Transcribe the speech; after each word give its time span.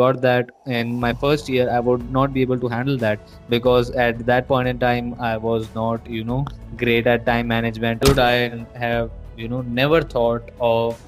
got 0.00 0.20
that 0.22 0.50
in 0.66 0.98
my 1.00 1.12
first 1.14 1.48
year, 1.48 1.68
I 1.70 1.80
would 1.80 2.10
not 2.10 2.32
be 2.32 2.42
able 2.42 2.60
to 2.60 2.68
handle 2.68 2.98
that 2.98 3.20
because 3.48 3.90
at 4.06 4.24
that 4.26 4.48
point 4.48 4.68
in 4.68 4.78
time, 4.78 5.14
I 5.20 5.36
was 5.36 5.68
not, 5.74 6.08
you 6.08 6.24
know, 6.24 6.46
great 6.76 7.06
at 7.06 7.26
time 7.26 7.48
management. 7.48 8.02
Dude, 8.02 8.18
I 8.18 8.66
have, 8.74 9.10
you 9.36 9.48
know, 9.48 9.62
never 9.62 10.02
thought 10.02 10.50
of 10.60 11.00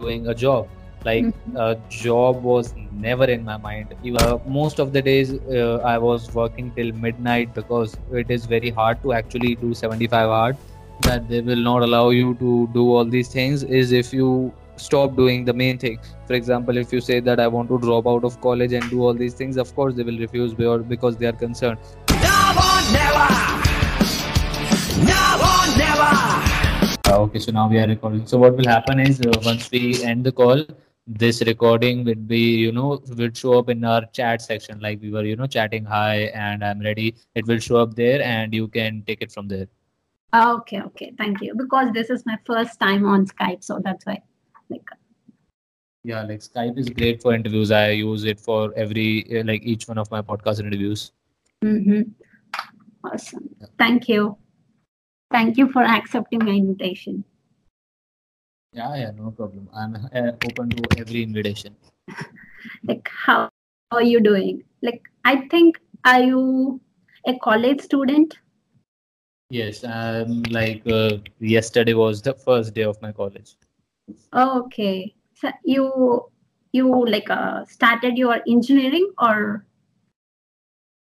doing 0.00 0.28
a 0.28 0.34
job. 0.34 0.68
Like 1.04 1.28
Mhm. 1.28 1.56
a 1.64 1.76
job 2.02 2.42
was 2.50 2.74
never 3.06 3.24
in 3.36 3.44
my 3.44 3.56
mind. 3.64 3.94
Uh, 4.22 4.38
most 4.58 4.78
of 4.84 4.92
the 4.92 5.02
days, 5.08 5.32
uh, 5.62 5.76
I 5.94 5.98
was 5.98 6.28
working 6.40 6.70
till 6.78 6.92
midnight 7.06 7.54
because 7.54 7.96
it 8.22 8.30
is 8.38 8.46
very 8.54 8.70
hard 8.80 9.02
to 9.02 9.12
actually 9.20 9.54
do 9.66 9.74
75 9.74 10.30
hard. 10.36 10.56
That 11.08 11.28
they 11.28 11.40
will 11.50 11.64
not 11.68 11.82
allow 11.82 12.08
you 12.10 12.34
to 12.44 12.68
do 12.74 12.84
all 12.96 13.04
these 13.16 13.28
things 13.36 13.64
is 13.80 13.92
if 13.92 14.12
you 14.12 14.30
stop 14.76 15.16
doing 15.16 15.44
the 15.44 15.52
main 15.52 15.78
thing 15.78 15.98
for 16.26 16.34
example 16.34 16.76
if 16.76 16.92
you 16.92 17.00
say 17.00 17.20
that 17.20 17.40
i 17.40 17.46
want 17.46 17.68
to 17.68 17.78
drop 17.78 18.06
out 18.06 18.24
of 18.24 18.40
college 18.40 18.72
and 18.72 18.88
do 18.90 19.02
all 19.02 19.14
these 19.14 19.34
things 19.34 19.56
of 19.56 19.74
course 19.74 19.94
they 19.94 20.02
will 20.02 20.18
refuse 20.18 20.54
because 20.54 21.16
they 21.16 21.26
are 21.26 21.32
concerned 21.32 21.78
Never, 25.10 25.56
never. 25.78 26.10
Uh, 27.06 27.18
okay 27.18 27.38
so 27.38 27.52
now 27.52 27.68
we 27.68 27.78
are 27.78 27.86
recording 27.86 28.26
so 28.26 28.38
what 28.38 28.56
will 28.56 28.66
happen 28.66 28.98
is 28.98 29.20
uh, 29.20 29.32
once 29.44 29.70
we 29.70 30.02
end 30.02 30.24
the 30.24 30.32
call 30.32 30.64
this 31.06 31.42
recording 31.42 32.04
would 32.04 32.26
be 32.26 32.56
you 32.56 32.72
know 32.72 33.00
would 33.18 33.36
show 33.36 33.58
up 33.58 33.68
in 33.68 33.84
our 33.84 34.04
chat 34.06 34.40
section 34.40 34.80
like 34.80 35.00
we 35.00 35.10
were 35.10 35.24
you 35.24 35.36
know 35.36 35.46
chatting 35.46 35.84
hi 35.84 36.30
and 36.46 36.64
i'm 36.64 36.80
ready 36.80 37.14
it 37.34 37.46
will 37.46 37.58
show 37.58 37.76
up 37.76 37.94
there 37.94 38.22
and 38.22 38.54
you 38.54 38.66
can 38.68 39.02
take 39.06 39.20
it 39.20 39.30
from 39.30 39.46
there 39.48 39.66
Okay, 40.34 40.80
okay, 40.80 41.12
thank 41.16 41.40
you. 41.42 41.54
Because 41.54 41.92
this 41.92 42.10
is 42.10 42.26
my 42.26 42.36
first 42.44 42.80
time 42.80 43.06
on 43.06 43.24
Skype, 43.24 43.62
so 43.62 43.80
that's 43.84 44.04
why. 44.04 44.20
Like, 44.74 44.94
yeah 46.12 46.22
like 46.30 46.40
skype 46.46 46.78
is 46.84 46.88
great 47.00 47.22
for 47.22 47.34
interviews 47.34 47.70
i 47.80 47.90
use 47.90 48.24
it 48.32 48.40
for 48.46 48.72
every 48.84 49.08
uh, 49.38 49.44
like 49.50 49.62
each 49.74 49.88
one 49.88 49.98
of 50.04 50.10
my 50.16 50.22
podcast 50.30 50.60
interviews 50.60 51.12
mm-hmm. 51.64 52.02
awesome. 53.04 53.48
Thank 53.78 54.08
you. 54.08 54.36
Thank 55.30 55.56
you 55.56 55.70
for 55.72 55.82
accepting 55.82 56.44
my 56.44 56.56
invitation. 56.62 57.24
yeah 58.78 58.94
yeah 59.00 59.10
no 59.16 59.30
problem 59.40 59.68
i'm 59.80 59.92
uh, 60.20 60.32
open 60.48 60.70
to 60.78 61.00
every 61.02 61.22
invitation 61.22 61.76
Like, 62.86 63.08
how, 63.08 63.50
are 63.90 64.02
you 64.02 64.20
doing? 64.20 64.64
Like, 64.82 65.02
I 65.24 65.46
think, 65.48 65.80
are 66.04 66.22
you 66.22 66.80
a 67.26 67.38
college 67.38 67.80
student? 67.80 68.38
Yes, 69.50 69.84
um, 69.84 70.42
like 70.50 70.82
uh, 70.86 71.18
yesterday 71.38 71.94
was 71.94 72.22
the 72.22 72.34
first 72.34 72.74
day 72.74 72.82
of 72.82 73.00
my 73.00 73.12
college. 73.12 73.56
Okay. 74.32 75.14
So 75.34 75.50
you 75.64 76.30
you 76.72 77.06
like 77.06 77.30
uh, 77.30 77.64
started 77.66 78.18
your 78.18 78.40
engineering 78.48 79.12
or 79.18 79.66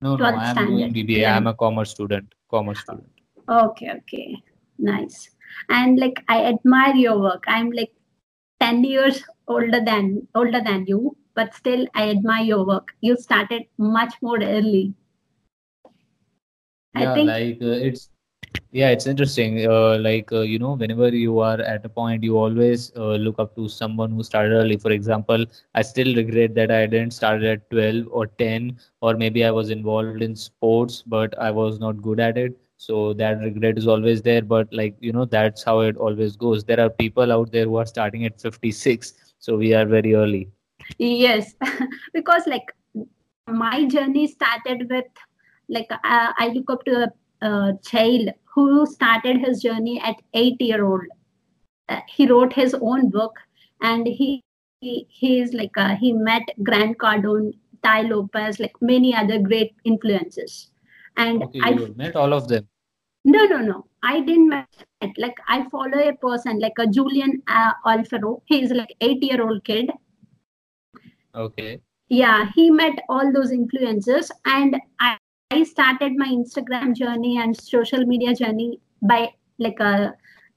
No, 0.00 0.16
no, 0.16 0.16
12th 0.16 0.34
I 0.34 0.50
am 0.50 0.56
doing. 0.66 0.92
BBA. 0.92 1.20
Yeah. 1.20 1.36
I'm 1.36 1.46
a 1.46 1.54
commerce 1.54 1.90
student. 1.90 2.34
Commerce 2.50 2.80
student. 2.80 3.10
okay, 3.48 3.90
okay. 3.98 4.42
Nice. 4.78 5.30
And 5.68 5.98
like 5.98 6.24
I 6.28 6.44
admire 6.44 6.94
your 6.94 7.18
work. 7.20 7.44
I'm 7.46 7.70
like 7.70 7.92
10 8.60 8.84
years 8.84 9.24
older 9.48 9.80
than 9.84 10.28
older 10.34 10.60
than 10.60 10.86
you, 10.86 11.16
but 11.34 11.54
still 11.54 11.86
I 11.94 12.10
admire 12.10 12.44
your 12.44 12.66
work. 12.66 12.94
You 13.00 13.16
started 13.16 13.64
much 13.78 14.14
more 14.22 14.38
early. 14.42 14.94
I 16.94 17.02
Yeah, 17.02 17.14
think 17.14 17.28
like 17.28 17.62
uh, 17.62 17.66
it's 17.88 18.10
yeah, 18.70 18.90
it's 18.90 19.06
interesting. 19.06 19.66
Uh, 19.66 19.98
like 19.98 20.30
uh, 20.32 20.40
you 20.40 20.58
know, 20.58 20.72
whenever 20.72 21.08
you 21.08 21.38
are 21.38 21.60
at 21.60 21.84
a 21.84 21.88
point, 21.88 22.22
you 22.22 22.36
always 22.36 22.92
uh, 22.96 23.14
look 23.14 23.38
up 23.38 23.54
to 23.56 23.68
someone 23.68 24.10
who 24.10 24.22
started 24.22 24.52
early. 24.54 24.76
For 24.76 24.92
example, 24.92 25.46
I 25.74 25.82
still 25.82 26.14
regret 26.14 26.54
that 26.54 26.70
I 26.70 26.86
didn't 26.86 27.12
start 27.12 27.42
at 27.42 27.70
12 27.70 28.06
or 28.10 28.26
10, 28.26 28.78
or 29.00 29.14
maybe 29.14 29.44
I 29.44 29.50
was 29.50 29.70
involved 29.70 30.22
in 30.22 30.36
sports, 30.36 31.02
but 31.06 31.38
I 31.38 31.50
was 31.50 31.78
not 31.78 32.02
good 32.02 32.20
at 32.20 32.36
it. 32.36 32.58
So 32.76 33.12
that 33.14 33.40
regret 33.40 33.78
is 33.78 33.88
always 33.88 34.22
there. 34.22 34.42
But 34.42 34.72
like 34.72 34.96
you 35.00 35.12
know, 35.12 35.24
that's 35.24 35.62
how 35.62 35.80
it 35.80 35.96
always 35.96 36.36
goes. 36.36 36.64
There 36.64 36.80
are 36.80 36.90
people 36.90 37.32
out 37.32 37.52
there 37.52 37.64
who 37.64 37.76
are 37.76 37.86
starting 37.86 38.26
at 38.26 38.40
56, 38.40 39.14
so 39.38 39.56
we 39.56 39.72
are 39.74 39.86
very 39.86 40.14
early. 40.14 40.48
yes, 40.98 41.54
because 42.12 42.46
like 42.46 42.74
my 43.46 43.86
journey 43.86 44.26
started 44.26 44.88
with 44.90 45.06
like 45.68 45.90
uh, 45.90 46.32
I 46.36 46.52
look 46.54 46.70
up 46.70 46.84
to 46.84 47.04
a, 47.04 47.08
a 47.42 47.72
child 47.84 48.30
who 48.54 48.86
started 48.86 49.38
his 49.38 49.62
journey 49.62 50.00
at 50.00 50.16
eight 50.34 50.60
year 50.60 50.84
old. 50.84 51.02
Uh, 51.88 52.00
he 52.08 52.26
wrote 52.26 52.52
his 52.52 52.74
own 52.80 53.08
book 53.10 53.38
and 53.82 54.06
he 54.06 54.42
he, 54.80 55.06
he 55.10 55.40
is 55.40 55.52
like 55.54 55.76
uh, 55.76 55.96
he 55.96 56.12
met 56.12 56.42
Grant 56.62 56.98
Cardone, 56.98 57.52
Tai 57.82 58.02
Lopez, 58.02 58.60
like 58.60 58.74
many 58.80 59.14
other 59.14 59.38
great 59.38 59.74
influences. 59.84 60.70
And 61.16 61.42
Okay, 61.42 61.60
I 61.62 61.70
you 61.70 61.94
met 61.96 62.16
all 62.16 62.32
of 62.32 62.48
them. 62.48 62.68
no 63.24 63.44
no 63.46 63.58
no 63.58 63.86
I 64.02 64.20
didn't 64.20 64.48
met 64.48 64.66
like 65.18 65.36
I 65.48 65.68
follow 65.70 65.98
a 65.98 66.14
person 66.16 66.60
like 66.60 66.78
a 66.78 66.86
Julian 66.86 67.42
uh, 67.48 67.72
Alfaro. 67.86 68.42
He 68.46 68.62
is 68.62 68.70
like 68.70 68.94
eight 69.00 69.22
year 69.22 69.42
old 69.42 69.64
kid 69.64 69.90
Okay. 71.34 71.80
yeah 72.08 72.50
he 72.54 72.70
met 72.70 72.98
all 73.08 73.32
those 73.32 73.50
influences, 73.52 74.30
and 74.44 74.76
I, 75.00 75.17
I 75.50 75.62
started 75.62 76.12
my 76.16 76.28
instagram 76.28 76.94
journey 76.94 77.38
and 77.38 77.56
social 77.58 78.04
media 78.04 78.34
journey 78.34 78.80
by 79.00 79.32
like 79.58 79.80
uh, 79.80 80.10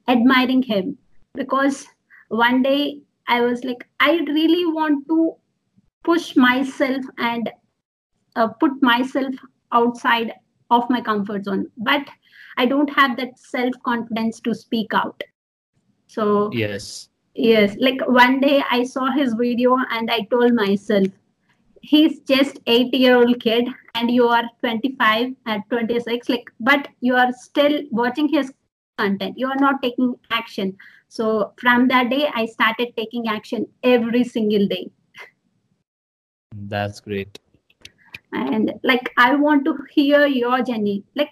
admiring 0.10 0.64
him. 0.64 0.98
Because 1.34 1.88
one 2.28 2.62
day 2.62 3.00
i 3.28 3.40
was 3.42 3.64
like 3.64 3.88
i 4.02 4.12
really 4.28 4.66
want 4.66 5.08
to 5.08 5.36
push 6.04 6.36
myself 6.36 7.06
and 7.20 7.50
uh, 8.36 8.48
put 8.48 8.72
myself 8.82 9.34
outside 9.72 10.34
of 10.70 10.90
my 10.90 11.00
comfort 11.00 11.46
zone. 11.46 11.68
But 11.78 12.10
i 12.58 12.66
don't 12.66 12.90
have 12.90 13.16
that 13.16 13.40
self 13.40 13.74
confidence 13.86 14.42
to 14.42 14.54
speak 14.54 14.94
out. 14.94 15.24
So 16.08 16.52
Yes. 16.52 17.08
Yes, 17.34 17.78
like 17.80 18.02
one 18.08 18.42
day 18.42 18.62
I 18.70 18.84
saw 18.84 19.10
his 19.10 19.34
video 19.36 19.78
and 19.92 20.12
I 20.12 20.28
told 20.30 20.54
myself, 20.54 21.08
he's 21.82 22.20
just 22.22 22.60
eight 22.68 22.94
year 22.94 23.16
old 23.18 23.40
kid 23.40 23.68
and 23.96 24.10
you 24.12 24.28
are 24.28 24.44
25 24.60 25.34
at 25.48 25.70
26 25.70 26.30
like 26.30 26.50
but 26.60 26.88
you 27.02 27.16
are 27.16 27.32
still 27.34 27.82
watching 27.92 28.28
his 28.30 28.54
content. 28.98 29.38
You 29.38 29.48
are 29.48 29.56
not 29.56 29.82
taking 29.82 30.16
action. 30.30 30.78
So 31.08 31.54
from 31.58 31.88
that 31.90 32.10
day 32.10 32.30
i 32.34 32.46
started 32.46 32.96
taking 32.96 33.28
action 33.28 33.68
every 33.84 34.24
single 34.24 34.68
day. 34.68 34.90
That's 36.56 37.00
great. 37.00 37.40
and 38.40 38.72
like 38.90 39.08
i 39.18 39.36
want 39.36 39.66
to 39.66 39.78
hear 39.94 40.26
your 40.26 40.62
journey. 40.64 41.04
Like 41.16 41.32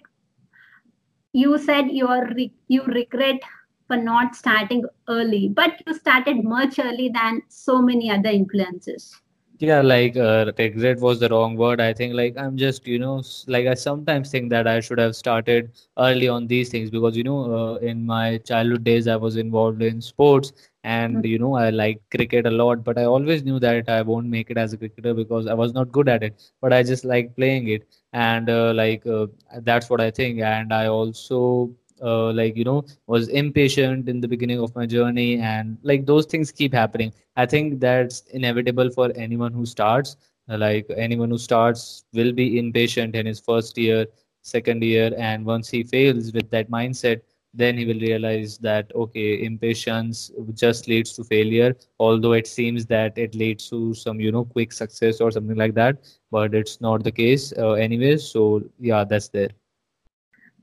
you 1.33 1.57
said 1.57 1.91
you 1.91 2.07
are 2.07 2.25
re- 2.33 2.53
you 2.67 2.83
regret 2.83 3.39
for 3.87 3.97
not 3.97 4.35
starting 4.35 4.83
early 5.07 5.47
but 5.47 5.81
you 5.85 5.93
started 5.93 6.43
much 6.43 6.79
early 6.79 7.09
than 7.09 7.41
so 7.47 7.81
many 7.81 8.11
other 8.11 8.29
influences 8.29 9.21
Yeah, 9.59 9.81
like 9.81 10.15
uh, 10.15 10.51
regret 10.57 10.99
was 10.99 11.19
the 11.19 11.27
wrong 11.29 11.55
word. 11.57 11.81
I 11.81 11.93
think 11.93 12.13
like 12.15 12.37
I'm 12.37 12.57
just, 12.57 12.87
you 12.87 12.97
know, 12.99 13.21
like 13.47 13.67
I 13.67 13.73
sometimes 13.73 14.31
think 14.31 14.49
that 14.51 14.67
I 14.67 14.79
should 14.79 14.99
have 14.99 15.15
started 15.15 15.71
early 15.97 16.29
on 16.29 16.47
these 16.47 16.69
things 16.69 16.89
because, 16.89 17.17
you 17.17 17.23
know, 17.23 17.39
uh, 17.53 17.75
in 17.75 18.05
my 18.05 18.37
childhood 18.39 18.83
days, 18.85 19.07
I 19.07 19.17
was 19.17 19.35
involved 19.35 19.81
in 19.81 20.01
sports 20.01 20.53
and, 20.83 21.25
you 21.25 21.39
know, 21.39 21.55
I 21.55 21.71
like 21.71 22.01
cricket 22.09 22.45
a 22.45 22.51
lot, 22.51 22.83
but 22.85 22.97
I 22.97 23.03
always 23.03 23.43
knew 23.43 23.59
that 23.59 23.89
I 23.89 24.01
won't 24.01 24.27
make 24.27 24.49
it 24.49 24.57
as 24.57 24.73
a 24.73 24.77
cricketer 24.77 25.13
because 25.13 25.45
I 25.47 25.53
was 25.53 25.73
not 25.73 25.91
good 25.91 26.07
at 26.07 26.23
it, 26.23 26.41
but 26.61 26.71
I 26.71 26.81
just 26.83 27.03
like 27.03 27.35
playing 27.35 27.67
it. 27.67 27.83
And 28.13 28.49
uh, 28.49 28.73
like 28.73 29.05
uh, 29.05 29.27
that's 29.61 29.89
what 29.89 29.99
I 29.99 30.09
think. 30.11 30.39
And 30.39 30.73
I 30.73 30.87
also 30.87 31.69
uh, 32.01 32.31
like, 32.33 32.55
you 32.55 32.63
know, 32.63 32.85
was 33.07 33.27
impatient 33.29 34.07
in 34.09 34.21
the 34.21 34.27
beginning 34.27 34.59
of 34.59 34.75
my 34.75 34.85
journey 34.85 35.39
and 35.39 35.77
like 35.83 36.05
those 36.05 36.25
things 36.25 36.51
keep 36.51 36.73
happening. 36.73 37.13
I 37.35 37.45
think 37.45 37.79
that's 37.79 38.21
inevitable 38.33 38.89
for 38.91 39.11
anyone 39.15 39.53
who 39.53 39.65
starts. 39.65 40.17
Like 40.47 40.87
anyone 40.97 41.29
who 41.29 41.37
starts 41.37 42.05
will 42.13 42.31
be 42.33 42.57
impatient 42.57 43.15
in 43.15 43.25
his 43.25 43.39
first 43.39 43.77
year, 43.77 44.05
second 44.41 44.83
year, 44.83 45.13
and 45.17 45.45
once 45.45 45.69
he 45.69 45.83
fails 45.83 46.31
with 46.33 46.49
that 46.51 46.69
mindset, 46.71 47.21
then 47.53 47.77
he 47.77 47.85
will 47.85 47.99
realize 47.99 48.57
that 48.59 48.91
okay, 48.95 49.43
impatience 49.43 50.31
just 50.53 50.87
leads 50.87 51.13
to 51.13 51.23
failure. 51.23 51.75
Although 51.99 52.33
it 52.33 52.47
seems 52.47 52.85
that 52.87 53.17
it 53.17 53.35
leads 53.35 53.69
to 53.69 53.93
some 53.93 54.19
you 54.19 54.31
know 54.31 54.45
quick 54.45 54.71
success 54.71 55.21
or 55.21 55.31
something 55.31 55.57
like 55.57 55.75
that, 55.75 55.97
but 56.31 56.53
it's 56.55 56.81
not 56.81 57.03
the 57.03 57.11
case. 57.11 57.53
Uh, 57.57 57.73
anyways, 57.73 58.23
so 58.23 58.63
yeah, 58.79 59.03
that's 59.03 59.29
there. 59.29 59.49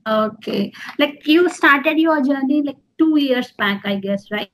Okay. 0.07 0.71
Like 0.99 1.27
you 1.27 1.49
started 1.49 1.99
your 1.99 2.21
journey 2.23 2.61
like 2.63 2.77
two 2.97 3.19
years 3.19 3.51
back, 3.51 3.81
I 3.85 3.95
guess, 3.97 4.29
right? 4.31 4.51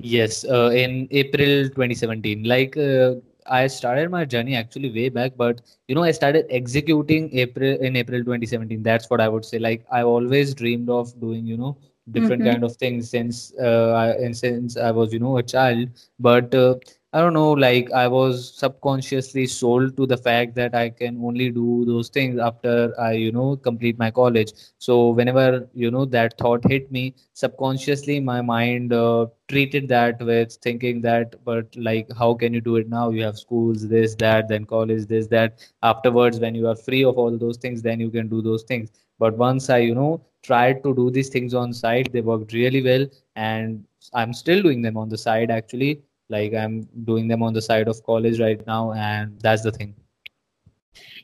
Yes, 0.00 0.44
uh, 0.44 0.70
in 0.74 1.08
April 1.10 1.68
2017. 1.70 2.44
Like 2.44 2.76
uh, 2.76 3.14
I 3.46 3.66
started 3.66 4.10
my 4.10 4.24
journey 4.24 4.54
actually 4.56 4.90
way 4.90 5.08
back, 5.08 5.32
but 5.36 5.60
you 5.88 5.94
know 5.94 6.02
I 6.02 6.12
started 6.12 6.46
executing 6.50 7.30
April 7.36 7.76
in 7.80 7.96
April 7.96 8.22
2017. 8.24 8.82
That's 8.82 9.10
what 9.10 9.20
I 9.20 9.28
would 9.28 9.44
say. 9.44 9.58
Like 9.58 9.84
I 9.90 10.02
always 10.02 10.54
dreamed 10.54 10.90
of 10.90 11.18
doing, 11.20 11.46
you 11.46 11.56
know, 11.56 11.76
different 12.10 12.44
Mm-hmm. 12.44 12.62
kind 12.62 12.64
of 12.64 12.76
things 12.76 13.10
since 13.10 13.52
uh, 13.60 13.92
I 14.02 14.08
and 14.24 14.36
since 14.36 14.76
I 14.76 14.90
was, 14.90 15.12
you 15.12 15.20
know, 15.20 15.36
a 15.38 15.42
child. 15.42 15.88
But 16.18 16.54
uh, 16.54 16.76
I 17.14 17.20
don't 17.20 17.34
know, 17.34 17.52
like 17.52 17.92
I 17.92 18.08
was 18.08 18.54
subconsciously 18.56 19.46
sold 19.46 19.98
to 19.98 20.06
the 20.06 20.16
fact 20.16 20.54
that 20.54 20.74
I 20.74 20.88
can 20.88 21.22
only 21.22 21.50
do 21.50 21.84
those 21.84 22.08
things 22.08 22.38
after 22.38 22.98
I, 22.98 23.12
you 23.12 23.30
know, 23.30 23.54
complete 23.56 23.98
my 23.98 24.10
college. 24.10 24.52
So 24.78 25.10
whenever, 25.10 25.68
you 25.74 25.90
know, 25.90 26.06
that 26.06 26.38
thought 26.38 26.64
hit 26.66 26.90
me, 26.90 27.14
subconsciously 27.34 28.18
my 28.20 28.40
mind 28.40 28.94
uh, 28.94 29.26
treated 29.48 29.88
that 29.88 30.22
with 30.22 30.54
thinking 30.62 31.02
that, 31.02 31.34
but 31.44 31.76
like, 31.76 32.08
how 32.16 32.32
can 32.32 32.54
you 32.54 32.62
do 32.62 32.76
it 32.76 32.88
now? 32.88 33.10
You 33.10 33.24
have 33.24 33.38
schools, 33.38 33.86
this, 33.86 34.14
that, 34.14 34.48
then 34.48 34.64
college, 34.64 35.04
this, 35.04 35.26
that. 35.26 35.58
Afterwards, 35.82 36.40
when 36.40 36.54
you 36.54 36.66
are 36.66 36.76
free 36.76 37.04
of 37.04 37.18
all 37.18 37.36
those 37.36 37.58
things, 37.58 37.82
then 37.82 38.00
you 38.00 38.08
can 38.08 38.28
do 38.28 38.40
those 38.40 38.62
things. 38.62 38.90
But 39.18 39.36
once 39.36 39.68
I, 39.68 39.78
you 39.78 39.94
know, 39.94 40.24
tried 40.42 40.82
to 40.82 40.94
do 40.94 41.10
these 41.10 41.28
things 41.28 41.52
on 41.52 41.74
site, 41.74 42.10
they 42.10 42.22
worked 42.22 42.54
really 42.54 42.82
well. 42.82 43.06
And 43.36 43.84
I'm 44.14 44.32
still 44.32 44.62
doing 44.62 44.80
them 44.80 44.96
on 44.96 45.10
the 45.10 45.18
side 45.18 45.50
actually 45.50 46.00
like 46.28 46.54
i'm 46.54 46.86
doing 47.04 47.28
them 47.28 47.42
on 47.42 47.52
the 47.52 47.62
side 47.62 47.88
of 47.88 48.02
college 48.04 48.40
right 48.40 48.66
now 48.66 48.92
and 48.92 49.40
that's 49.40 49.62
the 49.62 49.72
thing. 49.72 49.94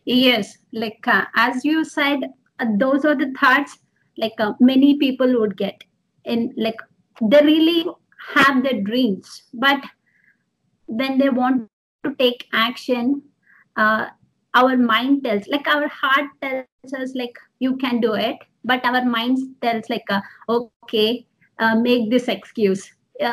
Yes 0.04 0.58
like 0.72 1.06
uh, 1.06 1.24
as 1.36 1.64
you 1.64 1.84
said 1.84 2.20
uh, 2.60 2.66
those 2.78 3.04
are 3.04 3.14
the 3.14 3.32
thoughts 3.38 3.78
like 4.16 4.34
uh, 4.38 4.52
many 4.60 4.96
people 4.98 5.38
would 5.40 5.56
get. 5.56 5.84
And 6.24 6.52
like 6.56 6.76
they 7.22 7.40
really 7.42 7.86
have 8.34 8.62
their 8.62 8.80
dreams 8.82 9.42
but 9.54 9.80
when 10.86 11.18
they 11.18 11.28
want 11.28 11.68
to 12.04 12.14
take 12.16 12.46
action 12.52 13.22
uh, 13.76 14.06
our 14.54 14.76
mind 14.76 15.24
tells 15.24 15.46
like 15.48 15.66
our 15.68 15.88
heart 15.88 16.26
tells 16.42 16.94
us 16.98 17.14
like 17.14 17.38
you 17.60 17.76
can 17.76 18.00
do 18.00 18.14
it 18.14 18.36
but 18.64 18.84
our 18.84 19.04
mind 19.04 19.38
tells 19.62 19.88
like 19.88 20.04
uh, 20.10 20.20
okay 20.48 21.26
uh, 21.58 21.74
make 21.74 22.10
this 22.10 22.28
excuse. 22.28 22.92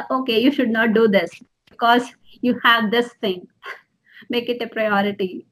Okay 0.09 0.39
you 0.39 0.51
should 0.51 0.69
not 0.69 0.93
do 0.93 1.07
this 1.07 1.29
because 1.75 2.07
you 2.41 2.59
have 2.63 2.91
this 2.91 3.13
thing. 3.21 3.47
Make 4.29 4.49
it 4.49 4.61
a 4.61 4.67
priority. 4.67 5.45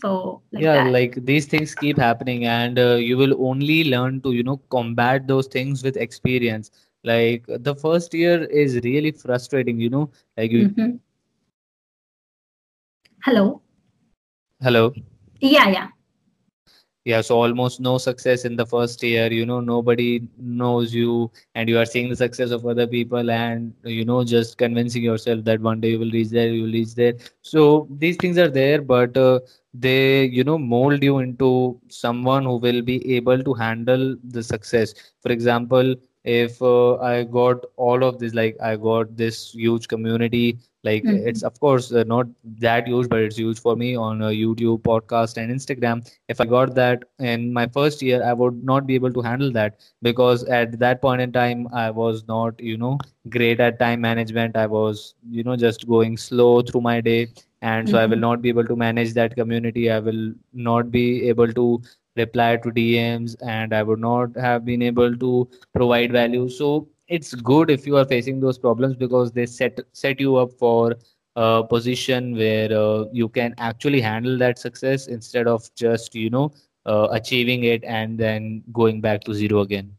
So 0.00 0.42
like 0.52 0.62
yeah 0.62 0.84
that. 0.84 0.92
like 0.92 1.14
these 1.24 1.46
things 1.46 1.74
keep 1.74 1.98
happening 1.98 2.44
and 2.44 2.78
uh, 2.78 2.94
you 2.94 3.16
will 3.16 3.34
only 3.44 3.84
learn 3.84 4.20
to 4.20 4.32
you 4.32 4.44
know 4.44 4.58
combat 4.70 5.26
those 5.26 5.48
things 5.48 5.82
with 5.82 5.96
experience. 5.96 6.70
Like 7.04 7.44
the 7.48 7.74
first 7.74 8.14
year 8.14 8.44
is 8.44 8.80
really 8.84 9.12
frustrating 9.12 9.80
you 9.80 9.90
know 9.90 10.10
like 10.36 10.52
you 10.52 10.68
mm-hmm. 10.68 10.96
hello? 13.24 13.62
Hello? 14.60 14.92
Yeah 15.40 15.68
yeah 15.68 15.88
yeah 17.08 17.20
so 17.22 17.36
almost 17.42 17.80
no 17.80 17.96
success 17.98 18.44
in 18.44 18.56
the 18.56 18.66
first 18.66 19.02
year 19.02 19.26
you 19.32 19.46
know 19.46 19.60
nobody 19.60 20.22
knows 20.38 20.94
you 20.94 21.30
and 21.54 21.68
you 21.68 21.78
are 21.78 21.86
seeing 21.86 22.08
the 22.10 22.16
success 22.16 22.50
of 22.50 22.66
other 22.66 22.86
people 22.86 23.30
and 23.30 23.72
you 23.84 24.04
know 24.04 24.22
just 24.24 24.58
convincing 24.58 25.02
yourself 25.02 25.44
that 25.44 25.60
one 25.60 25.80
day 25.80 25.90
you 25.90 25.98
will 25.98 26.10
reach 26.10 26.28
there 26.30 26.48
you 26.48 26.62
will 26.64 26.72
reach 26.72 26.94
there. 26.94 27.14
So 27.42 27.88
these 27.98 28.16
things 28.16 28.38
are 28.38 28.48
there 28.48 28.82
but 28.82 29.16
uh, 29.16 29.40
they 29.74 30.24
you 30.24 30.44
know 30.44 30.58
mold 30.58 31.02
you 31.02 31.18
into 31.18 31.80
someone 31.88 32.44
who 32.44 32.56
will 32.56 32.82
be 32.82 33.16
able 33.16 33.42
to 33.42 33.54
handle 33.54 34.16
the 34.24 34.42
success. 34.42 34.94
For 35.22 35.32
example 35.32 35.94
if 36.28 36.60
uh, 36.60 36.96
i 36.96 37.24
got 37.24 37.64
all 37.76 38.02
of 38.04 38.18
this 38.18 38.34
like 38.34 38.56
i 38.60 38.76
got 38.76 39.16
this 39.16 39.52
huge 39.52 39.88
community 39.88 40.58
like 40.84 41.02
mm-hmm. 41.02 41.26
it's 41.28 41.42
of 41.42 41.58
course 41.58 41.90
uh, 41.92 42.04
not 42.04 42.26
that 42.66 42.86
huge 42.86 43.08
but 43.08 43.20
it's 43.20 43.36
huge 43.36 43.58
for 43.58 43.74
me 43.76 43.96
on 43.96 44.20
uh, 44.22 44.28
youtube 44.28 44.82
podcast 44.82 45.38
and 45.42 45.50
instagram 45.54 46.02
if 46.28 46.40
i 46.40 46.44
got 46.44 46.74
that 46.74 47.02
in 47.18 47.52
my 47.52 47.66
first 47.66 48.02
year 48.02 48.22
i 48.22 48.32
would 48.32 48.62
not 48.62 48.86
be 48.86 48.94
able 48.94 49.12
to 49.12 49.22
handle 49.22 49.50
that 49.50 49.80
because 50.02 50.44
at 50.44 50.78
that 50.78 51.00
point 51.00 51.20
in 51.20 51.32
time 51.32 51.66
i 51.72 51.90
was 51.90 52.22
not 52.28 52.60
you 52.60 52.76
know 52.76 52.98
great 53.30 53.58
at 53.58 53.78
time 53.78 54.00
management 54.00 54.56
i 54.56 54.66
was 54.66 55.14
you 55.30 55.42
know 55.42 55.56
just 55.56 55.88
going 55.88 56.16
slow 56.16 56.60
through 56.62 56.82
my 56.82 57.00
day 57.00 57.26
and 57.62 57.86
mm-hmm. 57.86 57.94
so 57.94 57.98
i 57.98 58.06
will 58.06 58.12
mm-hmm. 58.12 58.20
not 58.20 58.42
be 58.42 58.48
able 58.48 58.64
to 58.64 58.76
manage 58.76 59.14
that 59.14 59.34
community 59.34 59.90
i 59.90 59.98
will 59.98 60.32
not 60.52 60.90
be 60.90 61.28
able 61.28 61.52
to 61.52 61.80
reply 62.18 62.56
to 62.56 62.70
dms 62.70 63.36
and 63.42 63.74
i 63.74 63.82
would 63.82 64.00
not 64.00 64.36
have 64.36 64.64
been 64.64 64.82
able 64.82 65.16
to 65.16 65.48
provide 65.72 66.12
value. 66.12 66.48
So 66.48 66.88
it's 67.08 67.34
good 67.34 67.70
if 67.70 67.86
you 67.86 67.96
are 67.96 68.04
facing 68.04 68.40
those 68.40 68.58
problems 68.58 68.96
because 68.96 69.32
they 69.32 69.46
set 69.46 69.80
set 69.92 70.20
you 70.20 70.36
up 70.36 70.52
for 70.52 70.96
a 71.36 71.64
position 71.64 72.36
where 72.36 72.72
uh, 72.72 73.04
you 73.12 73.28
can 73.28 73.54
actually 73.58 74.00
handle 74.00 74.38
that 74.38 74.58
success 74.58 75.06
instead 75.06 75.46
of 75.46 75.68
just 75.74 76.14
you 76.14 76.30
know 76.30 76.50
uh, 76.86 77.08
achieving 77.12 77.64
it 77.64 77.84
and 77.84 78.18
then 78.18 78.62
going 78.72 79.00
back 79.00 79.22
to 79.24 79.34
zero 79.34 79.60
again. 79.60 79.92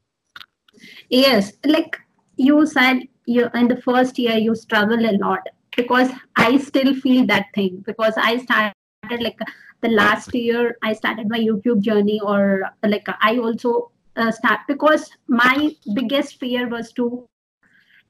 Yes 1.10 1.54
like 1.66 1.98
you 2.38 2.66
said 2.66 3.04
you 3.26 3.48
in 3.54 3.68
the 3.68 3.82
first 3.82 4.18
year 4.18 4.38
you 4.38 4.56
struggle 4.56 5.10
a 5.12 5.14
lot 5.18 5.48
because 5.76 6.10
i 6.36 6.58
still 6.58 6.96
feel 6.96 7.26
that 7.26 7.46
thing 7.54 7.84
because 7.86 8.14
i 8.18 8.38
started 8.38 8.79
like 9.18 9.40
the 9.82 9.90
last 9.90 10.34
year 10.34 10.78
i 10.84 10.94
started 10.94 11.30
my 11.30 11.40
youtube 11.40 11.82
journey 11.82 12.20
or 12.22 12.64
like 12.84 13.08
i 13.22 13.38
also 13.38 13.92
uh, 14.16 14.32
start 14.32 14.60
because 14.68 15.10
my 15.28 15.72
biggest 15.94 16.40
fear 16.40 16.68
was 16.68 16.92
to 16.92 17.26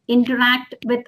interact 0.07 0.75
with 0.86 1.06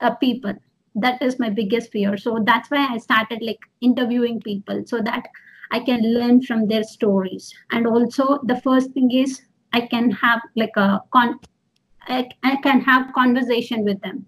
uh, 0.00 0.14
people. 0.14 0.54
That 0.94 1.20
is 1.20 1.38
my 1.38 1.50
biggest 1.50 1.90
fear. 1.90 2.16
So 2.16 2.40
that's 2.44 2.70
why 2.70 2.86
i 2.90 2.98
started 2.98 3.42
like 3.42 3.58
interviewing 3.80 4.40
people 4.40 4.84
so 4.86 5.00
that 5.02 5.26
i 5.72 5.80
can 5.80 6.02
learn 6.14 6.42
from 6.42 6.68
their 6.68 6.84
stories. 6.84 7.52
And 7.70 7.86
also 7.86 8.38
the 8.44 8.60
first 8.60 8.92
thing 8.92 9.10
is 9.10 9.42
i 9.72 9.80
can 9.80 10.10
have 10.10 10.40
like 10.56 10.76
a 10.76 11.00
con 11.10 11.40
I, 12.06 12.28
I 12.42 12.56
can 12.56 12.80
have 12.82 13.12
conversation 13.14 13.84
with 13.84 14.00
them 14.02 14.26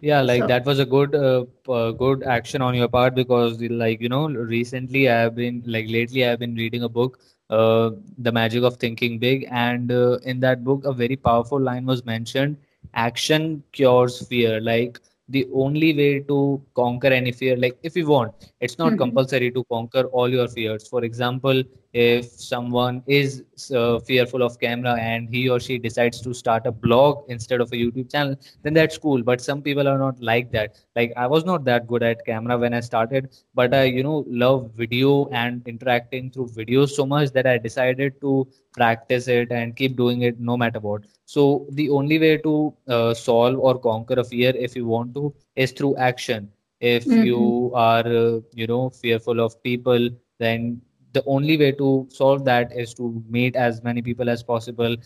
yeah 0.00 0.20
like 0.20 0.42
so, 0.42 0.46
that 0.46 0.64
was 0.64 0.78
a 0.78 0.86
good 0.86 1.14
uh, 1.14 1.44
uh, 1.68 1.90
good 1.92 2.22
action 2.22 2.62
on 2.62 2.74
your 2.74 2.88
part 2.88 3.14
because 3.14 3.60
like 3.62 4.00
you 4.00 4.08
know 4.08 4.28
recently 4.28 5.08
i 5.08 5.16
have 5.20 5.34
been 5.34 5.62
like 5.66 5.86
lately 5.88 6.24
i 6.24 6.28
have 6.28 6.38
been 6.38 6.54
reading 6.54 6.84
a 6.84 6.88
book 6.88 7.18
uh, 7.50 7.90
the 8.18 8.30
magic 8.30 8.62
of 8.62 8.76
thinking 8.76 9.18
big 9.18 9.46
and 9.50 9.90
uh, 9.90 10.18
in 10.24 10.38
that 10.40 10.64
book 10.64 10.84
a 10.84 10.92
very 10.92 11.16
powerful 11.16 11.60
line 11.60 11.84
was 11.84 12.04
mentioned 12.04 12.56
action 12.94 13.62
cures 13.72 14.26
fear 14.28 14.60
like 14.60 15.00
the 15.30 15.46
only 15.52 15.94
way 15.94 16.20
to 16.20 16.62
conquer 16.74 17.08
any 17.08 17.32
fear 17.32 17.56
like 17.56 17.76
if 17.82 17.96
you 17.96 18.06
want 18.06 18.32
it's 18.60 18.78
not 18.78 18.88
mm-hmm. 18.88 18.98
compulsory 18.98 19.50
to 19.50 19.64
conquer 19.64 20.04
all 20.04 20.28
your 20.28 20.48
fears 20.48 20.88
for 20.88 21.04
example 21.04 21.62
if 21.92 22.26
someone 22.26 23.02
is 23.06 23.44
uh, 23.74 23.98
fearful 24.00 24.42
of 24.42 24.58
camera 24.60 24.94
and 25.00 25.28
he 25.28 25.48
or 25.48 25.58
she 25.58 25.78
decides 25.78 26.20
to 26.20 26.34
start 26.34 26.66
a 26.66 26.72
blog 26.72 27.24
instead 27.28 27.60
of 27.60 27.72
a 27.72 27.76
youtube 27.76 28.10
channel 28.10 28.36
then 28.62 28.74
that's 28.74 28.98
cool 28.98 29.22
but 29.22 29.40
some 29.40 29.62
people 29.62 29.88
are 29.88 29.98
not 29.98 30.20
like 30.20 30.52
that 30.52 30.76
like 30.96 31.12
i 31.16 31.26
was 31.26 31.44
not 31.44 31.64
that 31.64 31.86
good 31.86 32.02
at 32.02 32.24
camera 32.26 32.58
when 32.58 32.74
i 32.74 32.80
started 32.80 33.30
but 33.54 33.72
i 33.72 33.84
you 33.84 34.02
know 34.02 34.24
love 34.28 34.70
video 34.74 35.26
and 35.28 35.66
interacting 35.66 36.30
through 36.30 36.48
videos 36.48 36.90
so 36.90 37.06
much 37.06 37.30
that 37.30 37.46
i 37.46 37.56
decided 37.56 38.20
to 38.20 38.46
practice 38.74 39.26
it 39.26 39.50
and 39.50 39.74
keep 39.74 39.96
doing 39.96 40.22
it 40.22 40.38
no 40.38 40.56
matter 40.56 40.78
what 40.80 41.04
so 41.28 41.66
the 41.72 41.90
only 41.90 42.18
way 42.18 42.38
to 42.38 42.74
uh, 42.88 43.12
solve 43.12 43.58
or 43.58 43.78
conquer 43.78 44.14
a 44.14 44.24
fear, 44.24 44.54
if 44.56 44.74
you 44.74 44.86
want 44.86 45.14
to, 45.14 45.34
is 45.56 45.72
through 45.72 45.94
action. 45.96 46.50
If 46.80 47.04
mm-hmm. 47.04 47.22
you 47.22 47.70
are, 47.74 48.06
uh, 48.06 48.40
you 48.54 48.66
know, 48.66 48.88
fearful 48.88 49.38
of 49.40 49.62
people, 49.62 50.08
then 50.38 50.80
the 51.12 51.22
only 51.26 51.56
way 51.56 51.72
to 51.72 52.06
solve 52.10 52.44
that 52.44 52.72
is 52.76 52.94
to 52.94 53.22
meet 53.28 53.56
as 53.56 53.82
many 53.82 54.02
people 54.02 54.28
as 54.28 54.42
possible, 54.42 54.96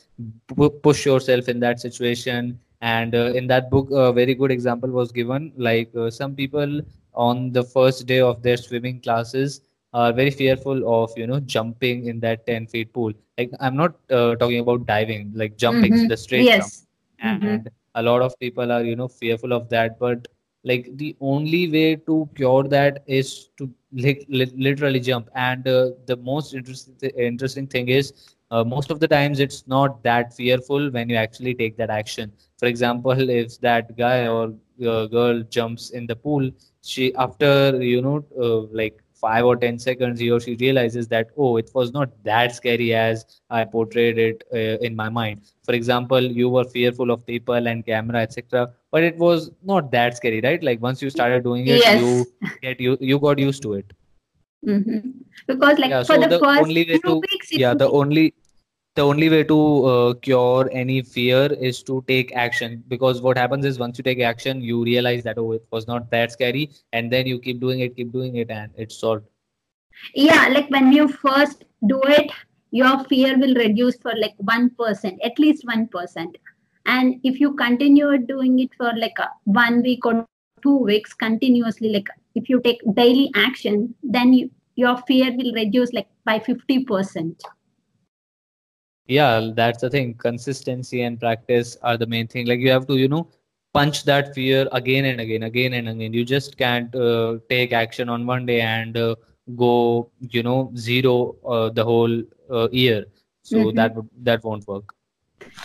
p- 0.49 0.69
push 0.83 1.07
yourself 1.07 1.49
in 1.49 1.61
that 1.61 1.81
situation. 1.81 2.59
And 2.81 3.15
uh, 3.15 3.33
in 3.35 3.47
that 3.47 3.71
book, 3.71 3.89
a 3.93 4.13
very 4.13 4.35
good 4.35 4.51
example 4.51 4.91
was 4.91 5.13
given. 5.13 5.53
Like 5.57 5.95
uh, 5.95 6.11
some 6.11 6.35
people 6.35 6.81
on 7.15 7.53
the 7.53 7.63
first 7.63 8.07
day 8.07 8.21
of 8.21 8.43
their 8.43 8.57
swimming 8.57 9.01
classes 9.01 9.61
are 9.95 10.13
very 10.13 10.31
fearful 10.31 11.03
of 11.03 11.11
you 11.17 11.27
know 11.27 11.41
jumping 11.41 12.07
in 12.07 12.19
that 12.21 12.47
10 12.47 12.67
feet 12.67 12.93
pool 12.93 13.13
like 13.37 13.51
i'm 13.61 13.77
not 13.77 13.95
uh, 14.11 14.35
talking 14.37 14.61
about 14.61 14.87
diving 14.87 15.31
like 15.35 15.57
jumping 15.57 15.93
mm-hmm. 15.93 16.09
the 16.09 16.17
straight 16.17 16.45
yes. 16.45 16.87
jump 17.21 17.43
and 17.43 17.43
mm-hmm. 17.43 17.69
a 17.95 18.03
lot 18.03 18.23
of 18.23 18.39
people 18.39 18.73
are 18.73 18.83
you 18.83 18.97
know 18.97 19.09
fearful 19.09 19.53
of 19.53 19.69
that 19.69 19.99
but 19.99 20.27
like 20.65 20.89
the 20.97 21.17
only 21.21 21.69
way 21.71 21.97
to 21.97 22.29
cure 22.35 22.65
that 22.65 23.03
is 23.07 23.49
to 23.59 23.71
li- 23.93 24.25
li- 24.29 24.53
literally 24.57 25.01
jump. 25.01 25.29
And 25.35 25.67
uh, 25.67 25.91
the 26.07 26.17
most 26.17 26.55
interesting 26.55 27.11
interesting 27.17 27.67
thing 27.67 27.89
is 27.89 28.13
uh, 28.51 28.65
most 28.65 28.91
of 28.91 29.01
the 29.01 29.09
times 29.09 29.41
it's 29.41 29.67
not 29.67 30.03
that 30.05 30.35
fearful 30.35 30.91
when 30.91 31.09
you 31.11 31.17
actually 31.17 31.55
take 31.55 31.77
that 31.79 31.91
action. 31.91 32.33
For 32.59 32.67
example 32.67 33.29
if 33.31 33.61
that 33.61 33.97
guy 33.97 34.27
or 34.29 34.55
uh, 34.87 35.07
girl 35.07 35.43
jumps 35.51 35.91
in 35.91 36.07
the 36.07 36.17
pool 36.17 36.51
she 36.83 37.15
after 37.15 37.83
you 37.83 38.03
know 38.03 38.25
uh, 38.41 38.61
like 38.83 39.02
five 39.23 39.45
or 39.45 39.55
ten 39.65 39.79
seconds 39.79 40.21
he 40.25 40.31
or 40.37 40.41
she 40.41 40.55
realizes 40.57 41.09
that 41.15 41.31
oh 41.37 41.57
it 41.63 41.71
was 41.79 41.93
not 41.97 42.11
that 42.25 42.55
scary 42.59 42.93
as 42.93 43.25
i 43.51 43.65
portrayed 43.65 44.19
it 44.19 44.45
uh, 44.53 44.87
in 44.89 44.97
my 44.97 45.09
mind 45.09 45.41
for 45.65 45.75
example 45.79 46.31
you 46.41 46.49
were 46.57 46.65
fearful 46.77 47.11
of 47.17 47.25
people 47.33 47.73
and 47.73 47.87
camera 47.87 48.21
etc 48.21 48.69
but 48.91 49.09
it 49.11 49.17
was 49.27 49.51
not 49.73 49.91
that 49.97 50.17
scary 50.17 50.41
right 50.49 50.63
like 50.71 50.83
once 50.83 51.01
you 51.01 51.11
started 51.19 51.45
doing 51.45 51.67
it 51.67 51.83
yes. 51.87 52.01
you 52.01 52.53
get 52.61 52.81
you 52.81 52.97
you 53.01 53.19
got 53.27 53.39
used 53.39 53.63
to 53.63 53.75
it 53.75 53.93
mm-hmm. 54.67 55.11
because 55.47 55.79
like 55.79 55.91
yeah, 55.91 56.03
for 56.03 56.15
so 56.15 56.21
the, 56.21 56.29
the, 56.29 56.41
first 56.41 56.63
only 56.63 56.87
way 56.91 56.99
to, 56.99 57.17
weeks 57.17 57.53
yeah 57.53 57.75
the 57.75 57.91
only 58.03 58.35
the 58.95 59.03
only 59.03 59.31
way 59.31 59.43
to 59.43 59.87
uh, 59.87 60.15
cure 60.15 60.69
any 60.73 61.01
fear 61.03 61.47
is 61.55 61.83
to 61.85 62.05
take 62.07 62.35
action. 62.37 62.85
Because 62.89 63.23
what 63.23 63.39
happens 63.39 63.65
is 63.65 63.79
once 63.79 63.99
you 63.99 64.05
take 64.05 64.21
action 64.21 64.61
you 64.61 64.85
realize 64.85 65.23
that 65.25 65.39
oh 65.39 65.53
it 65.53 65.67
was 65.71 65.87
not 65.87 66.11
that 66.11 66.33
scary 66.33 66.71
and 66.93 67.11
then 67.11 67.27
you 67.27 67.39
keep 67.39 67.61
doing 67.61 67.81
it 67.81 67.97
keep 67.97 68.13
doing 68.13 68.37
it 68.37 68.51
and 68.51 68.71
it's 68.77 68.99
solved. 68.99 69.27
Yeah 70.15 70.49
like 70.49 70.69
when 70.71 70.93
you 70.93 71.09
first 71.09 71.65
do 71.87 72.01
it 72.03 72.31
your 72.71 73.05
fear 73.05 73.39
will 73.39 73.55
reduce 73.55 73.97
for 73.97 74.15
like 74.17 74.35
1% 74.43 75.19
at 75.25 75.39
least 75.39 75.67
1% 75.67 76.35
and 76.87 77.21
if 77.23 77.39
you 77.39 77.55
continue 77.55 78.19
doing 78.19 78.59
it 78.59 78.71
for 78.77 78.93
like 78.97 79.19
a 79.19 79.29
one 79.45 79.83
week 79.83 80.05
or 80.07 80.27
two 80.63 80.77
weeks 80.79 81.13
continuously 81.13 81.91
like 81.91 82.09
if 82.35 82.49
you 82.49 82.61
take 82.61 82.81
daily 82.95 83.31
action 83.35 83.95
then 84.03 84.33
you, 84.33 84.51
your 84.75 84.97
fear 85.09 85.31
will 85.37 85.53
reduce 85.53 85.93
like 85.93 86.09
by 86.25 86.39
50% 86.39 87.35
yeah 89.17 89.51
that's 89.55 89.81
the 89.83 89.91
thing. 89.91 90.15
Consistency 90.15 91.03
and 91.03 91.19
practice 91.21 91.77
are 91.83 91.97
the 91.97 92.07
main 92.07 92.27
thing. 92.27 92.47
Like 92.47 92.61
you 92.61 92.71
have 92.71 92.87
to 92.89 92.97
you 92.97 93.09
know 93.09 93.29
punch 93.75 94.05
that 94.05 94.35
fear 94.35 94.69
again 94.73 95.07
and 95.11 95.21
again 95.21 95.45
again 95.45 95.75
and 95.75 95.89
again. 95.89 96.13
You 96.13 96.25
just 96.25 96.57
can't 96.59 96.95
uh, 96.95 97.39
take 97.49 97.73
action 97.73 98.09
on 98.09 98.27
one 98.27 98.47
day 98.47 98.61
and 98.61 98.97
uh, 98.97 99.15
go 99.57 100.11
you 100.39 100.43
know 100.43 100.73
zero 100.77 101.37
uh, 101.47 101.69
the 101.71 101.85
whole 101.85 102.23
uh, 102.51 102.69
year. 102.71 103.05
So 103.43 103.57
Mhm. 103.57 103.77
that 103.83 104.03
that 104.31 104.45
won't 104.45 104.67
work. 104.75 104.95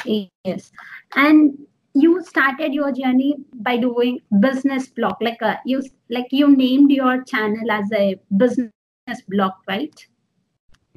Yes. 0.05 0.71
And 1.15 1.57
you 1.93 2.23
started 2.23 2.73
your 2.73 2.91
journey 2.91 3.35
by 3.67 3.77
doing 3.77 4.19
business 4.39 4.87
blog 4.87 5.21
like 5.27 5.41
a 5.41 5.59
you 5.65 5.81
like 6.09 6.27
you 6.31 6.49
named 6.55 6.91
your 6.91 7.23
channel 7.23 7.71
as 7.71 7.91
a 7.99 8.19
business 8.43 9.21
blog 9.27 9.53
right? 9.67 10.07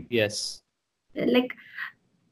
Yes. 0.08 0.62
Like 1.14 1.54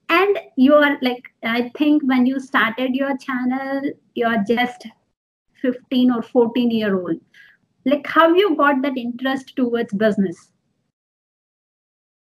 and 0.08 0.38
you 0.56 0.74
are 0.74 0.98
like 1.02 1.30
i 1.44 1.70
think 1.76 2.02
when 2.02 2.26
you 2.26 2.40
started 2.40 2.94
your 2.94 3.16
channel 3.18 3.82
you're 4.14 4.42
just 4.48 4.86
15 5.60 6.10
or 6.10 6.22
14 6.22 6.70
year 6.70 6.98
old. 7.00 7.16
Like 7.84 8.06
how 8.06 8.34
you 8.34 8.56
got 8.56 8.82
that 8.82 8.96
interest 8.96 9.54
towards 9.56 9.92
business? 9.94 10.52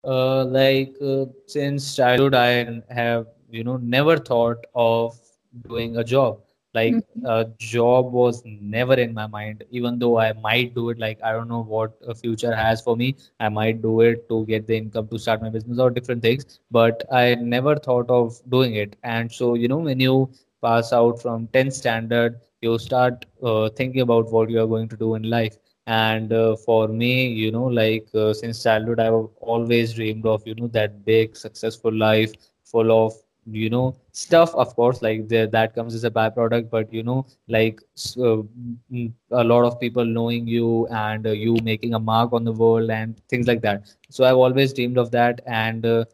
Uh, 0.03 0.45
like 0.45 0.95
uh, 0.99 1.25
since 1.45 1.95
childhood 1.95 2.33
i 2.33 2.81
have 2.89 3.27
you 3.51 3.63
know 3.63 3.77
never 3.77 4.17
thought 4.17 4.65
of 4.73 5.15
doing 5.67 5.97
a 5.97 6.03
job 6.03 6.39
like 6.73 6.97
Mhm. 6.97 7.25
a 7.25 7.45
job 7.59 8.11
was 8.11 8.41
never 8.45 8.93
in 8.93 9.13
my 9.13 9.25
mind 9.27 9.63
even 9.71 9.99
though 9.99 10.17
i 10.19 10.31
might 10.33 10.73
do 10.75 10.89
it. 10.89 10.99
Like 10.99 11.19
i 11.23 11.31
don't 11.31 11.47
know 11.49 11.63
what 11.63 11.93
a 12.07 12.13
future 12.15 12.55
has 12.55 12.81
for 12.81 12.95
me. 12.95 13.15
I 13.39 13.49
might 13.49 13.81
do 13.81 14.01
it 14.01 14.27
to 14.29 14.45
get 14.45 14.67
the 14.67 14.77
income 14.77 15.07
to 15.09 15.19
start 15.19 15.41
my 15.41 15.49
business 15.49 15.79
or 15.79 15.89
different 15.91 16.21
things 16.21 16.59
but 16.71 17.03
i 17.11 17.35
never 17.35 17.75
thought 17.75 18.09
of 18.09 18.39
doing 18.49 18.75
it. 18.75 18.95
And 19.03 19.31
so 19.31 19.53
you 19.55 19.67
know 19.67 19.77
when 19.77 19.99
you 19.99 20.29
pass 20.61 20.91
out 20.93 21.21
from 21.21 21.47
10th 21.53 21.73
standard 21.73 22.39
you 22.61 22.77
start 22.79 23.25
uh, 23.43 23.69
thinking 23.69 24.01
about 24.01 24.31
what 24.31 24.49
you 24.49 24.61
are 24.61 24.67
going 24.67 24.87
to 24.89 24.97
do 24.97 25.15
in 25.15 25.23
life. 25.29 25.57
And 25.87 26.31
uh, 26.33 26.55
for 26.57 26.87
me 26.87 27.27
you 27.27 27.51
know 27.51 27.65
like 27.65 28.07
uh, 28.15 28.33
since 28.33 28.63
childhood 28.63 28.99
i've 28.99 29.27
always 29.41 29.93
dreamed 29.93 30.25
of 30.25 30.41
you 30.45 30.55
know 30.55 30.67
that 30.67 31.03
big 31.05 31.35
successful 31.35 31.93
life 31.93 32.33
full 32.63 32.91
of 32.91 33.13
you 33.45 33.69
know 33.69 33.95
stuff 34.11 34.53
of 34.55 34.75
course 34.75 35.01
like 35.01 35.27
the, 35.27 35.47
that 35.51 35.73
comes 35.73 35.95
as 35.95 36.03
a 36.03 36.11
byproduct 36.11 36.69
but 36.69 36.91
you 36.93 37.03
know 37.03 37.25
like 37.47 37.79
uh, 38.19 38.37
a 39.31 39.43
lot 39.43 39.63
of 39.63 39.79
people 39.79 40.05
knowing 40.05 40.47
you 40.47 40.87
and 40.87 41.25
uh, 41.25 41.31
you 41.31 41.55
making 41.63 41.93
a 41.93 41.99
mark 41.99 42.33
on 42.33 42.43
the 42.43 42.51
world 42.51 42.89
and 42.89 43.19
things 43.29 43.47
like 43.47 43.61
that. 43.61 43.83
So 44.09 44.23
i've 44.25 44.35
always 44.37 44.73
dreamed 44.73 44.97
of 44.97 45.11
that 45.11 45.41
and 45.45 45.85
uh, 45.85 46.05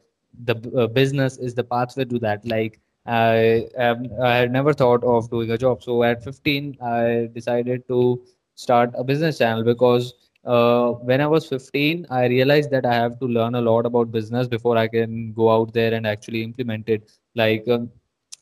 the 0.46 0.56
uh, 0.78 0.88
business 0.88 1.38
is 1.38 1.54
the 1.54 1.64
pathway 1.64 2.06
to 2.06 2.20
that. 2.20 2.46
Like 2.46 2.80
I, 3.06 3.68
um, 3.78 4.08
I 4.22 4.36
had 4.36 4.52
never 4.52 4.74
thought 4.74 5.04
of 5.04 5.30
doing 5.30 5.52
a 5.52 5.58
job. 5.58 5.84
So 5.84 6.04
at 6.04 6.24
15 6.24 6.78
i 6.82 7.30
decided 7.34 7.88
to 7.88 8.22
start 8.56 8.92
a 8.96 9.04
business 9.04 9.38
channel 9.38 9.64
because 9.64 10.14
uh, 10.48 10.92
when 11.10 11.22
I 11.22 11.28
was 11.28 11.48
15, 11.48 12.06
I 12.10 12.26
realized 12.28 12.72
that 12.72 12.86
I 12.86 12.94
have 12.94 13.20
to 13.20 13.26
learn 13.28 13.56
a 13.56 13.62
lot 13.62 13.86
about 13.86 14.12
business 14.12 14.48
before 14.48 14.78
I 14.78 14.88
can 14.88 15.34
go 15.34 15.52
out 15.52 15.74
there 15.74 15.94
and 15.94 16.08
actually 16.08 16.44
implement 16.44 16.90
it. 16.90 17.10
Like, 17.36 17.68
um, 17.70 17.90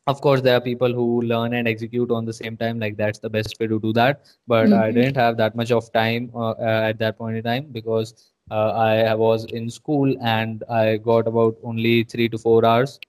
of 0.07 0.21
course, 0.21 0.41
there 0.41 0.55
are 0.57 0.61
people 0.61 0.93
who 0.93 1.21
learn 1.21 1.53
and 1.53 1.67
execute 1.67 2.11
on 2.11 2.25
the 2.25 2.33
same 2.33 2.57
time. 2.57 2.79
Like, 2.79 2.97
that's 2.97 3.19
the 3.19 3.29
best 3.29 3.57
way 3.59 3.67
to 3.67 3.79
do 3.79 3.93
that. 3.93 4.21
But 4.47 4.73
I 4.73 4.91
Mhm. 4.91 4.91
didn't 4.91 5.15
have 5.17 5.37
that 5.37 5.55
much 5.55 5.71
of 5.71 5.91
time 5.93 6.31
uh, 6.35 6.51
uh, 6.51 6.81
at 6.89 6.99
that 6.99 7.17
point 7.17 7.37
in 7.37 7.43
time 7.43 7.67
because 7.71 8.13
uh, 8.51 8.71
I 8.71 9.13
was 9.15 9.45
in 9.45 9.69
school 9.69 10.15
and 10.21 10.63
I 10.69 10.97
got 10.97 11.27
about 11.27 11.55
only 11.63 12.03
three 12.03 12.29
to 12.29 12.37
four 12.37 12.65
hours 12.65 12.99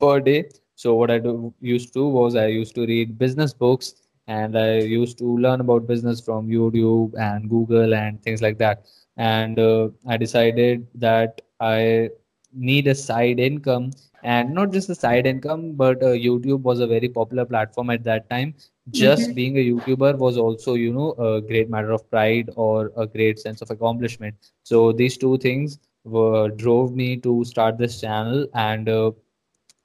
per 0.00 0.20
day. 0.20 0.44
So 0.74 0.94
what 0.94 1.10
I 1.10 1.18
do 1.18 1.52
used 1.60 1.92
to 1.94 2.06
was 2.08 2.36
I 2.36 2.46
used 2.46 2.74
to 2.76 2.86
read 2.86 3.18
business 3.18 3.52
books 3.52 3.94
and 4.28 4.58
I 4.58 4.78
used 4.78 5.18
to 5.18 5.38
learn 5.38 5.60
about 5.60 5.88
business 5.88 6.20
from 6.20 6.48
YouTube 6.48 7.14
and 7.18 7.50
Google 7.50 7.94
and 7.94 8.22
things 8.22 8.42
like 8.42 8.58
that. 8.58 8.84
And 9.16 9.58
uh, 9.58 9.90
I 10.08 10.18
decided 10.18 10.86
that 10.96 11.42
I 11.60 12.10
need 12.54 12.88
a 12.88 12.94
side 12.94 13.40
income 13.40 13.90
and 14.22 14.54
not 14.54 14.72
just 14.72 14.90
a 14.90 14.94
side 14.96 15.26
income, 15.26 15.72
but 15.74 16.02
uh, 16.02 16.08
YouTube 16.26 16.62
was 16.62 16.80
a 16.80 16.86
very 16.86 17.08
popular 17.08 17.44
platform 17.46 17.90
at 17.90 18.04
that 18.04 18.30
time. 18.30 18.54
Just 18.90 19.30
Mhm. 19.30 19.34
being 19.34 19.58
a 19.58 19.64
YouTuber 19.70 20.18
was 20.18 20.38
also, 20.38 20.74
you 20.74 20.92
know, 20.92 21.12
a 21.12 21.40
great 21.42 21.70
matter 21.70 21.92
of 21.92 22.08
pride 22.10 22.50
or 22.56 22.92
a 22.96 23.06
great 23.06 23.38
sense 23.40 23.62
of 23.62 23.70
accomplishment. 23.70 24.34
So 24.64 24.92
these 24.92 25.16
two 25.18 25.38
things 25.38 25.78
were 26.04 26.48
drove 26.50 26.94
me 26.94 27.16
to 27.18 27.44
start 27.44 27.78
this 27.78 28.00
channel 28.00 28.46
and 28.54 28.88
uh, 28.88 29.12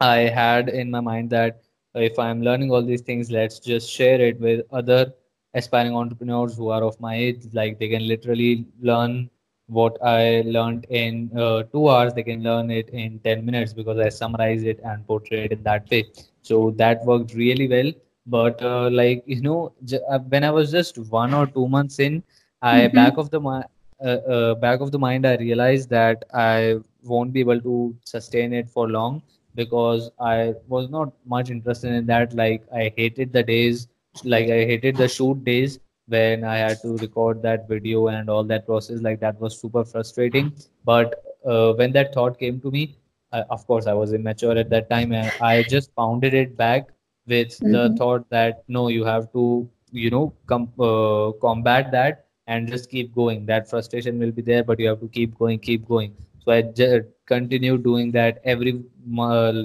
I 0.02 0.18
had 0.40 0.70
in 0.70 0.92
my 0.92 1.02
mind 1.02 1.30
that 1.32 1.62
if 1.96 2.18
I'm 2.20 2.42
learning 2.42 2.72
all 2.72 2.82
these 2.84 3.02
things, 3.02 3.32
let's 3.32 3.60
just 3.60 3.90
share 3.90 4.20
it 4.22 4.40
with 4.40 4.66
other 4.72 5.14
aspiring 5.54 5.96
entrepreneurs 5.96 6.56
who 6.58 6.70
are 6.70 6.84
of 6.84 7.00
my 7.00 7.16
age. 7.16 7.46
Like 7.54 7.80
they 7.80 7.90
can 7.90 8.08
literally 8.08 8.66
learn 8.82 9.30
what 9.68 9.98
I 10.04 10.44
learned 10.46 10.86
in 10.90 11.32
uh, 11.38 11.64
two 11.64 11.90
hours, 11.90 12.14
they 12.14 12.24
can 12.24 12.44
learn 12.44 12.70
it 12.72 12.90
in 12.90 13.20
10 13.20 13.46
minutes 13.46 13.74
because 13.74 13.98
I 14.00 14.10
summarize 14.10 14.64
it 14.64 14.80
and 14.84 15.06
portray 15.08 15.46
it 15.46 15.52
in 15.52 15.64
that 15.64 15.90
way. 15.90 16.06
So 16.42 16.72
that 16.78 17.04
worked 17.06 17.34
really 17.34 17.68
well. 17.68 17.92
But 18.26 18.62
uh, 18.62 18.90
like, 18.92 19.24
you 19.26 19.42
know, 19.42 19.74
j- 19.86 20.00
uh, 20.10 20.20
when 20.20 20.44
I 20.44 20.52
was 20.52 20.72
just 20.72 20.98
one 20.98 21.34
or 21.34 21.48
two 21.48 21.68
months 21.68 22.00
in, 22.00 22.24
I 22.62 22.88
back 22.88 23.14
Mhm. 23.14 23.18
of 23.18 23.30
the 23.30 23.40
mind, 23.40 23.66
uh, 24.04 24.08
uh, 24.36 24.56
back 24.56 24.82
of 24.82 24.92
the 24.92 25.00
mind, 25.00 25.26
I 25.26 25.36
realized 25.36 25.90
that 25.90 26.24
I 26.34 26.78
won't 27.04 27.34
be 27.34 27.40
able 27.42 27.60
to 27.62 27.96
sustain 28.04 28.54
it 28.54 28.70
for 28.70 28.90
long 28.90 29.22
because 29.56 30.10
I 30.20 30.54
was 30.68 30.90
not 30.90 31.14
much 31.26 31.50
interested 31.50 31.92
in 31.94 32.06
that. 32.08 32.34
Like 32.34 32.64
I 32.74 32.92
hated 32.96 33.34
the 33.34 33.44
days, 33.44 33.88
like 34.24 34.46
I 34.46 34.66
hated 34.66 34.98
the 34.98 35.08
shoot 35.08 35.44
days 35.44 35.80
when 36.08 36.44
I 36.44 36.58
had 36.58 36.82
to 36.84 36.98
record 36.98 37.42
that 37.44 37.68
video 37.68 38.08
and 38.08 38.30
all 38.30 38.44
that 38.46 38.66
process. 38.66 39.02
Like 39.02 39.20
that 39.22 39.40
was 39.40 39.60
super 39.60 39.84
frustrating. 39.84 40.54
But 40.86 41.16
uh, 41.46 41.74
when 41.74 41.92
that 41.94 42.14
thought 42.14 42.40
came 42.40 42.60
to 42.62 42.72
me, 42.72 42.98
I, 43.32 43.42
of 43.50 43.66
course 43.68 43.88
I 43.88 43.94
was 43.94 44.14
immature 44.14 44.58
at 44.58 44.70
that 44.70 44.90
time, 44.90 45.12
and 45.14 45.32
I 45.40 45.64
just 45.64 45.96
pounded 45.96 46.34
it 46.34 46.58
back 46.58 46.90
with 47.28 47.60
the 47.72 47.90
Mhm. 47.90 47.98
thought 47.98 48.30
that 48.30 48.64
no, 48.68 48.88
you 48.90 49.04
have 49.06 49.32
to, 49.34 49.70
you 49.92 50.10
know, 50.10 50.34
com- 50.48 50.72
uh, 50.80 51.32
combat 51.42 51.92
that 51.92 52.26
and 52.48 52.68
just 52.68 52.90
keep 52.90 53.14
going. 53.16 53.46
That 53.46 53.70
frustration 53.70 54.20
will 54.20 54.32
be 54.32 54.42
there, 54.42 54.64
but 54.64 54.80
you 54.80 54.88
have 54.90 55.00
to 55.02 55.08
keep 55.08 55.38
going, 55.38 55.60
keep 55.60 55.88
going. 55.88 56.14
So 56.46 56.52
I 56.52 56.62
just 56.62 57.08
continue 57.28 57.78
doing 57.78 58.12
that 58.12 58.40
every 58.44 58.82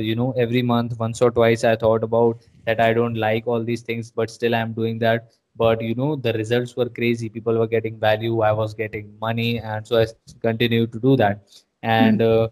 you 0.00 0.14
know 0.16 0.32
every 0.36 0.62
month 0.62 0.98
once 0.98 1.20
or 1.22 1.30
twice. 1.30 1.64
I 1.64 1.76
thought 1.76 2.02
about 2.04 2.38
that 2.66 2.80
i 2.80 2.92
don't 2.92 3.14
like 3.14 3.46
all 3.46 3.62
these 3.64 3.82
things 3.82 4.10
but 4.10 4.30
still 4.30 4.54
i'm 4.54 4.72
doing 4.72 4.98
that. 5.00 5.28
But 5.56 5.80
you 5.82 5.94
know 5.94 6.16
the 6.16 6.32
results 6.32 6.76
were 6.76 6.88
crazy. 6.88 7.28
People 7.28 7.58
were 7.58 7.66
getting 7.66 7.98
value. 7.98 8.40
I 8.40 8.52
was 8.52 8.74
getting 8.74 9.12
money 9.20 9.58
and 9.60 9.86
so 9.86 9.98
i 10.00 10.06
continued 10.24 10.76
to 10.76 10.82
do 10.84 11.00
that. 11.02 11.26
And 11.68 12.06
Mhm. 12.06 12.22
uh, 12.22 12.48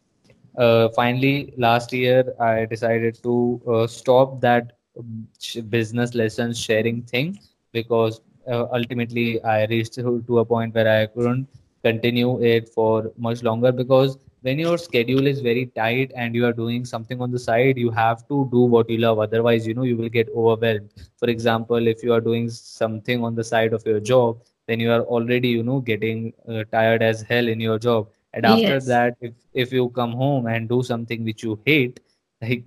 uh, 0.58 0.88
finally 0.96 1.52
last 1.56 1.92
year 1.92 2.24
i 2.40 2.64
decided 2.66 3.18
to 3.22 3.60
uh, 3.72 3.86
stop 3.86 4.40
that 4.40 4.72
um, 4.98 5.26
business 5.70 6.14
lessons 6.14 6.58
sharing 6.60 7.02
thing 7.02 7.38
because 7.72 8.20
uh, 8.50 8.66
ultimately 8.72 9.42
i 9.44 9.64
reached 9.66 9.94
to 10.28 10.38
a 10.38 10.44
point 10.44 10.74
where 10.74 10.88
i 11.00 11.06
couldn't 11.06 11.46
continue 11.84 12.40
it 12.42 12.68
for 12.68 13.12
much 13.18 13.42
longer 13.42 13.72
because 13.72 14.18
when 14.46 14.60
your 14.60 14.78
schedule 14.78 15.26
is 15.26 15.40
very 15.40 15.66
tight 15.78 16.12
and 16.14 16.34
you 16.36 16.46
are 16.46 16.52
doing 16.52 16.84
something 16.84 17.20
on 17.20 17.32
the 17.36 17.38
side 17.44 17.78
you 17.84 17.90
have 17.90 18.26
to 18.28 18.48
do 18.52 18.60
what 18.74 18.88
you 18.88 18.98
love. 18.98 19.18
Otherwise 19.18 19.66
you 19.66 19.74
know 19.74 19.82
you 19.82 19.96
will 19.96 20.08
get 20.08 20.28
overwhelmed. 20.28 20.90
For 21.16 21.28
example 21.28 21.88
if 21.88 22.04
you 22.04 22.12
are 22.12 22.20
doing 22.20 22.48
something 22.50 23.24
on 23.24 23.34
the 23.34 23.42
side 23.42 23.72
of 23.72 23.84
your 23.84 23.98
job 23.98 24.38
then 24.68 24.78
you 24.78 24.92
are 24.92 25.02
already 25.02 25.48
you 25.48 25.64
know 25.64 25.80
getting 25.80 26.32
uh, 26.48 26.62
tired 26.70 27.02
as 27.02 27.22
hell 27.22 27.48
in 27.48 27.60
your 27.60 27.78
job. 27.78 28.08
And 28.34 28.46
after 28.46 28.76
yes. 28.76 28.86
that 28.86 29.16
if 29.20 29.34
if 29.54 29.72
you 29.72 29.88
come 30.00 30.12
home 30.12 30.46
and 30.46 30.68
do 30.68 30.82
something 30.82 31.24
which 31.24 31.42
you 31.42 31.58
hate 31.66 32.00
like 32.42 32.64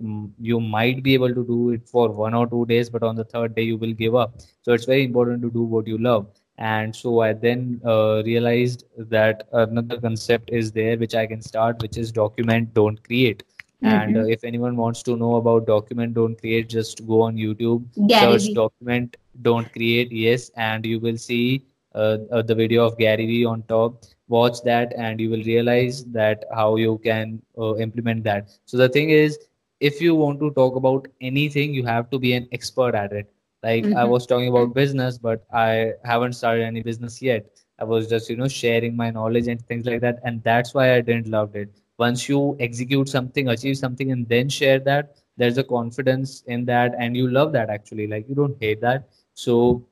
you 0.50 0.60
might 0.60 1.02
be 1.02 1.14
able 1.14 1.34
to 1.40 1.46
do 1.46 1.70
it 1.70 1.88
for 1.88 2.08
one 2.10 2.34
or 2.34 2.46
two 2.46 2.66
days 2.66 2.90
but 2.90 3.02
on 3.02 3.14
the 3.14 3.24
third 3.24 3.54
day 3.54 3.62
you 3.62 3.78
will 3.78 3.92
give 4.04 4.14
up. 4.14 4.38
So 4.62 4.72
it's 4.74 4.84
very 4.84 5.04
important 5.04 5.42
to 5.48 5.50
do 5.50 5.62
what 5.62 5.86
you 5.86 5.98
love 6.10 6.26
and 6.60 6.94
so 6.96 7.20
i 7.20 7.32
then 7.32 7.80
uh, 7.86 8.22
realized 8.26 8.84
that 9.14 9.48
another 9.52 9.98
concept 10.00 10.50
is 10.60 10.72
there 10.72 10.96
which 10.98 11.14
i 11.14 11.26
can 11.26 11.40
start 11.40 11.80
which 11.82 11.98
is 12.04 12.12
document 12.22 12.74
don't 12.80 13.02
create 13.10 13.44
And 13.90 14.16
uh, 14.20 14.22
if 14.34 14.44
anyone 14.48 14.76
wants 14.78 15.02
to 15.06 15.14
know 15.20 15.28
about 15.36 15.66
document, 15.68 16.14
don't 16.16 16.38
create, 16.40 16.68
just 16.72 17.00
go 17.10 17.18
on 17.26 17.36
YouTube, 17.42 17.84
Gary 18.08 18.38
search 18.38 18.46
Vee. 18.46 18.54
document, 18.58 19.16
don't 19.48 19.70
create, 19.76 20.12
yes, 20.22 20.44
and 20.66 20.84
you 20.90 20.98
will 21.04 21.16
see 21.24 21.64
uh, 21.94 22.16
uh, 22.38 22.42
the 22.50 22.56
video 22.60 22.84
of 22.90 22.98
Gary 23.02 23.26
Vee 23.30 23.44
on 23.52 23.62
top. 23.72 24.04
Watch 24.36 24.62
that, 24.68 24.92
and 25.06 25.20
you 25.24 25.30
will 25.34 25.44
realize 25.50 26.04
that 26.18 26.44
how 26.60 26.68
you 26.76 26.98
can 27.08 27.40
uh, 27.58 27.76
implement 27.86 28.24
that. 28.30 28.50
So 28.64 28.76
the 28.84 28.88
thing 28.98 29.10
is, 29.18 29.38
if 29.80 30.00
you 30.00 30.14
want 30.14 30.40
to 30.40 30.50
talk 30.60 30.76
about 30.76 31.08
anything, 31.20 31.74
you 31.74 31.84
have 31.84 32.10
to 32.10 32.18
be 32.18 32.34
an 32.34 32.48
expert 32.52 32.94
at 32.94 33.12
it. 33.12 33.32
Like 33.62 33.90
I 33.94 34.04
Mhm. 34.04 34.12
was 34.12 34.26
talking 34.26 34.48
about 34.48 34.74
business, 34.74 35.18
but 35.18 35.44
I 35.52 35.92
haven't 36.04 36.32
started 36.34 36.64
any 36.64 36.82
business 36.82 37.20
yet. 37.22 37.46
I 37.78 37.84
was 37.84 38.08
just, 38.08 38.28
you 38.30 38.36
know, 38.36 38.48
sharing 38.48 38.96
my 38.96 39.10
knowledge 39.10 39.48
and 39.48 39.60
things 39.66 39.86
like 39.86 40.00
that, 40.00 40.18
and 40.24 40.42
that's 40.42 40.74
why 40.74 40.94
I 40.94 41.00
didn't 41.00 41.28
love 41.28 41.54
it. 41.56 41.68
Once 41.98 42.28
you 42.28 42.56
execute 42.60 43.08
something 43.08 43.48
achieve 43.48 43.76
something 43.76 44.10
and 44.12 44.28
then 44.28 44.48
share 44.48 44.78
that 44.80 45.16
there's 45.36 45.58
a 45.58 45.64
confidence 45.64 46.42
in 46.46 46.64
that 46.66 46.94
and 46.98 47.16
you 47.16 47.28
love 47.30 47.52
that 47.52 47.68
actually. 47.70 48.06
Like 48.06 48.28
you 48.28 48.34
don't 48.34 48.56
hate 48.60 48.80
that. 48.80 49.08
So 49.34 49.82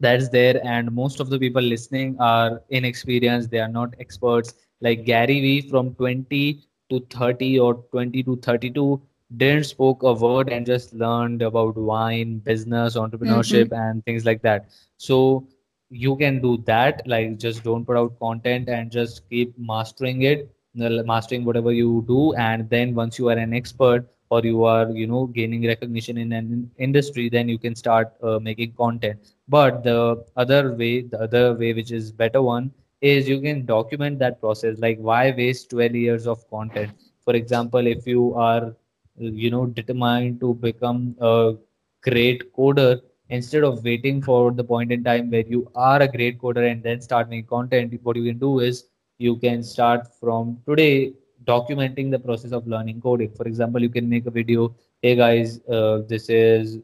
that's 0.00 0.28
there 0.28 0.60
and 0.66 0.90
most 0.92 1.20
of 1.20 1.30
the 1.30 1.38
people 1.38 1.62
listening 1.62 2.16
are 2.20 2.62
inexperienced. 2.70 3.50
They 3.50 3.60
are 3.60 3.68
not 3.68 3.94
experts. 3.98 4.54
Like 4.80 5.04
gary 5.04 5.40
vee 5.40 5.60
from 5.68 5.94
20 5.94 6.60
to 6.90 7.00
30 7.10 7.58
or 7.58 7.74
20 7.92 8.22
to 8.24 8.36
32 8.36 9.00
didn't 9.36 9.64
spoke 9.64 10.02
a 10.02 10.12
word 10.12 10.48
and 10.48 10.66
just 10.66 10.94
learned 10.94 11.42
about 11.42 11.76
wine 11.76 12.38
business 12.38 12.96
entrepreneurship 12.96 13.72
and 13.72 14.04
things 14.04 14.24
like 14.24 14.42
that. 14.42 14.66
So 14.96 15.46
you 15.90 16.16
can 16.16 16.40
do 16.40 16.56
that 16.66 17.02
like 17.06 17.38
just 17.38 17.62
don't 17.62 17.84
put 17.84 17.96
out 17.96 18.18
content 18.18 18.68
and 18.68 18.90
just 18.90 19.28
keep 19.30 19.54
mastering 19.58 20.22
it 20.22 20.50
mastering 20.74 21.44
whatever 21.44 21.72
you 21.72 22.04
do 22.08 22.34
and 22.34 22.68
then 22.68 22.94
once 22.94 23.18
you 23.18 23.28
are 23.28 23.38
an 23.38 23.54
expert 23.54 24.08
or 24.30 24.40
you 24.42 24.64
are 24.64 24.90
you 24.90 25.06
know 25.06 25.26
gaining 25.26 25.66
recognition 25.66 26.18
in 26.18 26.32
an 26.32 26.70
industry 26.78 27.28
then 27.28 27.48
you 27.48 27.58
can 27.58 27.74
start 27.74 28.12
uh, 28.22 28.38
making 28.40 28.72
content. 28.72 29.18
But 29.48 29.84
the 29.84 30.24
other 30.36 30.74
way 30.74 31.02
the 31.02 31.20
other 31.20 31.54
way 31.54 31.72
which 31.72 31.92
is 31.92 32.10
better 32.10 32.42
one 32.42 32.72
is 33.00 33.28
you 33.28 33.40
can 33.40 33.66
document 33.66 34.18
that 34.18 34.40
process 34.40 34.78
like 34.78 34.98
why 34.98 35.32
waste 35.36 35.70
12 35.70 35.94
years 35.94 36.26
of 36.26 36.48
content? 36.50 36.92
For 37.24 37.34
example 37.34 37.86
if 37.86 38.06
you 38.06 38.34
are 38.34 38.74
you 39.18 39.50
know 39.50 39.66
determined 39.66 40.40
to 40.40 40.54
become 40.54 41.14
a 41.20 41.54
great 42.02 42.52
coder 42.54 43.00
instead 43.28 43.64
of 43.64 43.82
waiting 43.84 44.20
for 44.22 44.52
the 44.52 44.64
point 44.64 44.92
in 44.92 45.02
time 45.04 45.30
where 45.30 45.46
you 45.46 45.70
are 45.74 46.00
a 46.02 46.08
great 46.08 46.38
coder 46.40 46.70
and 46.70 46.82
then 46.82 47.00
start 47.00 47.28
making 47.28 47.46
content. 47.46 47.92
What 48.02 48.16
you 48.16 48.24
can 48.24 48.38
do 48.38 48.60
is 48.60 48.84
you 49.18 49.36
can 49.36 49.62
start 49.62 50.06
from 50.20 50.58
today 50.66 51.12
documenting 51.44 52.10
the 52.10 52.18
process 52.18 52.52
of 52.52 52.66
learning 52.66 53.00
coding. 53.00 53.30
For 53.36 53.46
example 53.46 53.82
you 53.82 53.88
can 53.90 54.08
make 54.08 54.26
a 54.26 54.30
video 54.30 54.74
hey 55.02 55.14
guys 55.16 55.60
uh, 55.68 56.00
this 56.08 56.28
is 56.28 56.78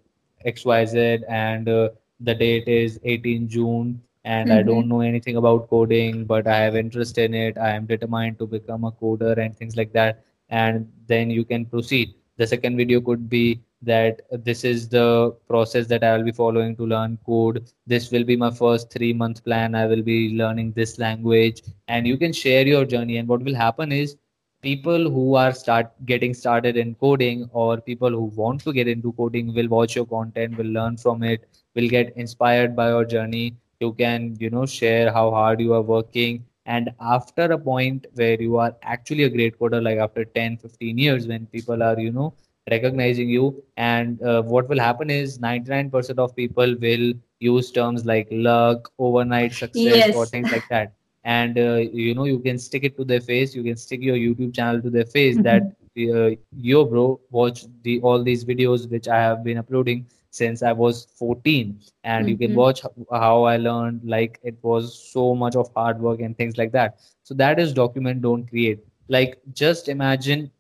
xyz 0.47 1.23
and 1.29 1.69
uh, 1.69 1.89
the 2.21 2.35
date 2.35 2.69
is 2.69 2.99
18 3.05 3.49
june 3.49 4.01
and 4.25 4.53
i 4.53 4.63
Mhm. 4.63 4.71
don't 4.71 4.89
know 4.89 5.01
anything 5.01 5.37
about 5.37 5.69
coding 5.71 6.25
but 6.25 6.47
i 6.47 6.57
have 6.57 6.77
interest 6.77 7.19
in 7.19 7.35
it. 7.35 7.57
I 7.59 7.71
am 7.71 7.87
determined 7.87 8.39
to 8.39 8.47
become 8.47 8.85
a 8.85 8.93
coder 8.93 9.37
and 9.39 9.57
things 9.57 9.77
like 9.77 9.93
that. 9.93 10.23
And 10.51 10.87
then 11.07 11.31
you 11.31 11.45
can 11.45 11.65
proceed 11.67 12.15
the 12.41 12.47
second 12.47 12.77
video 12.77 13.01
could 13.01 13.29
be 13.29 13.61
that 13.83 14.23
this 14.45 14.65
is 14.65 14.89
the 14.89 15.35
process 15.49 15.87
that 15.89 16.05
i 16.05 16.17
will 16.17 16.25
be 16.25 16.33
following 16.33 16.75
to 16.77 16.87
learn 16.87 17.19
code. 17.27 17.65
This 17.87 18.11
will 18.11 18.25
be 18.25 18.37
my 18.37 18.51
first 18.51 18.91
three 18.93 19.13
month 19.13 19.45
plan. 19.45 19.75
I 19.75 19.87
will 19.87 20.03
be 20.03 20.37
learning 20.37 20.73
this 20.73 20.99
language. 20.99 21.63
And 21.89 22.07
you 22.07 22.17
can 22.17 22.33
share 22.33 22.67
your 22.67 22.85
journey. 22.85 23.19
And 23.19 23.29
what 23.29 23.43
will 23.43 23.55
happen 23.55 23.93
is 23.93 24.17
people 24.63 25.11
who 25.11 25.35
are 25.35 25.53
start 25.53 25.93
getting 26.07 26.35
started 26.35 26.77
in 26.77 26.95
coding 26.95 27.49
or 27.53 27.81
people 27.81 28.11
who 28.11 28.25
want 28.43 28.63
to 28.65 28.73
get 28.73 28.89
into 28.89 29.13
coding 29.13 29.55
will 29.55 29.69
watch 29.69 29.97
your 29.97 30.07
content 30.07 30.57
will 30.59 30.73
learn 30.81 30.97
from 30.97 31.23
it 31.23 31.47
will 31.75 31.89
get 31.89 32.17
inspired 32.17 32.77
by 32.77 32.89
your 32.89 33.05
journey. 33.05 33.55
You 33.81 33.93
can 33.93 34.37
you 34.39 34.51
know 34.51 34.67
share 34.67 35.13
how 35.13 35.31
hard 35.31 35.61
you 35.61 35.75
are 35.75 35.83
working 35.83 36.45
and 36.71 36.91
after 37.17 37.45
a 37.53 37.59
point 37.59 38.07
where 38.15 38.41
you 38.41 38.57
are 38.59 38.75
actually 38.83 39.25
a 39.25 39.31
great 39.37 39.59
coder 39.59 39.83
like 39.83 39.99
after 40.07 40.25
10 40.25 40.57
15 40.57 40.99
years 40.99 41.27
when 41.27 41.47
people 41.47 41.83
are 41.83 41.99
you 42.01 42.13
know 42.13 42.35
recognizing 42.71 43.29
you 43.29 43.63
and 43.77 44.23
uh, 44.23 44.43
what 44.43 44.69
will 44.69 44.79
happen 44.79 45.11
is 45.11 45.41
99% 45.41 46.19
of 46.19 46.35
people 46.37 46.75
will 46.81 47.13
use 47.41 47.71
terms 47.73 48.05
like 48.07 48.29
luck 48.31 48.91
overnight 48.99 49.55
success 49.55 50.09
or 50.11 50.27
things 50.27 50.51
like 50.53 50.69
that. 50.69 50.93
And 51.25 51.59
uh, 51.59 51.77
you 51.93 52.15
know 52.15 52.25
you 52.25 52.39
can 52.41 52.59
stick 52.59 52.85
it 52.85 52.97
to 52.99 53.05
their 53.05 53.21
face 53.21 53.55
you 53.55 53.63
can 53.63 53.77
stick 53.77 54.01
your 54.03 54.17
youtube 54.17 54.55
channel 54.55 54.81
to 54.83 54.91
their 54.91 55.07
face 55.07 55.39
that 55.39 55.71
Mhm. 55.97 56.15
uh, 56.15 56.31
yo 56.57 56.85
bro 56.85 57.21
watch 57.31 57.65
the 57.83 58.01
all 58.01 58.23
these 58.23 58.45
videos 58.45 58.89
which 58.91 59.09
i 59.09 59.19
have 59.19 59.43
been 59.45 59.59
uploading 59.59 60.05
since 60.31 60.63
i 60.63 60.73
was 60.73 61.07
14 61.19 61.79
and 62.05 62.29
you 62.29 62.37
can 62.37 62.53
Mhm. 62.53 62.55
watch 62.55 62.83
how 63.13 63.45
i 63.45 63.57
learned 63.57 64.01
like 64.05 64.39
it 64.43 64.57
was 64.63 64.93
so 65.13 65.35
much 65.35 65.57
of 65.57 65.71
hard 65.75 66.01
work 66.01 66.21
and 66.21 66.37
things 66.37 66.57
like 66.57 66.73
that 66.73 66.99
so 67.23 67.35
that 67.35 67.59
is 67.59 67.73
document 67.73 68.23
don't 68.23 68.49
create 68.49 68.79
like 69.09 69.41
just 69.55 69.89
imagine 69.89 70.51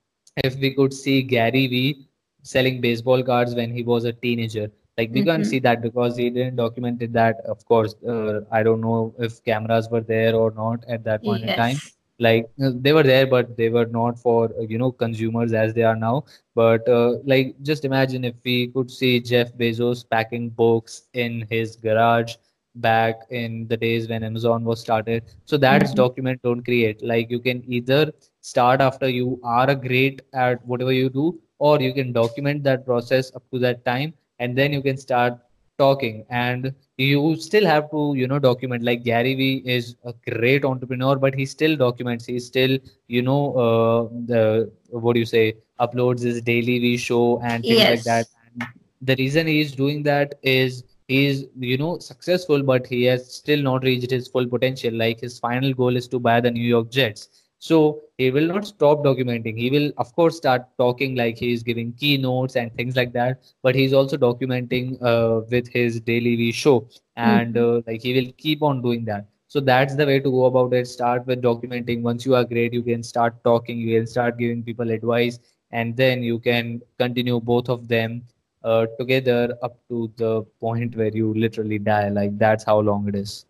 if 0.44 0.56
we 0.61 0.70
could 0.74 0.92
see 0.92 1.22
gary 1.22 1.66
vee 1.66 2.06
selling 2.42 2.80
baseball 2.80 3.22
cards 3.22 3.54
when 3.54 3.70
he 3.72 3.83
was 3.83 4.04
a 4.04 4.12
teenager 4.12 4.70
like 4.98 5.11
we 5.12 5.22
can't 5.22 5.44
Mhm. 5.44 5.46
see 5.46 5.59
that 5.61 5.80
because 5.83 6.16
he 6.16 6.28
didn't 6.30 6.56
documented 6.56 7.12
that 7.12 7.37
of 7.54 7.64
course 7.66 7.94
uh, 8.14 8.40
i 8.50 8.62
don't 8.62 8.80
know 8.80 9.14
if 9.18 9.42
cameras 9.44 9.88
were 9.90 10.00
there 10.14 10.35
or 10.35 10.50
not 10.52 10.85
at 10.88 11.04
that 11.04 11.24
point 11.24 11.44
in 11.44 11.54
time 11.54 11.80
Yes. 11.83 11.99
Like 12.20 12.50
uh, 12.64 12.70
they 12.74 12.92
were 12.92 13.02
there 13.04 13.26
but 13.26 13.56
they 13.56 13.70
were 13.70 13.87
not 13.87 14.18
for 14.18 14.50
uh, 14.59 14.62
you 14.62 14.78
know 14.78 14.92
consumers 14.92 15.52
as 15.52 15.74
they 15.74 15.83
are 15.83 15.96
now. 15.96 16.24
But 16.54 16.88
uh, 16.88 17.16
like 17.24 17.56
just 17.62 17.85
imagine 17.85 18.24
if 18.24 18.35
we 18.44 18.68
could 18.68 18.90
see 18.90 19.20
jeff 19.20 19.52
bezos 19.56 20.04
packing 20.11 20.50
books 20.50 21.02
in 21.14 21.46
his 21.50 21.76
garage 21.76 22.35
back 22.76 23.22
in 23.30 23.66
the 23.68 23.76
days 23.76 24.09
when 24.09 24.24
amazon 24.24 24.64
was 24.64 24.80
started. 24.80 25.24
So 25.46 25.59
that's 25.59 25.92
Mhm. 25.92 25.94
document 25.94 26.40
don't 26.42 26.62
create. 26.62 27.02
Like 27.02 27.30
you 27.30 27.40
can 27.40 27.62
either 27.66 28.12
start 28.40 28.80
after 28.80 29.09
you 29.09 29.40
are 29.44 29.70
a 29.70 29.76
great 29.76 30.22
at 30.35 30.64
whatever 30.66 30.92
you 30.92 31.11
do 31.11 31.38
or 31.59 31.80
you 31.80 31.92
can 31.92 32.12
document 32.12 32.62
that 32.64 32.87
process 32.87 33.35
up 33.35 33.42
to 33.52 33.59
that 33.61 33.85
time 33.85 34.14
and 34.38 34.56
then 34.56 34.72
you 34.72 34.83
can 34.83 34.96
start 34.96 35.35
talking. 35.81 36.25
And 36.31 36.73
you 36.99 37.37
still 37.37 37.66
have 37.66 37.90
to 37.90 38.14
you 38.16 38.29
know 38.29 38.38
document. 38.38 38.85
Like 38.85 39.05
gary 39.05 39.35
vee 39.35 39.62
is 39.64 39.97
a 40.05 40.14
great 40.31 40.64
entrepreneur 40.64 41.16
but 41.16 41.35
he 41.35 41.47
still 41.47 41.77
documents. 41.77 42.27
He 42.27 42.38
still 42.40 42.79
you 43.09 43.23
know 43.23 43.43
uh, 43.66 44.03
the 44.33 44.73
what 44.90 45.14
do 45.14 45.21
you 45.21 45.27
say 45.27 45.57
uploads 45.81 46.23
his 46.23 46.43
daily 46.43 46.79
vee 46.79 46.97
show 46.99 47.40
and 47.43 47.66
things 47.66 47.88
like 47.88 48.05
that. 48.05 48.27
Yes. 48.27 48.37
and 48.53 48.69
the 49.03 49.16
reason 49.16 49.47
he 49.47 49.61
is 49.61 49.73
doing 49.73 50.03
that 50.05 50.35
is 50.43 50.85
he 51.09 51.27
is 51.27 51.47
you 51.59 51.79
know 51.79 51.99
successful 51.99 52.62
but 52.62 52.87
he 52.87 53.05
has 53.05 53.33
still 53.35 53.62
not 53.62 53.85
reached 53.85 54.11
his 54.11 54.29
full 54.29 54.47
potential. 54.47 54.95
Like 54.95 55.21
his 55.21 55.38
final 55.38 55.73
goal 55.75 55.97
is 55.97 56.09
to 56.09 56.21
buy 56.21 56.40
the 56.40 56.51
new 56.51 56.69
york 56.77 56.90
jets 56.90 57.39
so 57.61 58.01
he 58.18 58.31
will 58.31 58.46
not 58.49 58.66
stop 58.66 59.05
documenting. 59.05 59.59
He 59.59 59.70
will 59.70 59.92
of 59.99 60.14
course 60.16 60.37
start 60.38 60.64
talking 60.79 61.16
like 61.16 61.38
he 61.38 61.53
is 61.53 61.62
giving 61.62 61.92
keynotes 61.94 62.57
and 62.57 62.75
things 62.75 62.96
like 62.96 63.12
that 63.14 63.40
but 63.62 63.77
he's 63.77 63.94
also 63.94 64.16
documenting 64.18 65.03
uh, 65.03 65.42
with 65.51 65.68
his 65.68 66.01
daily 66.01 66.37
V 66.37 66.53
show. 66.53 66.88
And 67.16 67.57
Mhm. 67.57 67.59
uh, 67.59 67.83
like 67.87 68.03
he 68.03 68.14
will 68.14 68.33
keep 68.33 68.62
on 68.62 68.83
doing 68.83 69.05
that. 69.07 69.27
So 69.49 69.61
that's 69.61 69.96
the 69.96 70.07
way 70.07 70.20
to 70.20 70.31
go 70.31 70.44
about 70.46 70.73
it. 70.75 70.87
Start 70.88 71.27
with 71.27 71.42
documenting. 71.42 72.03
Once 72.03 72.25
you 72.27 72.35
are 72.35 72.44
great 72.44 72.73
you 72.73 72.83
can 72.83 73.03
start 73.03 73.42
talking. 73.44 73.79
You 73.79 73.99
can 73.99 74.07
start 74.07 74.38
giving 74.38 74.62
people 74.62 74.90
advice. 74.90 75.38
And 75.73 75.96
then 75.96 76.23
you 76.23 76.38
can 76.40 76.81
continue 76.99 77.40
both 77.40 77.68
of 77.68 77.88
them 77.88 78.23
uh, 78.64 78.87
together 78.99 79.57
up 79.62 79.79
to 79.88 80.11
the 80.16 80.42
point 80.61 80.96
where 80.96 81.11
you 81.14 81.35
literally 81.35 81.79
die. 81.79 82.09
Like 82.09 82.38
that's 82.38 82.64
how 82.64 82.81
long 82.81 83.09
it 83.09 83.14
is. 83.16 83.46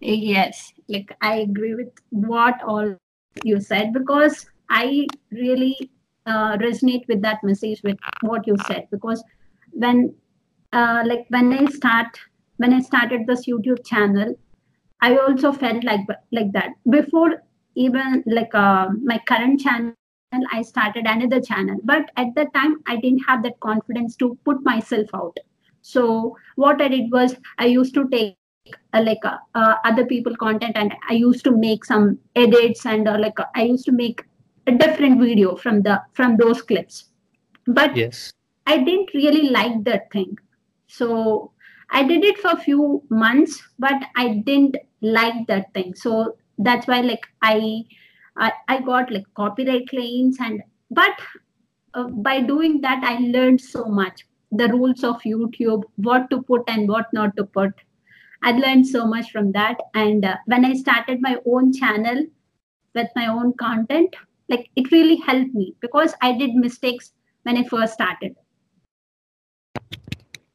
Yes. 0.00 0.72
Like 0.88 1.16
I 1.20 1.36
agree 1.36 1.74
with 1.74 1.92
what 2.10 2.62
all 2.62 2.96
you 3.44 3.60
said 3.60 3.92
because 3.92 4.46
I 4.68 5.06
really 5.30 5.90
uh, 6.26 6.56
resonate 6.58 7.06
with 7.08 7.22
that 7.22 7.38
message 7.42 7.82
with 7.82 7.96
what 8.22 8.46
you 8.46 8.56
said 8.66 8.88
because 8.90 9.22
when 9.72 10.14
uh, 10.72 11.02
like 11.06 11.26
when 11.30 11.52
I 11.52 11.66
start 11.66 12.18
when 12.58 12.74
I 12.74 12.80
started 12.80 13.26
this 13.26 13.46
YouTube 13.46 13.84
channel, 13.86 14.34
I 15.00 15.16
also 15.16 15.52
felt 15.52 15.84
like 15.84 16.06
like 16.32 16.52
that 16.52 16.72
before 16.90 17.42
even 17.74 18.24
like 18.26 18.54
uh, 18.54 18.88
my 19.02 19.20
current 19.26 19.60
channel. 19.60 19.94
I 20.52 20.60
started 20.60 21.06
another 21.06 21.40
channel, 21.40 21.78
but 21.84 22.10
at 22.18 22.34
that 22.34 22.52
time 22.52 22.82
I 22.86 22.96
didn't 22.96 23.20
have 23.20 23.42
that 23.44 23.58
confidence 23.60 24.14
to 24.16 24.36
put 24.44 24.62
myself 24.62 25.08
out. 25.14 25.38
So 25.80 26.36
what 26.56 26.82
I 26.82 26.88
did 26.88 27.10
was 27.10 27.34
I 27.56 27.64
used 27.64 27.94
to 27.94 28.06
take 28.10 28.36
uh, 28.92 29.02
like 29.02 29.24
uh, 29.24 29.36
uh, 29.54 29.74
other 29.84 30.04
people 30.06 30.36
content 30.36 30.72
and 30.76 30.94
I 31.08 31.14
used 31.14 31.44
to 31.44 31.56
make 31.56 31.84
some 31.84 32.18
edits 32.36 32.86
and 32.86 33.08
uh, 33.08 33.18
like 33.18 33.38
uh, 33.40 33.46
I 33.54 33.62
used 33.62 33.84
to 33.86 33.92
make 33.92 34.24
a 34.66 34.72
different 34.72 35.20
video 35.20 35.56
from 35.56 35.82
the 35.82 36.02
from 36.12 36.36
those 36.36 36.62
clips. 36.62 37.06
But 37.66 37.96
yes 37.96 38.32
I 38.66 38.78
didn't 38.78 39.14
really 39.14 39.48
like 39.48 39.82
that 39.84 40.12
thing. 40.12 40.36
So 40.88 41.52
I 41.90 42.04
did 42.04 42.22
it 42.22 42.38
for 42.38 42.50
a 42.50 42.56
few 42.56 43.02
months, 43.08 43.62
but 43.78 43.94
I 44.14 44.42
didn't 44.44 44.76
like 45.00 45.46
that 45.46 45.72
thing. 45.72 45.94
So 45.94 46.36
that's 46.58 46.86
why 46.86 47.00
like 47.00 47.26
I 47.42 47.84
I, 48.36 48.52
I 48.68 48.80
got 48.80 49.10
like 49.10 49.24
copyright 49.34 49.88
claims 49.88 50.36
and 50.40 50.62
but 50.90 51.18
uh, 51.94 52.08
by 52.08 52.40
doing 52.40 52.80
that, 52.82 53.02
I 53.02 53.18
learned 53.18 53.60
so 53.60 53.84
much 53.84 54.26
the 54.52 54.68
rules 54.68 55.04
of 55.04 55.20
YouTube, 55.22 55.82
what 55.96 56.30
to 56.30 56.42
put 56.42 56.62
and 56.68 56.88
what 56.88 57.06
not 57.12 57.36
to 57.36 57.44
put. 57.44 57.72
I 58.42 58.52
learned 58.52 58.86
so 58.86 59.06
much 59.06 59.30
from 59.30 59.52
that. 59.52 59.78
And 59.94 60.24
uh, 60.24 60.36
when 60.46 60.64
I 60.64 60.74
started 60.74 61.20
my 61.20 61.38
own 61.46 61.72
channel 61.72 62.26
with 62.94 63.08
my 63.16 63.26
own 63.26 63.52
content, 63.54 64.14
like 64.48 64.70
it 64.76 64.90
really 64.92 65.16
helped 65.16 65.54
me 65.54 65.74
because 65.80 66.14
I 66.22 66.32
did 66.32 66.54
mistakes 66.54 67.12
when 67.42 67.56
I 67.56 67.64
first 67.64 67.94
started. 67.94 68.36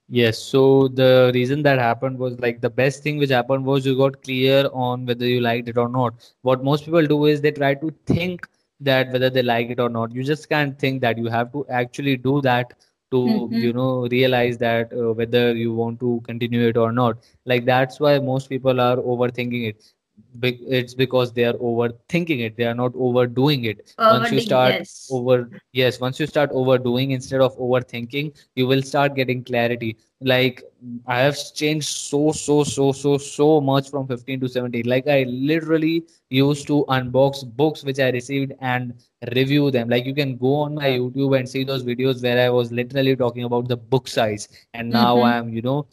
Yes, 0.10 0.38
so 0.38 0.90
the 0.90 1.32
reason 1.34 1.64
that 1.64 1.80
happened 1.80 2.20
was 2.20 2.40
like 2.40 2.62
the 2.62 2.70
best 2.70 3.02
thing 3.02 3.18
which 3.18 3.32
happened 3.32 3.66
was 3.66 3.86
you 3.86 3.98
got 3.98 4.22
clear 4.22 4.70
on 4.72 5.06
whether 5.06 5.26
you 5.26 5.42
liked 5.42 5.70
it 5.70 5.78
or 5.78 5.90
not. 5.90 6.14
What 6.42 6.64
most 6.64 6.86
people 6.86 7.06
do 7.06 7.26
is 7.26 7.42
they 7.42 7.52
try 7.52 7.74
to 7.76 7.92
think 8.06 8.48
that 8.80 9.12
whether 9.12 9.30
they 9.30 9.42
like 9.42 9.70
it 9.70 9.80
or 9.80 9.90
not. 9.90 10.12
You 10.12 10.24
just 10.24 10.50
can't 10.50 10.78
think 10.78 11.02
that 11.02 11.18
you 11.18 11.28
have 11.28 11.52
to 11.54 11.66
actually 11.70 12.18
do 12.18 12.42
that 12.42 12.74
to 13.14 13.22
Mhm. 13.24 13.66
you 13.66 13.74
know 13.74 14.08
realize 14.12 14.58
that 14.60 14.94
uh, 14.94 15.14
whether 15.14 15.46
you 15.56 15.74
want 15.74 16.00
to 16.02 16.22
continue 16.26 16.68
it 16.68 16.78
or 16.78 16.92
not. 16.92 17.18
Like 17.46 17.66
that's 17.66 18.00
why 18.00 18.20
most 18.20 18.50
people 18.50 18.80
are 18.80 18.98
overthinking 18.98 19.68
it. 19.70 19.94
It's 20.42 20.94
because 20.94 21.32
they 21.34 21.46
are 21.46 21.54
overthinking 21.54 22.40
it. 22.46 22.58
They 22.58 22.66
are 22.66 22.74
not 22.74 22.92
overdoing 22.96 23.66
it. 23.66 23.96
Once 24.10 24.32
you 24.32 24.40
start 24.40 24.76
yes. 24.76 25.08
over, 25.12 25.50
yes, 25.72 26.00
once 26.00 26.20
you 26.20 26.26
start 26.28 26.50
overdoing 26.54 27.12
instead 27.12 27.42
of 27.42 27.56
overthinking, 27.58 28.36
you 28.56 28.68
will 28.68 28.82
start 28.82 29.16
getting 29.16 29.44
clarity 29.44 29.98
like 30.22 30.64
i 31.08 31.20
have 31.20 31.38
changed 31.54 31.88
so 31.88 32.32
so 32.32 32.64
so 32.64 32.92
so 32.92 33.18
so 33.18 33.60
much 33.62 33.90
from 33.90 34.08
15 34.08 34.40
to 34.40 34.48
17 34.48 34.86
like 34.86 35.08
i 35.08 35.24
literally 35.28 36.04
used 36.30 36.68
to 36.68 36.86
unbox 36.90 37.44
books 37.56 37.84
which 37.84 38.00
i 38.00 38.10
received 38.10 38.54
and 38.62 38.94
review 39.36 39.70
them 39.72 39.90
like 39.90 40.06
you 40.06 40.14
can 40.14 40.38
go 40.38 40.56
on 40.56 40.76
my 40.76 40.90
youtube 40.90 41.38
and 41.38 41.48
see 41.48 41.64
those 41.64 41.84
videos 41.84 42.24
where 42.24 42.46
i 42.46 42.50
was 42.50 42.72
literally 42.72 43.16
talking 43.16 43.44
about 43.44 43.68
the 43.68 43.78
book 43.78 44.08
size 44.08 44.48
and 44.74 44.90
now 44.90 45.18
Mhm. 45.18 45.24
i'm 45.24 45.50
you 45.50 45.62
know 45.62 45.86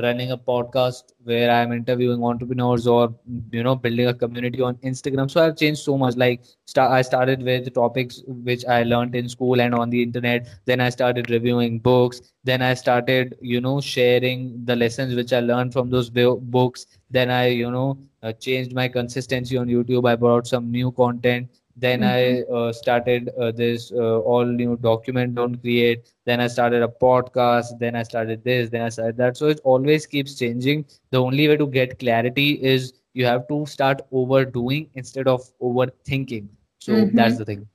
running 0.00 0.30
a 0.32 0.36
podcast 0.36 1.04
where 1.24 1.50
i'm 1.50 1.72
interviewing 1.72 2.22
entrepreneurs 2.24 2.86
or 2.86 3.14
you 3.52 3.62
know 3.62 3.74
building 3.74 4.06
a 4.06 4.14
community 4.14 4.60
on 4.60 4.74
instagram. 4.76 5.30
So 5.30 5.44
i've 5.44 5.56
changed 5.56 5.80
so 5.82 5.96
much. 5.96 6.16
Like 6.16 6.42
i 6.76 7.02
started 7.02 7.42
with 7.42 7.72
topics 7.74 8.22
which 8.26 8.64
i 8.66 8.82
learned 8.82 9.14
in 9.14 9.28
school 9.28 9.60
and 9.60 9.74
on 9.74 9.90
the 9.90 10.02
internet. 10.02 10.46
Then 10.66 10.80
i 10.80 10.88
started 10.90 11.30
reviewing 11.30 11.78
books. 11.78 12.20
Then 12.44 12.62
i 12.62 12.74
started 12.74 13.36
you 13.40 13.60
know 13.60 13.80
sharing 13.80 14.64
the 14.64 14.76
lessons 14.76 15.14
which 15.14 15.32
i 15.32 15.40
learned 15.40 15.72
from 15.72 15.90
those 15.90 16.10
bo- 16.10 16.36
books. 16.36 16.86
Then 17.10 17.30
i 17.30 17.46
you 17.48 17.70
know 17.70 17.98
uh, 18.22 18.32
changed 18.32 18.72
my 18.74 18.88
consistency 18.88 19.56
on 19.56 19.66
youtube. 19.68 20.08
I 20.08 20.16
brought 20.16 20.46
some 20.46 20.70
new 20.70 20.90
content 20.92 21.48
then 21.76 22.02
i 22.02 22.18
Mhm. 22.20 22.44
uh, 22.58 22.72
started 22.72 23.30
uh, 23.40 23.50
this 23.52 23.92
uh, 23.92 24.18
all 24.34 24.44
new 24.44 24.76
document 24.76 25.34
don't 25.34 25.60
create. 25.60 26.08
Then 26.26 26.40
i 26.40 26.46
started 26.48 26.82
a 26.82 26.88
podcast. 26.88 27.78
Then 27.80 27.96
i 27.96 28.02
started 28.02 28.44
this. 28.44 28.70
Then 28.70 28.82
i 28.82 28.88
started 28.88 29.16
that. 29.18 29.36
So 29.36 29.46
it 29.48 29.60
always 29.64 30.06
keeps 30.06 30.36
changing. 30.38 30.84
The 31.10 31.18
only 31.22 31.48
way 31.48 31.56
to 31.56 31.66
get 31.66 31.98
clarity 31.98 32.48
is 32.74 32.92
you 33.14 33.26
have 33.26 33.46
to 33.48 33.64
start 33.66 34.02
overdoing 34.12 34.88
instead 34.94 35.28
of 35.28 35.42
overthinking. 35.60 36.48
So 36.78 37.10
that's 37.12 37.36
Mhm. 37.36 37.38
the 37.38 37.44
thing. 37.44 37.66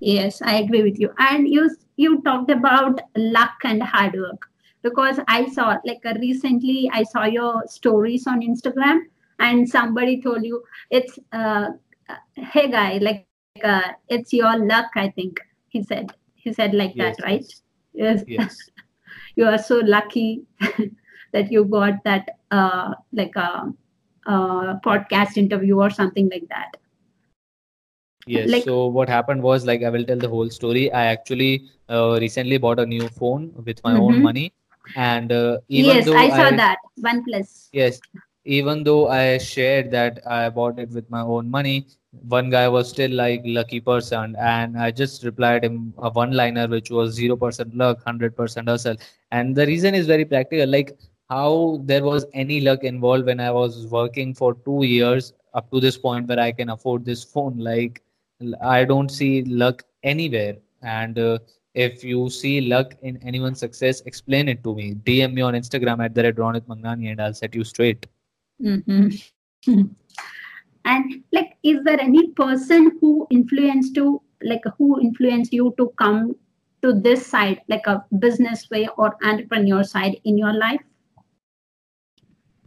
Yes, 0.00 0.42
I 0.42 0.56
agree 0.58 0.82
with 0.82 0.98
you. 0.98 1.10
And 1.18 1.48
you 1.48 1.70
you 1.96 2.22
talked 2.22 2.50
about 2.50 3.00
luck 3.16 3.58
and 3.64 3.82
hard 3.82 4.14
work. 4.14 4.46
Because 4.82 5.20
I 5.28 5.46
saw 5.46 5.76
like 5.84 6.04
uh, 6.06 6.14
recently 6.20 6.90
I 6.92 7.04
saw 7.04 7.24
your 7.24 7.64
stories 7.66 8.26
on 8.26 8.40
Instagram 8.42 9.00
and 9.38 9.68
somebody 9.68 10.20
told 10.22 10.44
you 10.44 10.62
it's 10.90 11.18
uh, 11.32 11.68
hey 12.36 12.70
guy 12.70 12.98
like 12.98 13.27
uh, 13.64 13.92
it's 14.08 14.32
your 14.32 14.56
luck 14.66 14.86
I 14.94 15.10
think 15.10 15.40
he 15.68 15.82
said. 15.82 16.12
He 16.34 16.52
said 16.52 16.74
like 16.74 16.92
yes 16.94 17.16
that 17.16 17.24
right? 17.24 17.44
yes. 17.94 18.24
Yes. 18.26 18.56
You 19.36 19.46
are 19.46 19.58
so 19.58 19.76
lucky 19.78 20.42
that 21.32 21.50
you 21.50 21.64
got 21.64 22.02
that 22.04 22.28
uh, 22.50 22.94
like 23.12 23.34
a, 23.36 23.72
uh 24.26 24.74
podcast 24.84 25.36
interview 25.36 25.78
or 25.80 25.90
something 25.90 26.28
like 26.28 26.46
that. 26.48 26.76
Yes, 28.26 28.50
like 28.50 28.64
so 28.64 28.86
what 28.86 29.08
happened 29.08 29.42
was 29.42 29.64
like 29.64 29.82
I 29.82 29.90
will 29.90 30.04
tell 30.04 30.18
the 30.18 30.28
whole 30.28 30.50
story. 30.50 30.92
I 30.92 31.06
actually 31.06 31.64
uh, 31.88 32.18
recently 32.20 32.58
bought 32.58 32.78
a 32.78 32.86
new 32.86 33.08
phone 33.08 33.52
with 33.64 33.82
my 33.84 33.94
own 33.94 34.16
mhm. 34.16 34.22
money, 34.22 34.52
and 34.96 35.32
uh, 35.32 35.58
even 35.68 35.96
yes 35.96 36.04
though 36.04 36.16
I 36.16 36.28
saw 36.28 36.48
I 36.48 36.56
that. 36.56 36.78
OnePlus. 37.00 37.68
Yes, 37.72 38.00
even 38.56 38.82
though 38.84 39.08
I 39.08 39.38
shared 39.38 39.90
that 39.92 40.20
I 40.26 40.48
bought 40.50 40.78
it 40.78 40.90
with 40.90 41.08
my 41.10 41.20
own 41.20 41.50
money, 41.50 41.86
one 42.28 42.50
guy 42.50 42.68
was 42.68 42.88
still 42.88 43.10
like 43.10 43.42
lucky 43.44 43.80
person, 43.80 44.34
and 44.40 44.78
I 44.78 44.90
just 44.90 45.24
replied 45.24 45.64
him 45.64 45.92
a 45.98 46.10
one-liner 46.10 46.66
which 46.68 46.90
was 46.90 47.14
zero 47.14 47.36
percent 47.36 47.76
luck, 47.76 48.02
hundred 48.04 48.36
percent 48.36 48.68
hustle, 48.68 48.96
and 49.30 49.54
the 49.54 49.66
reason 49.66 49.94
is 49.94 50.06
very 50.06 50.24
practical. 50.24 50.66
Like 50.66 50.98
how 51.30 51.80
there 51.84 52.04
was 52.04 52.26
any 52.32 52.60
luck 52.60 52.84
involved 52.84 53.26
when 53.26 53.40
I 53.40 53.50
was 53.50 53.86
working 53.86 54.34
for 54.34 54.54
two 54.54 54.82
years 54.84 55.32
up 55.54 55.70
to 55.72 55.80
this 55.80 55.98
point 55.98 56.28
where 56.28 56.40
I 56.40 56.52
can 56.52 56.70
afford 56.70 57.04
this 57.04 57.24
phone, 57.24 57.58
like. 57.58 58.02
I 58.62 58.84
don't 58.84 59.10
see 59.10 59.42
luck 59.44 59.82
anywhere. 60.02 60.56
And 60.82 61.18
uh, 61.18 61.38
if 61.74 62.04
you 62.04 62.30
see 62.30 62.60
luck 62.60 62.94
in 63.02 63.16
anyone's 63.18 63.58
success, 63.58 64.00
explain 64.02 64.48
it 64.48 64.62
to 64.64 64.74
me. 64.74 64.94
DM 64.94 65.34
me 65.34 65.42
on 65.42 65.54
Instagram 65.54 66.04
at 66.04 66.14
the 66.14 66.22
red 66.22 66.36
Ronit 66.36 66.66
Mangnani 66.66 67.10
and 67.10 67.20
I'll 67.20 67.34
set 67.34 67.54
you 67.54 67.64
straight. 67.64 68.06
Hmm 68.60 69.08
and 70.84 71.22
like 71.32 71.56
is 71.62 71.78
there 71.84 72.00
any 72.00 72.28
person 72.32 72.90
who 73.00 73.26
influenced 73.30 73.96
you 73.96 74.20
like 74.42 74.62
who 74.78 75.00
influenced 75.00 75.52
you 75.52 75.74
to 75.76 75.92
come 75.98 76.34
to 76.82 76.92
this 76.92 77.26
side 77.26 77.60
like 77.68 77.86
a 77.86 78.04
business 78.18 78.68
way 78.70 78.88
or 78.96 79.16
entrepreneur 79.22 79.82
side 79.82 80.16
in 80.24 80.38
your 80.38 80.52
life 80.52 80.80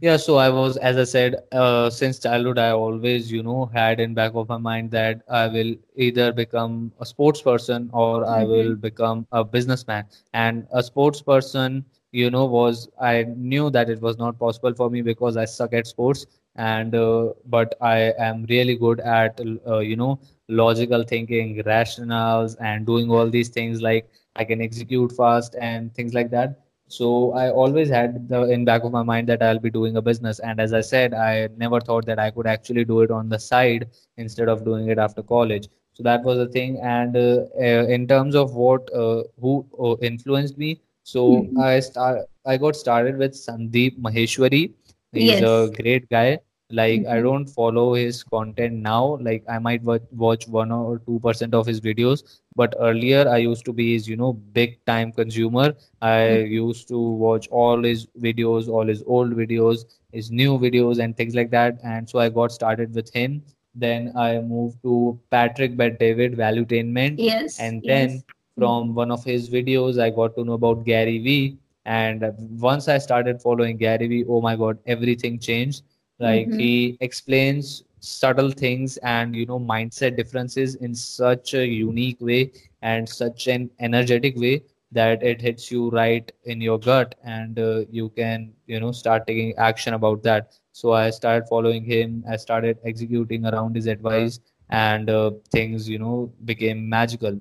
Yeah, 0.02 0.16
so 0.16 0.36
I 0.36 0.48
was, 0.48 0.76
as 0.78 0.96
I 0.98 1.04
said, 1.04 1.36
uh, 1.52 1.88
since 1.88 2.18
childhood, 2.18 2.58
I 2.58 2.72
always, 2.72 3.30
you 3.30 3.40
know, 3.44 3.66
had 3.66 4.00
in 4.00 4.14
back 4.14 4.32
of 4.34 4.48
my 4.48 4.56
mind 4.56 4.90
that 4.90 5.22
I 5.28 5.46
will 5.46 5.76
either 5.94 6.32
become 6.32 6.90
a 6.98 7.06
sports 7.06 7.40
person 7.40 7.88
or 7.92 8.26
I 8.28 8.42
will 8.42 8.72
mm-hmm. 8.72 8.80
become 8.80 9.28
a 9.30 9.44
businessman. 9.44 10.06
And 10.34 10.66
a 10.72 10.82
sports 10.82 11.22
person, 11.22 11.84
you 12.12 12.30
know, 12.30 12.46
was 12.46 12.88
I 13.00 13.24
knew 13.36 13.70
that 13.70 13.90
it 13.90 14.00
was 14.00 14.18
not 14.18 14.38
possible 14.38 14.74
for 14.74 14.90
me 14.90 15.02
because 15.02 15.36
I 15.36 15.44
suck 15.46 15.74
at 15.74 15.86
sports. 15.86 16.26
And 16.56 16.94
uh, 16.94 17.30
but 17.46 17.74
I 17.80 18.12
am 18.18 18.46
really 18.48 18.76
good 18.76 19.00
at, 19.00 19.40
uh, 19.66 19.78
you 19.78 19.96
know, 19.96 20.20
logical 20.48 21.02
thinking, 21.04 21.62
rationals 21.64 22.56
and 22.56 22.86
doing 22.86 23.10
all 23.10 23.30
these 23.30 23.48
things 23.48 23.82
like 23.82 24.08
I 24.36 24.44
can 24.44 24.60
execute 24.60 25.12
fast 25.12 25.56
and 25.60 25.94
things 25.94 26.14
like 26.14 26.30
that. 26.30 26.60
So 26.88 27.32
I 27.32 27.50
always 27.50 27.88
had 27.88 28.28
the 28.28 28.42
in 28.50 28.64
back 28.64 28.84
of 28.84 28.92
my 28.92 29.02
mind 29.02 29.28
that 29.28 29.42
I'll 29.42 29.58
be 29.58 29.70
doing 29.70 29.96
a 29.96 30.02
business. 30.02 30.40
And 30.40 30.60
as 30.60 30.72
I 30.72 30.80
said, 30.80 31.14
I 31.14 31.48
never 31.56 31.80
thought 31.80 32.06
that 32.06 32.18
I 32.18 32.30
could 32.30 32.46
actually 32.46 32.84
do 32.84 33.00
it 33.00 33.10
on 33.10 33.28
the 33.28 33.38
side 33.38 33.88
instead 34.16 34.48
of 34.48 34.64
doing 34.64 34.88
it 34.88 34.98
after 34.98 35.22
college. 35.22 35.68
So 35.94 36.02
that 36.04 36.22
was 36.22 36.38
the 36.38 36.48
thing. 36.48 36.78
And 36.82 37.16
uh, 37.16 37.44
uh, 37.58 37.86
in 37.96 38.06
terms 38.06 38.34
of 38.34 38.54
what 38.54 38.92
uh, 38.94 39.22
who 39.40 39.66
uh, 39.82 39.96
influenced 40.02 40.58
me, 40.58 40.80
so 41.04 41.42
Mm-hmm. 41.42 41.60
I 41.60 41.80
start 41.80 42.20
I 42.46 42.56
got 42.56 42.76
started 42.76 43.18
with 43.18 43.32
Sandeep 43.32 43.98
Maheshwari. 44.00 44.72
He's 45.12 45.40
yes 45.40 45.42
a 45.42 45.70
great 45.80 46.08
guy. 46.08 46.38
Like 46.70 47.04
I 47.06 47.16
mm-hmm. 47.16 47.22
don't 47.22 47.46
follow 47.46 47.94
his 47.94 48.22
content 48.24 48.74
now. 48.74 49.18
Like 49.20 49.44
I 49.48 49.58
might 49.58 49.82
watch, 49.82 50.02
watch 50.12 50.48
one 50.48 50.72
or 50.72 50.98
two 51.00 51.20
percent 51.20 51.54
of 51.54 51.66
his 51.66 51.80
videos, 51.80 52.22
but 52.56 52.74
earlier 52.80 53.28
I 53.28 53.36
used 53.38 53.64
to 53.66 53.72
be 53.72 53.92
his, 53.94 54.08
you 54.08 54.16
know, 54.16 54.32
big 54.32 54.84
time 54.86 55.12
consumer 55.12 55.74
I 56.00 56.16
Mm-hmm. 56.16 56.52
used 56.52 56.88
to 56.88 56.98
watch 56.98 57.48
all 57.48 57.82
his 57.82 58.06
videos, 58.20 58.68
all 58.68 58.86
his 58.86 59.02
old 59.06 59.32
videos, 59.32 59.84
his 60.12 60.30
new 60.30 60.58
videos, 60.58 60.98
and 60.98 61.16
things 61.16 61.34
like 61.34 61.50
that. 61.50 61.78
And 61.84 62.08
so 62.08 62.18
I 62.18 62.28
got 62.30 62.52
started 62.52 62.94
with 62.94 63.12
him. 63.12 63.42
Then 63.74 64.12
I 64.16 64.38
moved 64.40 64.82
to 64.82 65.18
Patrick 65.30 65.76
Bet 65.76 65.98
David 65.98 66.36
Valuetainment. 66.36 67.16
yes 67.18 67.58
And 67.58 67.82
then 67.86 68.10
yes 68.10 68.22
from 68.56 68.94
one 68.94 69.10
of 69.10 69.24
his 69.24 69.50
videos, 69.50 70.00
I 70.00 70.10
got 70.10 70.34
to 70.36 70.44
know 70.44 70.54
about 70.54 70.84
Gary 70.84 71.18
Vee. 71.18 71.58
And 71.84 72.24
once 72.60 72.88
I 72.88 72.98
started 72.98 73.42
following 73.42 73.76
Gary 73.76 74.06
Vee, 74.06 74.24
oh 74.28 74.40
my 74.40 74.56
God, 74.56 74.78
everything 74.86 75.38
changed. 75.38 75.82
Like 76.18 76.46
mm-hmm. 76.46 76.58
he 76.58 76.98
explains 77.00 77.82
subtle 78.02 78.50
things 78.50 78.96
and 78.98 79.34
you 79.34 79.46
know 79.46 79.60
mindset 79.60 80.16
differences 80.16 80.74
in 80.76 80.94
such 80.94 81.54
a 81.54 81.64
unique 81.64 82.20
way 82.20 82.50
and 82.82 83.08
such 83.08 83.46
an 83.46 83.70
energetic 83.78 84.36
way 84.36 84.60
that 84.90 85.22
it 85.22 85.40
hits 85.40 85.70
you 85.70 85.88
right 85.90 86.32
in 86.44 86.60
your 86.60 86.78
gut 86.78 87.14
and 87.24 87.58
uh, 87.58 87.84
you 87.90 88.08
can 88.10 88.52
you 88.66 88.80
know 88.80 88.90
start 88.90 89.24
taking 89.26 89.56
action 89.56 89.94
about 89.94 90.20
that 90.22 90.52
so 90.72 90.92
i 90.92 91.10
started 91.10 91.48
following 91.48 91.84
him 91.84 92.24
i 92.28 92.36
started 92.36 92.76
executing 92.84 93.46
around 93.46 93.76
his 93.76 93.86
advice 93.86 94.40
and 94.70 95.08
uh, 95.08 95.30
things 95.52 95.88
you 95.88 95.98
know 95.98 96.32
became 96.44 96.88
magical 96.88 97.40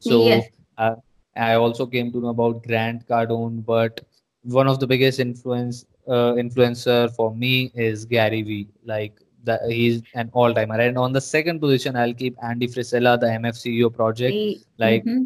yes 0.00 0.44
so 0.44 0.52
uh, 0.78 0.94
i 1.36 1.54
also 1.54 1.86
came 1.86 2.12
to 2.12 2.20
know 2.20 2.28
about 2.28 2.62
grant 2.62 3.06
cardone 3.08 3.64
but 3.64 4.00
one 4.42 4.68
of 4.68 4.80
the 4.80 4.86
biggest 4.86 5.20
influence 5.20 5.84
uh, 6.08 6.32
influencer 6.44 7.14
for 7.14 7.34
me 7.34 7.70
is 7.74 8.04
gary 8.04 8.42
vee 8.42 8.68
like 8.84 9.20
that 9.44 9.60
he's 9.68 10.02
an 10.14 10.28
all-timer 10.32 10.78
and 10.80 10.98
on 10.98 11.12
the 11.12 11.20
second 11.20 11.60
position 11.60 11.96
i'll 11.96 12.14
keep 12.14 12.36
andy 12.42 12.66
frisella 12.66 13.18
the 13.18 13.26
mfceo 13.26 13.92
project 13.92 14.36
like 14.78 15.04
mm-hmm. 15.04 15.24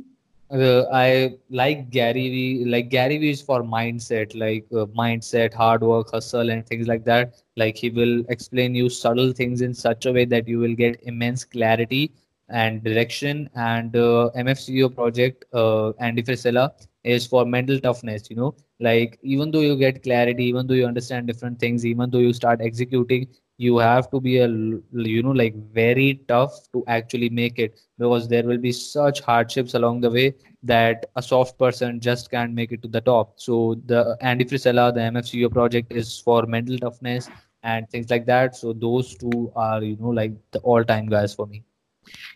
uh, 0.52 0.82
I 0.92 1.36
like 1.48 1.90
Gary 1.90 2.28
Vee. 2.28 2.64
Like 2.64 2.88
Gary 2.88 3.18
Vee 3.18 3.30
is 3.30 3.40
for 3.40 3.62
mindset, 3.62 4.36
like 4.36 4.64
uh, 4.72 4.86
mindset, 4.86 5.54
hard 5.54 5.82
work, 5.82 6.10
hustle, 6.10 6.50
and 6.50 6.66
things 6.66 6.88
like 6.88 7.04
that. 7.04 7.36
Like 7.56 7.76
he 7.76 7.90
will 7.90 8.24
explain 8.28 8.74
you 8.74 8.88
subtle 8.88 9.32
things 9.32 9.60
in 9.60 9.72
such 9.72 10.06
a 10.06 10.12
way 10.12 10.24
that 10.24 10.48
you 10.48 10.58
will 10.58 10.74
get 10.74 11.00
immense 11.04 11.44
clarity 11.44 12.12
and 12.50 12.82
direction. 12.82 13.48
And 13.54 13.94
uh, 13.96 14.30
MFCEO 14.36 14.94
project, 14.94 15.44
uh, 15.52 15.90
Andy 15.98 16.22
Frisella, 16.22 16.70
is 17.04 17.26
for 17.26 17.44
mental 17.44 17.80
toughness. 17.80 18.30
You 18.30 18.36
know, 18.36 18.54
like 18.78 19.18
even 19.22 19.50
though 19.50 19.60
you 19.60 19.76
get 19.76 20.02
clarity, 20.02 20.44
even 20.44 20.66
though 20.66 20.74
you 20.74 20.86
understand 20.86 21.26
different 21.26 21.58
things, 21.58 21.86
even 21.86 22.10
though 22.10 22.18
you 22.18 22.32
start 22.32 22.60
executing, 22.60 23.28
you 23.58 23.76
have 23.76 24.10
to 24.10 24.20
be 24.20 24.38
a 24.38 24.48
you 24.48 25.22
know 25.22 25.32
like 25.32 25.54
very 25.72 26.22
tough 26.28 26.54
to 26.72 26.82
actually 26.86 27.28
make 27.28 27.58
it 27.58 27.78
because 27.98 28.26
there 28.26 28.42
will 28.42 28.58
be 28.58 28.72
such 28.72 29.20
hardships 29.20 29.74
along 29.74 30.00
the 30.00 30.10
way 30.10 30.34
that 30.62 31.06
a 31.16 31.22
soft 31.22 31.58
person 31.58 32.00
just 32.00 32.30
can't 32.30 32.54
make 32.54 32.72
it 32.72 32.82
to 32.82 32.88
the 32.88 33.00
top. 33.00 33.34
So 33.36 33.80
the 33.86 34.16
Andy 34.20 34.44
Frisella, 34.44 34.92
the 34.94 35.00
MFCEO 35.00 35.50
project 35.52 35.92
is 35.92 36.18
for 36.20 36.46
mental 36.46 36.78
toughness 36.78 37.28
and 37.62 37.88
things 37.90 38.10
like 38.10 38.26
that. 38.26 38.56
So 38.56 38.72
those 38.72 39.14
two 39.16 39.52
are, 39.56 39.82
you 39.82 39.96
know, 39.96 40.08
like 40.08 40.32
the 40.52 40.60
all-time 40.60 41.06
guys 41.06 41.34
for 41.34 41.46
me. 41.46 41.62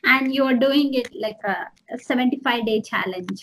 And 0.05 0.35
you're 0.35 0.55
doing 0.55 0.95
it 0.95 1.09
like 1.15 1.41
a, 1.45 1.57
a 1.95 1.99
75 1.99 2.67
day 2.67 2.81
challenge 2.81 3.43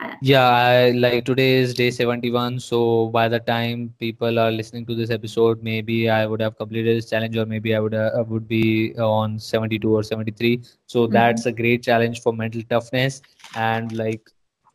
Uh, 0.00 0.16
Yeah, 0.20 0.48
I 0.48 0.90
like 0.92 1.24
today 1.24 1.54
is 1.58 1.74
day 1.74 1.90
71. 1.90 2.58
So 2.60 3.08
by 3.08 3.28
the 3.28 3.40
time 3.40 3.92
people 3.98 4.38
are 4.38 4.50
listening 4.50 4.86
to 4.86 4.94
this 4.94 5.10
episode, 5.10 5.62
maybe 5.62 6.08
I 6.08 6.26
would 6.26 6.40
have 6.40 6.56
completed 6.56 6.96
this 6.96 7.10
challenge, 7.10 7.36
or 7.36 7.46
maybe 7.46 7.74
I 7.74 7.80
would 7.80 7.94
uh, 7.94 8.10
I 8.16 8.22
would 8.22 8.46
be 8.48 8.94
on 8.98 9.38
72 9.38 9.92
or 9.94 10.02
73. 10.02 10.60
So 10.86 11.06
mhm. 11.06 11.12
that's 11.16 11.46
a 11.46 11.52
great 11.52 11.82
challenge 11.82 12.20
for 12.22 12.32
mental 12.32 12.62
toughness. 12.70 13.20
And 13.54 13.92
like 13.92 14.30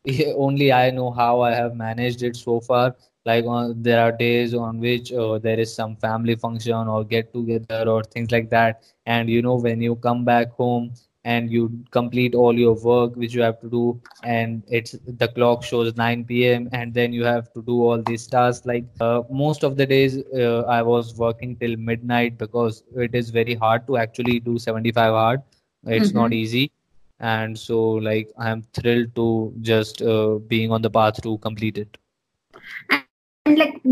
only 0.36 0.72
I 0.74 0.91
know 0.91 1.12
how 1.12 1.41
I 1.41 1.54
have 1.54 1.76
managed 1.76 2.24
it 2.24 2.36
so 2.36 2.60
far. 2.60 2.96
Like 3.27 3.45
on, 3.45 3.83
there 3.83 4.01
are 4.01 4.11
days 4.11 4.55
on 4.55 4.79
which 4.79 5.13
uh, 5.13 5.39
there 5.39 5.59
is 5.59 5.75
some 5.75 5.97
family 5.97 6.35
function 6.35 6.87
or 6.87 7.03
get 7.05 7.33
together 7.33 7.89
or 7.89 8.03
things 8.03 8.31
like 8.31 8.49
that. 8.51 8.81
And 9.05 9.29
you 9.29 9.41
know, 9.41 9.55
when 9.55 9.81
you 9.81 9.95
come 9.97 10.25
back 10.25 10.51
home 10.51 10.93
and 11.25 11.51
you 11.51 11.71
complete 11.91 12.35
all 12.35 12.57
your 12.57 12.75
work 12.75 13.15
which 13.15 13.33
you 13.35 13.41
have 13.41 13.59
to 13.61 13.69
do 13.69 13.99
and 14.23 14.63
it's 14.69 14.95
the 15.21 15.27
clock 15.27 15.63
shows 15.63 15.95
9 15.97 16.25
p.m 16.25 16.69
and 16.71 16.93
then 16.93 17.13
you 17.13 17.23
have 17.25 17.51
to 17.53 17.61
do 17.63 17.75
all 17.83 18.01
these 18.01 18.27
tasks 18.27 18.65
like 18.65 18.85
uh, 19.01 19.21
most 19.31 19.63
of 19.63 19.75
the 19.77 19.85
days 19.85 20.17
uh, 20.43 20.61
i 20.77 20.81
was 20.81 21.15
working 21.17 21.55
till 21.57 21.75
midnight 21.77 22.37
because 22.37 22.83
it 22.95 23.13
is 23.15 23.29
very 23.29 23.55
hard 23.55 23.85
to 23.87 23.97
actually 23.97 24.39
do 24.39 24.57
75 24.57 25.13
hard 25.13 25.41
it's 25.85 26.13
not 26.13 26.33
Mhm. 26.33 26.33
easy 26.33 26.71
and 27.19 27.57
so 27.57 27.79
like 28.09 28.29
i 28.39 28.49
am 28.49 28.61
thrilled 28.73 29.13
to 29.15 29.27
just 29.61 30.01
uh, 30.01 30.35
being 30.55 30.71
on 30.71 30.81
the 30.81 30.89
path 30.99 31.21
to 31.21 31.37
complete 31.49 31.77
it 31.77 31.97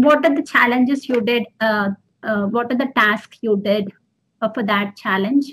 what 0.06 0.26
are 0.26 0.36
the 0.36 0.44
challenges 0.44 1.08
you 1.10 1.22
did 1.22 1.44
uh, 1.62 1.90
uh, 2.24 2.46
what 2.48 2.72
are 2.72 2.78
the 2.78 2.90
tasks 2.96 3.38
you 3.42 3.58
did 3.66 3.92
uh, 4.42 4.50
for 4.50 4.64
that 4.64 4.96
challenge 4.98 5.46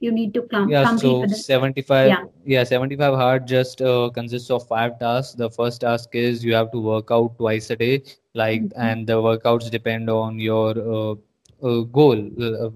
you 0.00 0.12
need 0.12 0.34
to 0.34 0.42
com- 0.42 0.68
Yeah, 0.70 0.84
complete 0.84 1.00
so 1.00 1.26
the 1.26 1.34
75, 1.34 2.08
yeah 2.08 2.24
yeah, 2.44 2.64
75 2.64 3.14
hard 3.14 3.46
just 3.46 3.80
uh, 3.80 4.10
consists 4.14 4.50
of 4.50 4.66
five 4.68 4.98
tasks. 4.98 5.34
The 5.34 5.50
first 5.50 5.80
task 5.80 6.10
is 6.14 6.44
you 6.44 6.54
have 6.54 6.70
to 6.72 6.80
work 6.80 7.08
out 7.10 7.38
twice 7.38 7.70
a 7.70 7.76
day, 7.76 8.02
like, 8.34 8.62
Mhm. 8.62 8.72
and 8.88 9.06
the 9.06 9.14
workouts 9.28 9.70
depend 9.70 10.10
on 10.10 10.38
your 10.38 10.72
uh, 10.96 11.14
uh, 11.62 11.80
goal, 11.98 12.16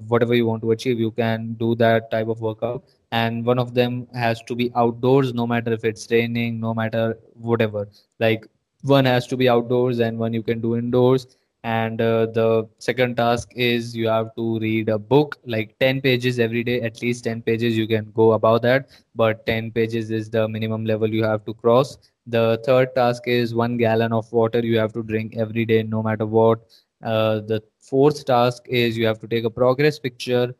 whatever 0.08 0.34
you 0.34 0.46
want 0.46 0.62
to 0.62 0.70
achieve. 0.70 0.98
You 0.98 1.10
can 1.10 1.54
do 1.54 1.74
that 1.76 2.10
type 2.10 2.28
of 2.28 2.40
workout, 2.40 2.84
and 3.12 3.44
one 3.44 3.58
of 3.58 3.74
them 3.74 4.06
has 4.14 4.40
to 4.52 4.54
be 4.54 4.70
outdoors, 4.74 5.34
no 5.34 5.46
matter 5.46 5.72
if 5.72 5.84
it's 5.84 6.10
raining, 6.10 6.60
no 6.60 6.72
matter 6.74 7.18
whatever. 7.34 7.88
Like, 8.18 8.46
one 8.82 9.04
has 9.04 9.26
to 9.28 9.36
be 9.36 9.48
outdoors, 9.48 9.98
and 9.98 10.18
one 10.18 10.32
you 10.32 10.42
can 10.42 10.60
do 10.60 10.76
indoors. 10.76 11.26
And 11.64 12.00
uh, 12.00 12.26
the 12.26 12.68
second 12.78 13.16
task 13.16 13.50
is 13.56 13.96
you 13.96 14.08
have 14.08 14.34
to 14.36 14.58
read 14.60 14.88
a 14.88 14.98
book, 14.98 15.36
like 15.44 15.76
10 15.80 16.00
pages 16.00 16.38
every 16.38 16.62
day, 16.62 16.80
at 16.82 17.02
least 17.02 17.24
10 17.24 17.42
pages. 17.42 17.76
You 17.76 17.88
can 17.88 18.12
go 18.12 18.32
above 18.32 18.62
that, 18.62 18.88
but 19.16 19.44
10 19.46 19.72
pages 19.72 20.10
is 20.10 20.30
the 20.30 20.48
minimum 20.48 20.84
level 20.84 21.08
you 21.12 21.24
have 21.24 21.44
to 21.46 21.54
cross. 21.54 21.98
The 22.26 22.60
third 22.64 22.94
task 22.94 23.24
is 23.26 23.54
one 23.54 23.76
gallon 23.76 24.12
of 24.12 24.30
water 24.32 24.60
you 24.60 24.78
have 24.78 24.92
to 24.92 25.02
drink 25.02 25.34
every 25.36 25.64
day, 25.64 25.82
no 25.82 26.02
matter 26.02 26.26
what. 26.26 26.60
Uh, 27.02 27.40
the 27.40 27.62
fourth 27.80 28.24
task 28.24 28.64
is 28.68 28.96
you 28.96 29.06
have 29.06 29.18
to 29.20 29.26
take 29.28 29.44
a 29.44 29.50
progress 29.50 29.98
picture 29.98 30.54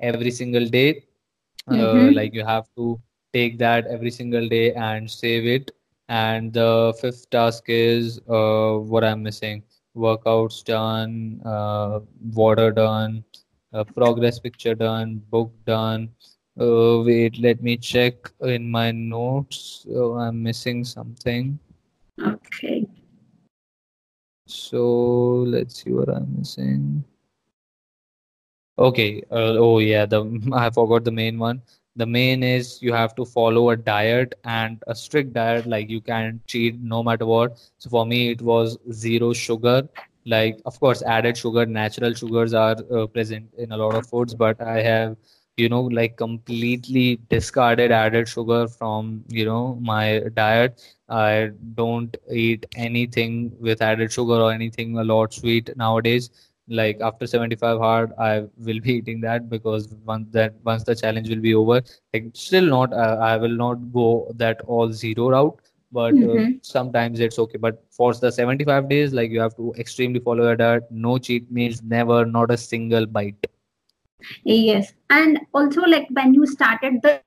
every 0.00 0.30
single 0.30 0.66
day 0.66 1.04
uh, 1.68 1.74
mm-hmm. 1.74 2.14
like 2.14 2.32
you 2.34 2.44
have 2.44 2.66
to 2.76 3.00
take 3.32 3.58
that 3.58 3.86
every 3.86 4.10
single 4.10 4.48
day 4.48 4.72
and 4.74 5.10
save 5.10 5.46
it 5.46 5.70
and 6.10 6.52
the 6.52 6.92
fifth 7.00 7.30
task 7.30 7.64
is 7.68 8.18
uh, 8.28 8.74
what 8.92 9.04
i'm 9.04 9.22
missing. 9.22 9.62
Workouts 9.96 10.64
done 10.64 11.40
uh, 11.44 12.00
water 12.34 12.70
done 12.72 13.24
uh, 13.72 13.84
progress 13.84 14.38
picture 14.40 14.74
done 14.74 15.22
book 15.30 15.52
done. 15.66 16.10
Uh, 16.60 17.02
wait 17.06 17.38
let 17.38 17.62
me 17.62 17.76
check 17.76 18.14
in 18.42 18.68
my 18.70 18.90
notes. 18.90 19.86
Uh, 19.88 20.14
i'm 20.14 20.42
missing 20.42 20.84
something. 20.84 21.58
Okay. 22.20 22.86
So 24.46 25.46
let's 25.46 25.82
see 25.82 25.92
what 25.92 26.08
i'm 26.08 26.36
missing. 26.36 27.04
Okay. 28.78 29.22
Uh, 29.30 29.54
oh 29.62 29.78
yeah, 29.78 30.06
the 30.06 30.24
I 30.52 30.70
forgot 30.70 31.04
the 31.04 31.12
main 31.12 31.38
one. 31.38 31.62
The 32.00 32.06
main 32.06 32.42
is 32.42 32.82
you 32.82 32.92
have 32.94 33.14
to 33.16 33.24
follow 33.26 33.70
a 33.70 33.76
diet 33.76 34.34
and 34.44 34.82
a 34.86 34.94
strict 34.94 35.34
diet. 35.34 35.66
Like 35.66 35.90
you 35.90 36.00
can't 36.00 36.46
cheat 36.46 36.80
no 36.80 37.02
matter 37.02 37.26
what. 37.26 37.58
So 37.78 37.90
for 37.90 38.06
me, 38.06 38.30
it 38.30 38.42
was 38.42 38.78
zero 38.92 39.32
sugar. 39.32 39.88
Like 40.26 40.60
of 40.66 40.80
course, 40.80 41.02
added 41.02 41.36
sugar, 41.36 41.66
natural 41.66 42.14
sugars 42.14 42.54
are 42.54 42.76
uh, 42.94 43.06
present 43.06 43.52
in 43.58 43.72
a 43.72 43.76
lot 43.76 43.94
of 43.94 44.06
foods, 44.06 44.34
but 44.34 44.60
I 44.60 44.82
have, 44.82 45.16
you 45.56 45.68
know, 45.68 45.82
like 45.82 46.16
completely 46.16 47.20
discarded 47.28 47.92
added 47.92 48.28
sugar 48.28 48.68
from, 48.68 49.24
you 49.28 49.44
know, 49.44 49.78
my 49.80 50.20
diet. 50.34 50.82
I 51.08 51.50
don't 51.74 52.16
eat 52.32 52.66
anything 52.76 53.52
with 53.60 53.82
added 53.82 54.12
sugar 54.12 54.34
or 54.34 54.52
anything 54.52 54.96
a 54.98 55.04
lot 55.04 55.34
sweet 55.34 55.76
nowadays 55.76 56.30
like 56.70 57.00
after 57.00 57.26
75 57.26 57.78
hard 57.78 58.12
i 58.18 58.44
will 58.58 58.80
be 58.80 58.94
eating 58.94 59.20
that 59.20 59.48
because 59.50 59.88
once 60.04 60.28
that 60.30 60.54
once 60.64 60.84
the 60.84 60.94
challenge 60.94 61.28
will 61.28 61.40
be 61.40 61.54
over. 61.54 61.82
Like 62.14 62.30
still 62.32 62.66
not 62.66 62.92
uh, 62.92 63.18
i 63.20 63.36
will 63.36 63.56
not 63.64 63.92
go 63.92 64.32
that 64.36 64.60
all 64.66 64.92
zero 64.92 65.30
route 65.30 65.60
but 65.92 66.14
uh, 66.14 66.16
mm-hmm. 66.16 66.52
sometimes 66.62 67.20
it's 67.20 67.38
okay. 67.38 67.58
But 67.58 67.82
for 67.90 68.14
the 68.14 68.30
75 68.30 68.88
days 68.88 69.12
like 69.12 69.30
you 69.30 69.40
have 69.40 69.56
to 69.56 69.74
extremely 69.76 70.20
follow 70.20 70.44
your 70.44 70.56
diet. 70.56 70.84
No 70.90 71.18
cheat 71.18 71.50
meals 71.50 71.82
never 71.82 72.24
not 72.24 72.50
a 72.50 72.56
single 72.56 73.06
bite. 73.06 73.46
Yes. 74.44 74.92
And 75.10 75.40
also 75.52 75.82
like 75.82 76.06
when 76.10 76.34
you 76.34 76.46
started 76.46 77.00
the 77.02 77.20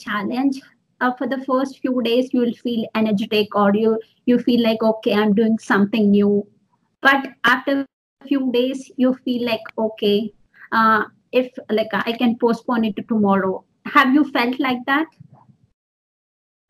challenge 0.00 0.60
uh, 1.00 1.12
for 1.14 1.28
the 1.28 1.44
first 1.44 1.78
few 1.78 2.02
days 2.02 2.30
you 2.32 2.40
will 2.40 2.54
feel 2.54 2.84
energetic 2.96 3.54
or 3.54 3.72
you 3.74 4.00
you 4.26 4.38
feel 4.40 4.62
like 4.62 4.82
okay 4.82 5.14
i'm 5.14 5.34
doing 5.34 5.58
something 5.58 6.10
new. 6.10 6.46
But 7.00 7.28
after 7.44 7.86
few 8.26 8.50
days 8.52 8.90
you 8.96 9.14
feel 9.24 9.44
like 9.46 9.66
okay 9.78 10.32
uh, 10.72 11.04
if 11.32 11.52
like 11.70 11.92
i 11.92 12.12
can 12.12 12.36
postpone 12.38 12.84
it 12.84 12.96
to 12.96 13.02
tomorrow 13.14 13.64
have 13.94 14.14
you 14.14 14.24
felt 14.36 14.58
like 14.60 14.84
that 14.86 15.06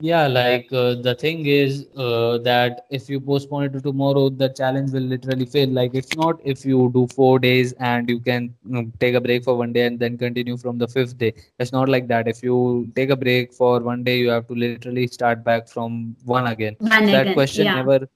Yeah, 0.00 0.28
like 0.28 0.72
uh, 0.72 0.94
the 0.94 1.14
thing 1.16 1.46
is 1.46 1.87
uh, 1.96 2.38
that 2.38 2.87
if 2.88 3.08
you 3.11 3.20
postpone 3.20 3.64
it 3.64 3.72
to 3.72 3.80
tomorrow, 3.80 4.28
the 4.28 4.48
challenge 4.50 4.92
will 4.92 5.02
literally 5.02 5.44
fail. 5.44 5.68
Like 5.70 5.92
it's 5.92 6.14
not 6.16 6.40
if 6.44 6.64
you 6.64 6.90
do 6.94 7.08
four 7.08 7.40
days 7.40 7.72
and 7.80 8.08
you 8.08 8.20
can 8.20 8.54
you 8.64 8.72
know, 8.74 8.92
take 9.00 9.16
a 9.16 9.20
break 9.20 9.42
for 9.42 9.56
one 9.56 9.72
day 9.72 9.87
and 9.87 9.98
then 9.98 10.16
continue 10.16 10.56
from 10.56 10.78
the 10.78 10.87
fifth 10.87 11.18
day. 11.18 11.34
It's 11.58 11.72
not 11.72 11.88
like 11.88 12.06
that. 12.08 12.28
If 12.28 12.44
you 12.44 12.88
take 12.94 13.11
a 13.11 13.16
break 13.16 13.52
for 13.52 13.80
one 13.80 14.04
day, 14.04 14.18
you 14.18 14.28
have 14.30 14.46
to 14.46 14.54
literally 14.54 15.08
start 15.08 15.42
back 15.42 15.66
from 15.68 16.14
one 16.24 16.46
again. 16.46 16.76
one 16.78 17.08
that 17.08 17.22
again 17.22 17.34
question 17.34 17.64
yeah 17.64 17.74
never, 17.74 18.08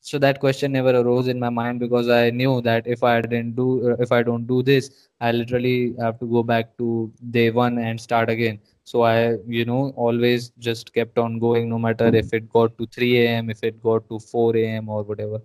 so 0.00 0.18
that 0.18 0.40
question 0.40 0.72
never 0.72 0.90
arose 0.90 1.28
in 1.28 1.38
my 1.38 1.48
mind 1.48 1.80
because 1.80 2.08
I 2.08 2.30
knew 2.30 2.60
that 2.62 2.86
if 2.86 3.02
I 3.02 3.20
didn't 3.20 3.56
do, 3.56 3.90
uh, 3.90 3.96
if 3.98 4.12
I 4.12 4.22
don't 4.22 4.46
do 4.46 4.62
this, 4.62 5.08
I 5.20 5.32
literally 5.32 5.94
have 5.98 6.18
to 6.20 6.26
go 6.26 6.42
back 6.42 6.76
to 6.78 7.12
day 7.30 7.50
one 7.50 7.78
and 7.78 8.00
start 8.00 8.28
again. 8.30 8.60
So 8.84 9.02
I, 9.02 9.36
you 9.46 9.64
know, 9.64 9.92
always 9.96 10.50
just 10.58 10.92
kept 10.92 11.18
on 11.18 11.38
going, 11.38 11.68
no 11.68 11.78
matter 11.78 12.08
if 12.14 12.32
it 12.32 12.48
got 12.50 12.76
to 12.78 12.86
3 12.86 13.26
a.m., 13.26 13.50
if 13.50 13.62
it 13.62 13.82
got 13.82 14.08
to 14.08 14.18
4 14.18 14.56
a.m. 14.56 14.88
or 14.88 15.02
whatever. 15.02 15.40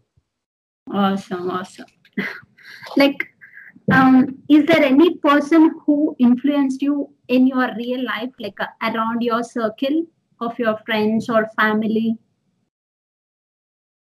awesome 0.92 1.50
awesome 1.52 1.86
like 2.98 3.24
um 3.92 4.16
is 4.50 4.66
there 4.66 4.84
any 4.84 5.16
person 5.18 5.72
who 5.86 6.16
influenced 6.20 6.82
you 6.82 7.10
in 7.28 7.48
your 7.48 7.70
real 7.78 8.04
life 8.06 8.32
like 8.40 8.60
uh, 8.60 8.68
around 8.90 9.22
your 9.22 9.44
circle 9.44 10.04
of 10.42 10.58
your 10.60 10.78
friends 10.86 11.30
or 11.30 11.48
family 11.56 12.18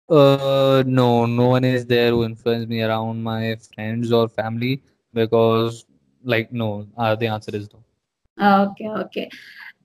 Uh, 0.09 0.83
no, 0.85 1.25
no 1.25 1.49
one 1.49 1.63
is 1.65 1.85
there 1.85 2.11
who 2.11 2.23
influenced 2.23 2.69
me 2.69 2.81
around 2.81 3.21
my 3.21 3.57
friends 3.73 4.11
or 4.11 4.29
family 4.29 4.81
because, 5.13 5.85
like, 6.23 6.51
no, 6.53 6.87
uh, 6.97 7.15
the 7.15 7.27
answer 7.27 7.55
is 7.55 7.69
no. 7.73 8.69
okay 8.69 8.87
okay. 8.87 9.29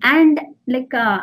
And 0.03 0.41
like 0.69 0.95
uh, 0.95 1.23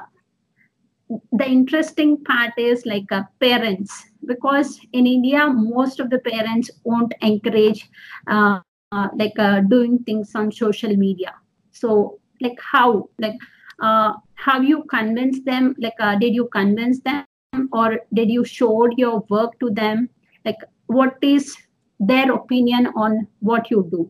the 1.31 1.47
interesting 1.47 2.23
part 2.23 2.51
is 2.57 2.85
like 2.85 3.11
uh, 3.11 3.23
parents 3.39 4.05
because 4.25 4.79
in 4.93 5.07
india 5.07 5.47
most 5.47 5.99
of 5.99 6.09
the 6.09 6.19
parents 6.19 6.69
won't 6.83 7.13
encourage 7.21 7.89
uh, 8.27 8.59
uh, 8.91 9.07
like 9.15 9.37
uh, 9.39 9.61
doing 9.61 9.99
things 9.99 10.33
on 10.35 10.51
social 10.51 10.95
media. 10.95 11.33
So 11.71 12.19
like 12.41 12.59
how? 12.59 13.09
Like 13.19 13.35
uh, 13.81 14.13
have 14.35 14.63
you 14.63 14.83
convinced 14.89 15.45
them? 15.45 15.75
Like 15.77 15.99
uh, 15.99 16.15
did 16.15 16.33
you 16.33 16.49
convince 16.51 16.99
them 17.01 17.25
or 17.71 17.99
did 18.13 18.29
you 18.29 18.45
show 18.45 18.89
your 18.97 19.23
work 19.29 19.59
to 19.59 19.69
them? 19.69 20.09
Like 20.45 20.57
what 20.87 21.17
is 21.21 21.55
their 21.99 22.31
opinion 22.31 22.87
on 22.95 23.27
what 23.39 23.69
you 23.69 23.87
do? 23.91 24.09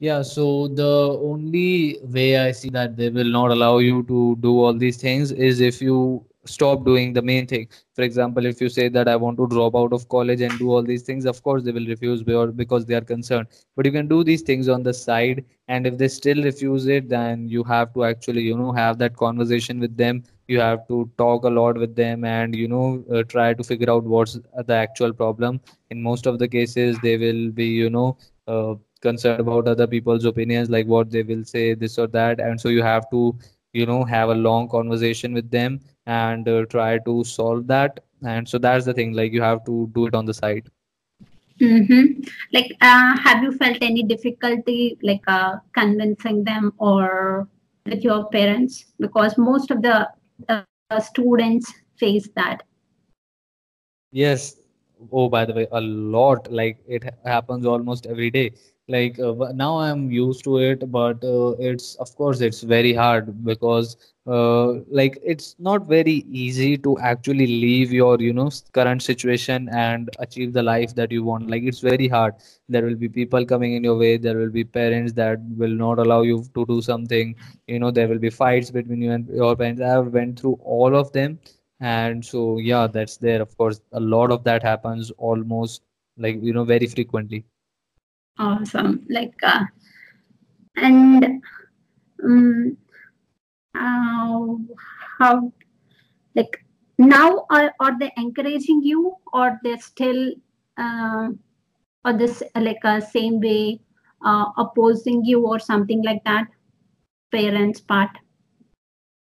Yeah, 0.00 0.22
so 0.22 0.68
the 0.68 1.18
only 1.20 1.98
way 2.04 2.38
I 2.38 2.52
see 2.52 2.70
that 2.70 2.96
they 2.96 3.10
will 3.10 3.28
not 3.28 3.50
allow 3.50 3.78
you 3.78 4.04
to 4.04 4.36
do 4.36 4.60
all 4.60 4.72
these 4.72 4.96
things 4.96 5.32
is 5.32 5.60
if 5.60 5.82
you 5.82 6.24
stop 6.48 6.84
doing 6.84 7.12
the 7.14 7.22
main 7.22 7.46
thing. 7.46 7.68
For 7.94 8.02
example, 8.02 8.46
if 8.46 8.60
you 8.60 8.68
say 8.68 8.88
that 8.88 9.08
I 9.08 9.16
want 9.16 9.38
to 9.38 9.46
drop 9.48 9.76
out 9.76 9.92
of 9.92 10.08
college 10.08 10.40
and 10.40 10.58
do 10.58 10.70
all 10.70 10.82
these 10.82 11.02
things, 11.02 11.26
of 11.26 11.42
course 11.42 11.62
they 11.64 11.72
will 11.72 11.86
refuse 11.86 12.22
because 12.22 12.86
they 12.86 12.94
are 12.94 13.00
concerned. 13.02 13.48
But 13.76 13.86
you 13.86 13.92
can 13.92 14.08
do 14.08 14.24
these 14.24 14.42
things 14.42 14.68
on 14.68 14.82
the 14.82 14.94
side, 14.94 15.44
and 15.68 15.86
if 15.86 15.98
they 15.98 16.08
still 16.08 16.42
refuse 16.42 16.86
it, 16.86 17.08
then 17.08 17.48
you 17.48 17.64
have 17.64 17.92
to 17.94 18.04
actually, 18.04 18.42
you 18.42 18.56
know, 18.56 18.72
have 18.72 18.98
that 18.98 19.16
conversation 19.16 19.80
with 19.80 19.96
them. 19.96 20.22
You 20.48 20.60
have 20.60 20.86
to 20.88 21.10
talk 21.18 21.44
a 21.44 21.48
lot 21.48 21.76
with 21.78 21.94
them 21.96 22.24
and, 22.24 22.54
you 22.54 22.68
know, 22.68 23.04
uh, 23.12 23.22
try 23.24 23.54
to 23.54 23.62
figure 23.64 23.90
out 23.90 24.04
what's 24.04 24.38
the 24.66 24.74
actual 24.74 25.12
problem. 25.12 25.60
In 25.90 26.02
most 26.02 26.26
of 26.26 26.38
the 26.38 26.48
cases, 26.48 26.98
they 27.02 27.16
will 27.16 27.50
be, 27.50 27.66
you 27.66 27.90
know, 27.90 28.16
uh, 28.46 28.74
concerned 29.00 29.40
about 29.40 29.68
other 29.68 29.86
people's 29.86 30.24
opinions 30.24 30.70
like 30.70 30.86
what 30.86 31.10
they 31.10 31.22
will 31.22 31.44
say 31.44 31.74
this 31.74 31.98
or 31.98 32.06
that 32.08 32.40
and 32.40 32.60
so 32.60 32.68
you 32.68 32.82
have 32.82 33.08
to 33.10 33.34
you 33.72 33.86
know 33.86 34.04
have 34.04 34.28
a 34.30 34.34
long 34.34 34.68
conversation 34.68 35.32
with 35.34 35.50
them 35.50 35.80
and 36.08 36.48
uh, 36.48 36.64
try 36.66 36.98
to 36.98 37.22
solve 37.24 37.66
that 37.66 38.00
and 38.22 38.48
so 38.48 38.58
that's 38.58 38.84
the 38.84 38.94
thing 38.94 39.12
like 39.12 39.32
you 39.32 39.42
have 39.42 39.64
to 39.64 39.90
do 39.94 40.06
it 40.06 40.14
on 40.14 40.24
the 40.24 40.34
side 40.34 40.70
Mm-hmm. 41.60 42.22
Like, 42.52 42.72
uh, 42.80 43.16
have 43.18 43.42
you 43.42 43.50
felt 43.52 43.78
any 43.80 44.04
difficulty, 44.04 44.96
like, 45.02 45.22
uh, 45.26 45.56
convincing 45.72 46.44
them 46.44 46.72
or 46.78 47.48
with 47.84 48.04
your 48.04 48.28
parents? 48.28 48.84
Because 49.00 49.36
most 49.36 49.72
of 49.72 49.82
the 49.82 50.08
uh, 50.48 50.62
students 51.00 51.72
face 51.96 52.28
that. 52.36 52.62
Yes. 54.12 54.56
Oh, 55.12 55.28
by 55.28 55.44
the 55.44 55.52
way, 55.52 55.66
a 55.72 55.80
lot. 55.80 56.50
Like 56.50 56.78
it 56.86 57.04
happens 57.24 57.66
almost 57.66 58.06
every 58.06 58.30
day. 58.30 58.52
Like 58.88 59.18
uh, 59.18 59.34
now 59.54 59.78
I'm 59.78 60.10
used 60.10 60.44
to 60.44 60.58
it, 60.58 60.90
but 60.90 61.22
uh, 61.24 61.50
it's 61.58 61.94
of 61.96 62.14
course 62.16 62.40
it's 62.40 62.62
very 62.62 62.92
hard 62.94 63.44
because 63.44 63.96
uh, 64.26 64.72
like 65.00 65.18
it's 65.22 65.54
not 65.58 65.86
very 65.86 66.24
easy 66.44 66.76
to 66.78 66.98
actually 66.98 67.46
leave 67.46 67.92
your 67.92 68.18
you 68.20 68.32
know 68.32 68.50
current 68.72 69.02
situation 69.02 69.68
and 69.72 70.08
achieve 70.18 70.52
the 70.54 70.62
life 70.62 70.94
that 70.94 71.12
you 71.12 71.22
want. 71.24 71.50
Like 71.50 71.62
it's 71.64 71.80
very 71.80 72.08
hard. 72.08 72.34
There 72.68 72.84
will 72.84 72.96
be 72.96 73.08
people 73.08 73.44
coming 73.44 73.74
in 73.74 73.84
your 73.84 73.96
way. 73.98 74.16
There 74.16 74.36
will 74.38 74.50
be 74.50 74.64
parents 74.64 75.12
that 75.14 75.38
will 75.56 75.76
not 75.84 75.98
allow 75.98 76.22
you 76.22 76.44
to 76.54 76.64
do 76.66 76.80
something. 76.80 77.34
You 77.66 77.78
know, 77.80 77.90
there 77.90 78.08
will 78.08 78.18
be 78.18 78.30
fights 78.30 78.70
between 78.70 79.02
you 79.02 79.12
and 79.12 79.28
your 79.28 79.54
parents. 79.56 79.82
I've 79.82 80.12
went 80.12 80.40
through 80.40 80.58
all 80.62 80.96
of 80.96 81.12
them 81.12 81.38
and 81.80 82.24
so, 82.24 82.58
yeah, 82.58 82.86
that's 82.86 83.16
there. 83.18 83.40
Of 83.42 83.56
course, 83.56 83.80
a 83.92 84.00
lot 84.00 84.30
of 84.30 84.44
that 84.44 84.62
happens 84.62 85.10
almost 85.18 85.82
like, 86.16 86.38
you 86.42 86.52
know, 86.52 86.64
very 86.64 86.86
frequently. 86.86 87.44
Awesome. 88.38 89.04
Like, 89.08 89.34
uh, 89.42 89.64
and 90.76 91.42
um, 92.24 92.76
how, 93.74 94.60
how, 95.18 95.52
like, 96.36 96.64
now 96.98 97.46
are, 97.50 97.72
are 97.80 97.98
they 97.98 98.12
encouraging 98.16 98.82
you 98.82 99.16
or 99.32 99.58
they're 99.62 99.78
still, 99.78 100.32
uh, 100.76 101.28
or 102.04 102.12
this, 102.12 102.42
like, 102.54 102.84
uh, 102.84 103.00
same 103.00 103.40
way, 103.40 103.80
uh, 104.24 104.46
opposing 104.56 105.24
you 105.24 105.46
or 105.46 105.58
something 105.58 106.02
like 106.04 106.22
that? 106.24 106.46
Parents' 107.32 107.80
part. 107.80 108.10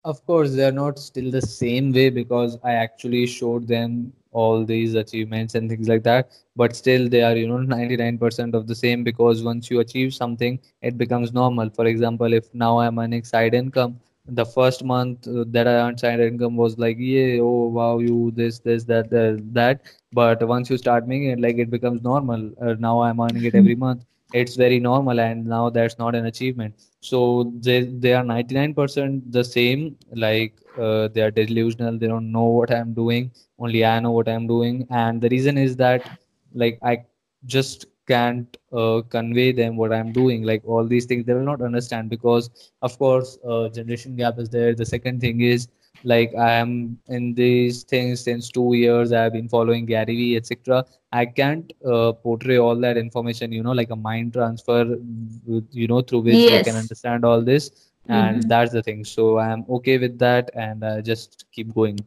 Of 0.05 0.25
course, 0.27 0.55
they're 0.55 0.73
not 0.73 0.99
still 0.99 1.31
the 1.31 1.43
same 1.43 1.93
way 1.93 2.11
because 2.11 2.59
I 2.65 2.73
actually 2.73 3.27
showed 3.27 3.69
them 3.69 4.13
all 4.33 4.65
these 4.65 4.95
achievements 4.95 5.55
and 5.55 5.69
things 5.71 5.89
like 5.89 6.03
that. 6.05 6.31
But 6.57 6.75
still, 6.77 7.09
they 7.09 7.23
are, 7.23 7.37
you 7.37 7.49
know, 7.49 7.59
99% 7.59 8.55
of 8.55 8.67
the 8.67 8.75
same 8.75 9.05
because 9.05 9.43
once 9.43 9.71
you 9.71 9.81
achieve 9.81 10.15
something, 10.15 10.59
it 10.83 10.99
becomes 10.99 11.33
normal. 11.33 11.71
For 11.71 11.87
example, 11.87 12.33
if 12.33 12.53
now 12.55 12.81
I'm 12.81 12.99
earning 12.99 13.25
side 13.25 13.55
income, 13.55 14.01
the 14.27 14.45
first 14.47 14.85
month 14.85 15.27
uh, 15.27 15.45
that 15.49 15.67
I 15.67 15.75
earned 15.75 16.01
side 16.01 16.21
income 16.21 16.57
was 16.57 16.79
like, 16.79 16.97
yeah, 16.99 17.39
oh 17.41 17.67
wow, 17.69 17.99
you 17.99 18.31
this, 18.35 18.59
this, 18.61 18.85
that, 18.85 19.11
that, 19.11 19.43
that. 19.53 19.83
But 20.13 20.47
once 20.47 20.71
you 20.71 20.79
start 20.79 21.09
making 21.09 21.31
it, 21.31 21.41
like 21.41 21.57
it 21.59 21.71
becomes 21.71 22.03
normal. 22.03 22.51
Uh, 22.61 22.75
now 22.79 23.01
I'm 23.03 23.21
earning 23.21 23.45
it 23.45 23.55
every 23.55 23.75
month. 23.75 24.05
It's 24.33 24.57
very 24.57 24.79
normal, 24.81 25.21
and 25.21 25.47
now 25.47 25.69
that's 25.71 25.99
not 25.99 26.15
an 26.15 26.27
achievement. 26.27 26.75
So 27.01 27.53
they 27.61 27.83
they 27.85 28.15
are 28.15 28.25
99% 28.25 29.31
the 29.33 29.45
same 29.45 29.97
like 30.15 30.55
uh, 30.79 31.09
they 31.09 31.21
are 31.23 31.31
delusional 31.31 31.99
they 31.99 32.07
don't 32.07 32.31
know 32.33 32.45
what 32.59 32.71
i'm 32.73 32.95
doing 32.95 33.31
only 33.59 33.85
i 33.85 33.99
know 34.01 34.13
what 34.13 34.29
i'm 34.29 34.47
doing. 34.47 34.87
And 34.91 35.21
the 35.21 35.29
reason 35.29 35.59
is 35.59 35.77
that 35.77 36.09
like 36.55 36.79
i 36.83 37.05
just 37.47 37.87
can't 38.07 38.57
uh, 38.73 39.03
convey 39.09 39.53
them 39.53 39.77
what 39.77 39.93
i'm 39.93 40.13
doing 40.13 40.43
like 40.43 40.63
all 40.65 40.87
these 40.87 41.07
things 41.07 41.25
they 41.25 41.35
will 41.35 41.49
not 41.53 41.63
understand 41.63 42.09
because 42.11 42.51
of 42.83 42.99
course 42.99 43.39
uh, 43.49 43.69
generation 43.69 44.17
gap 44.17 44.39
is 44.39 44.49
there. 44.51 44.75
The 44.75 44.87
second 44.87 45.21
thing 45.21 45.41
is 45.41 45.69
like 46.05 46.35
i 46.35 46.53
am 46.53 46.99
in 47.09 47.35
these 47.35 47.83
things 47.85 48.21
since 48.23 48.51
two 48.51 48.75
years 48.75 49.13
i've 49.13 49.33
been 49.33 49.49
following 49.49 49.87
gary 49.87 50.17
vee 50.17 50.37
etc 50.37 50.85
I 51.15 51.27
can't 51.27 51.71
uh, 51.85 52.13
portray 52.13 52.57
all 52.57 52.75
that 52.77 52.97
information, 52.97 53.53
you 53.53 53.63
know, 53.63 53.73
like 53.73 53.91
a 53.91 53.97
mind 53.97 54.33
transfer, 54.33 54.97
you 55.71 55.87
know, 55.87 56.01
through 56.01 56.21
which 56.21 56.49
I 56.49 56.63
can 56.63 56.75
understand 56.75 57.25
all 57.25 57.43
this. 57.43 57.71
And 58.09 58.43
Mhm. 58.43 58.49
that's 58.49 58.73
the 58.73 58.83
thing. 58.83 59.05
So 59.05 59.39
I'm 59.39 59.65
okay 59.69 59.99
with 59.99 60.19
that 60.21 60.51
and 60.55 60.83
I 60.85 61.03
just 61.03 61.45
keep 61.53 61.75
going. 61.75 61.99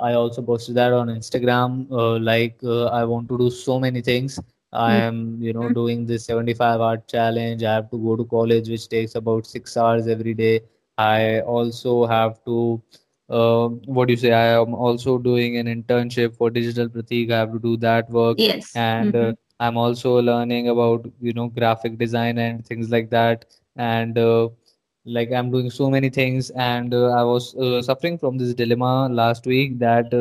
I 0.00 0.14
also 0.14 0.42
posted 0.42 0.74
that 0.76 0.92
on 0.92 1.08
Instagram. 1.08 1.90
Uh, 1.90 2.18
like, 2.18 2.58
uh, 2.64 2.86
I 2.86 3.04
want 3.04 3.28
to 3.28 3.38
do 3.38 3.50
so 3.50 3.78
many 3.80 4.00
things. 4.02 4.38
I 4.72 4.94
am, 4.94 5.38
you 5.40 5.52
know, 5.52 5.68
Mhm. 5.68 5.74
doing 5.74 6.06
this 6.06 6.24
75 6.26 6.80
hard 6.80 7.06
challenge. 7.08 7.62
I 7.62 7.74
have 7.74 7.90
to 7.90 7.98
go 7.98 8.16
to 8.16 8.24
college, 8.24 8.68
which 8.68 8.88
takes 8.88 9.14
about 9.14 9.46
six 9.46 9.76
hours 9.76 10.06
every 10.08 10.34
day. 10.34 10.60
I 10.98 11.40
also 11.40 12.06
have 12.06 12.42
to, 12.44 12.82
uh, 13.28 13.68
what 13.96 14.06
do 14.08 14.12
you 14.12 14.16
say? 14.18 14.32
I 14.32 14.60
am 14.60 14.74
also 14.74 15.18
doing 15.18 15.56
an 15.58 15.66
internship 15.66 16.36
for 16.36 16.50
Digital 16.50 16.88
Pratik. 16.88 17.30
I 17.30 17.38
have 17.38 17.52
to 17.52 17.58
do 17.58 17.76
that 17.78 18.10
work. 18.10 18.38
yes 18.38 18.68
And 18.74 19.14
uh, 19.16 19.32
hmm 19.32 19.36
I'm 19.60 19.76
also 19.76 20.20
learning 20.20 20.68
about, 20.68 21.06
you 21.20 21.32
know, 21.32 21.48
graphic 21.48 21.98
design 21.98 22.38
and 22.38 22.64
things 22.66 22.90
like 22.90 23.10
that. 23.10 23.46
And 23.76 24.18
uh, 24.18 24.48
like 25.04 25.32
i'm 25.32 25.50
doing 25.50 25.70
so 25.70 25.88
many 25.90 26.08
things. 26.10 26.50
And 26.50 26.92
uh, 26.94 27.10
i 27.10 27.22
was 27.22 27.54
uh, 27.56 27.82
suffering 27.82 28.18
from 28.18 28.38
this 28.38 28.54
dilemma 28.54 29.08
last 29.08 29.46
week 29.46 29.78
that 29.78 30.12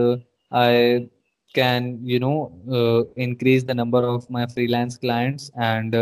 i 0.52 1.08
can 1.54 2.00
you 2.04 2.20
know 2.20 3.08
increase 3.15 3.63
the 3.63 3.74
number 3.74 4.04
of 4.04 4.30
my 4.30 4.46
freelance 4.48 4.98
clients 4.98 5.50
and 5.58 5.94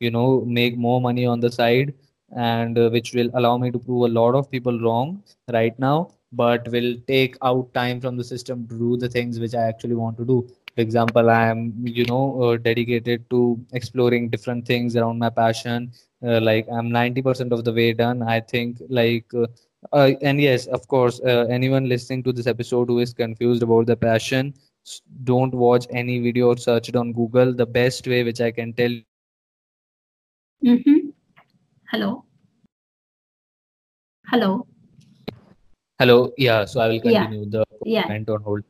you 0.00 0.10
know 0.10 0.44
make 0.44 0.76
more 0.76 1.00
money 1.00 1.26
on 1.26 1.40
the 1.40 1.50
side. 1.50 1.94
And 2.36 2.76
uh, 2.76 2.90
which 2.90 3.14
will 3.14 3.30
allow 3.34 3.56
me 3.56 3.70
to 3.70 3.78
prove 3.78 4.10
a 4.10 4.12
lot 4.12 4.34
of 4.34 4.50
people 4.50 4.80
wrong 4.80 5.22
right 5.52 5.78
now 5.78 6.10
but 6.32 6.66
will 6.72 6.96
take 7.06 7.36
out 7.42 7.72
time 7.72 8.00
from 8.00 8.16
the 8.16 8.24
system 8.24 8.66
to 8.66 8.76
do 8.76 8.96
the 8.96 9.08
things 9.08 9.38
which 9.38 9.54
i 9.54 9.62
actually 9.62 9.94
want 9.94 10.18
to 10.18 10.24
do. 10.24 10.48
For 10.74 10.82
example 10.82 11.30
i 11.30 11.46
am 11.46 11.72
you 11.84 12.04
know 12.04 12.42
uh, 12.42 12.56
dedicated 12.56 13.30
to 13.30 13.64
exploring 13.72 14.28
different 14.28 14.66
things 14.66 14.96
around 14.96 15.18
my 15.20 15.30
passion 15.30 15.92
uh, 16.26 16.40
like 16.40 16.66
i'm 16.72 16.90
90% 16.90 17.52
of 17.52 17.64
the 17.64 17.72
way 17.72 17.92
done. 17.92 18.22
I 18.22 18.40
think 18.40 18.78
like 18.88 19.26
uh, 19.34 19.46
uh, 19.92 20.12
and 20.22 20.40
yes 20.40 20.66
of 20.66 20.86
course 20.88 21.20
uh, 21.24 21.46
anyone 21.50 21.88
listening 21.88 22.22
to 22.24 22.32
this 22.32 22.46
episode 22.46 22.88
who 22.88 22.98
is 23.00 23.14
confused 23.14 23.62
about 23.62 23.86
the 23.86 23.96
passion 23.96 24.54
don't 25.24 25.54
watch 25.54 25.86
any 25.90 26.18
video 26.20 26.48
or 26.48 26.56
search 26.56 26.88
it 26.88 26.96
on 26.96 27.12
google. 27.12 27.52
The 27.54 27.66
best 27.66 28.06
way 28.06 28.22
which 28.24 28.40
i 28.40 28.50
can 28.50 28.72
tell 28.72 28.90
you 28.90 29.04
is 29.04 29.34
to 29.34 29.54
you 29.60 29.72
know 29.72 30.16
uh, 30.20 30.52
just 30.52 30.72
hmm 30.72 31.00
focus 31.00 31.20
on 31.24 31.40
one 31.40 31.52
thing 31.52 31.72
hello? 31.90 32.24
Hello? 34.30 34.66
Hello? 35.98 36.32
Yeah 36.36 36.64
so 36.64 36.80
i 36.80 36.88
will 36.88 37.00
yeah. 37.06 37.26
continue. 37.26 37.50
The 37.50 37.64
call 37.66 37.82
yeah. 37.84 38.08
went 38.08 38.28
on 38.30 38.42
hold 38.42 38.64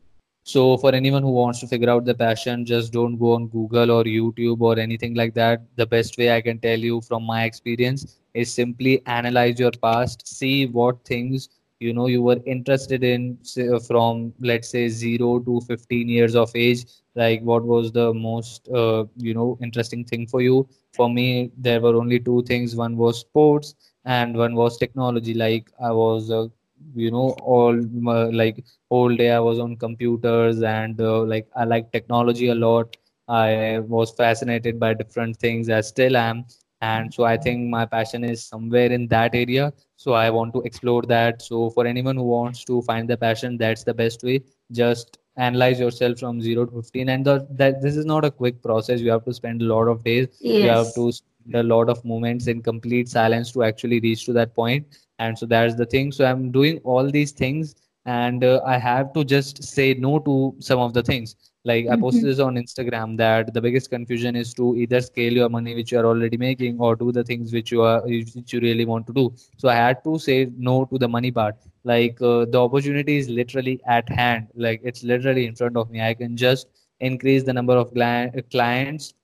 so 0.47 0.76
for 0.78 0.94
anyone 0.94 1.22
who 1.22 1.30
wants 1.32 1.61
to 1.61 1.66
figure 1.66 1.90
out 1.90 2.05
the 2.05 2.14
passion, 2.14 2.64
just 2.64 2.92
don't 2.92 3.16
go 3.18 3.32
on 3.34 3.49
Google 3.49 3.90
or 3.90 4.05
YouTube 4.05 4.61
or 4.61 4.78
anything 4.78 5.14
like 5.14 5.34
that. 5.34 5.62
The 5.76 5.86
best 5.86 6.18
way 6.18 6.32
I 6.34 6.40
can 6.40 6.59
tell 6.61 6.78
you 6.78 7.01
from 7.03 7.24
my 7.24 7.44
experience 7.44 8.18
is 8.34 8.53
simply 8.53 9.03
analyze 9.07 9.59
your 9.61 9.72
past, 9.72 10.26
see 10.26 10.66
what 10.66 11.05
things 11.05 11.49
you 11.80 11.92
know 11.92 12.07
you 12.07 12.22
were 12.22 12.38
interested 12.47 13.05
in 13.05 13.38
from 13.86 14.32
let's 14.40 14.68
say 14.70 14.88
0 14.88 15.40
to 15.40 15.61
15 15.62 16.09
years 16.09 16.34
of 16.36 16.51
age 16.55 16.84
like 17.16 17.42
what 17.42 17.64
was 17.64 17.92
the 17.92 18.12
most 18.14 18.68
uh, 18.68 19.05
you 19.16 19.34
know 19.34 19.59
interesting 19.62 20.05
thing 20.05 20.26
for 20.26 20.40
you. 20.42 20.66
For 20.94 21.09
me 21.11 21.51
there 21.57 21.80
were 21.80 21.97
only 21.97 22.18
two 22.20 22.42
things. 22.44 22.76
One 22.76 22.97
was 22.97 23.20
sports 23.20 23.74
and 24.05 24.36
one 24.36 24.55
was 24.55 24.78
technology. 24.78 25.34
Like 25.34 25.70
i 25.80 25.90
was 25.92 26.30
uh, 26.30 26.49
you 26.95 27.11
know 27.11 27.31
all 27.43 27.74
my, 28.09 28.24
like 28.24 28.64
whole 28.91 29.14
day 29.14 29.31
i 29.31 29.39
was 29.39 29.59
on 29.59 29.77
computers 29.77 30.62
and 30.62 31.01
uh, 31.01 31.20
like 31.22 31.47
i 31.57 31.64
like 31.64 31.91
technology 31.93 32.49
a 32.49 32.55
lot. 32.55 32.97
I 33.29 33.81
was 33.89 34.12
fascinated 34.12 34.79
by 34.79 34.95
different 34.95 35.37
things 35.39 35.68
i 35.68 35.81
still 35.81 36.16
am. 36.16 36.45
And 36.81 37.12
so 37.12 37.24
i 37.24 37.37
think 37.37 37.68
my 37.68 37.85
passion 37.87 38.24
is 38.24 38.45
somewhere 38.45 38.91
in 38.93 39.07
that 39.09 39.35
area. 39.35 39.72
So 39.97 40.12
i 40.12 40.31
want 40.31 40.53
to 40.55 40.62
explore 40.62 41.03
that. 41.03 41.43
So 41.43 41.70
for 41.70 41.87
anyone 41.87 42.16
who 42.16 42.24
wants 42.24 42.64
to 42.64 42.83
find 42.83 43.09
the 43.09 43.16
passion 43.16 43.57
that's 43.59 43.85
the 43.85 43.95
best 43.95 44.22
way. 44.22 44.43
Just 44.72 45.18
analyze 45.37 45.81
yourself 45.81 46.18
from 46.18 46.41
0 46.41 46.66
to 46.66 46.72
15 46.77 47.09
and 47.09 47.24
the, 47.24 47.47
that 47.53 47.81
this 47.83 47.97
is 47.97 48.05
not 48.07 48.24
a 48.24 48.31
quick 48.31 48.62
process. 48.62 49.01
You 49.01 49.11
have 49.11 49.24
to 49.24 49.33
spend 49.35 49.62
a 49.62 49.64
lot 49.64 49.89
of 49.89 50.05
days. 50.05 50.29
You 50.59 50.68
have 50.68 50.95
to 50.95 51.12
spend 51.12 51.55
a 51.55 51.62
lot 51.62 51.89
of 51.89 52.05
moments 52.05 52.47
in 52.47 52.62
complete 52.62 53.09
silence 53.09 53.53
to 53.53 53.62
actually 53.62 54.01
reach 54.01 54.24
to 54.27 54.33
that 54.35 54.55
point 54.55 54.87
and 55.18 55.38
so 55.38 55.46
that's 55.46 55.74
the 55.74 55.86
thing. 55.86 56.12
So 56.12 56.24
i'm 56.24 56.50
doing 56.50 56.80
all 56.84 57.10
these 57.10 57.32
things 57.32 57.74
and 58.04 58.44
uh, 58.44 58.60
i 58.64 58.78
have 58.78 59.12
to 59.14 59.24
just 59.24 59.62
say 59.64 59.94
no 59.94 60.18
to 60.20 60.54
some 60.60 60.78
of 60.78 60.94
the 60.94 61.02
things. 61.02 61.36
Like 61.64 61.86
i 61.90 61.96
posted 61.96 62.24
this 62.24 62.38
on 62.38 62.54
instagram 62.54 63.16
that 63.18 63.52
the 63.52 63.60
biggest 63.60 63.90
confusion 63.90 64.36
is 64.36 64.54
to 64.54 64.76
either 64.76 65.00
scale 65.00 65.32
your 65.32 65.48
money 65.48 65.74
which 65.74 65.90
you 65.92 65.98
are 65.98 66.06
already 66.06 66.36
making 66.36 66.78
or 66.78 66.94
do 66.94 67.10
the 67.10 67.24
things 67.24 67.52
which 67.52 67.72
you 67.72 67.82
are 67.82 68.00
which 68.02 68.52
you 68.52 68.60
really 68.60 68.84
want 68.84 69.06
to 69.08 69.12
do. 69.12 69.32
So 69.56 69.68
i 69.68 69.74
had 69.74 70.04
to 70.04 70.18
say 70.18 70.50
no 70.56 70.84
to 70.86 70.98
the 70.98 71.08
money 71.08 71.32
part. 71.32 71.56
Like 71.84 72.20
uh, 72.22 72.46
the 72.46 72.60
opportunity 72.62 73.16
is 73.16 73.28
literally 73.28 73.80
at 73.86 74.08
hand. 74.08 74.48
Like 74.54 74.80
it's 74.84 75.02
literally 75.02 75.46
in 75.46 75.54
front 75.56 75.76
of 75.76 75.90
me. 75.90 76.00
I 76.02 76.14
can 76.14 76.36
just 76.36 76.68
increase 77.00 77.42
the 77.44 77.52
number 77.52 77.76
of 77.76 77.92
cli- 77.92 78.30
clients 78.50 79.14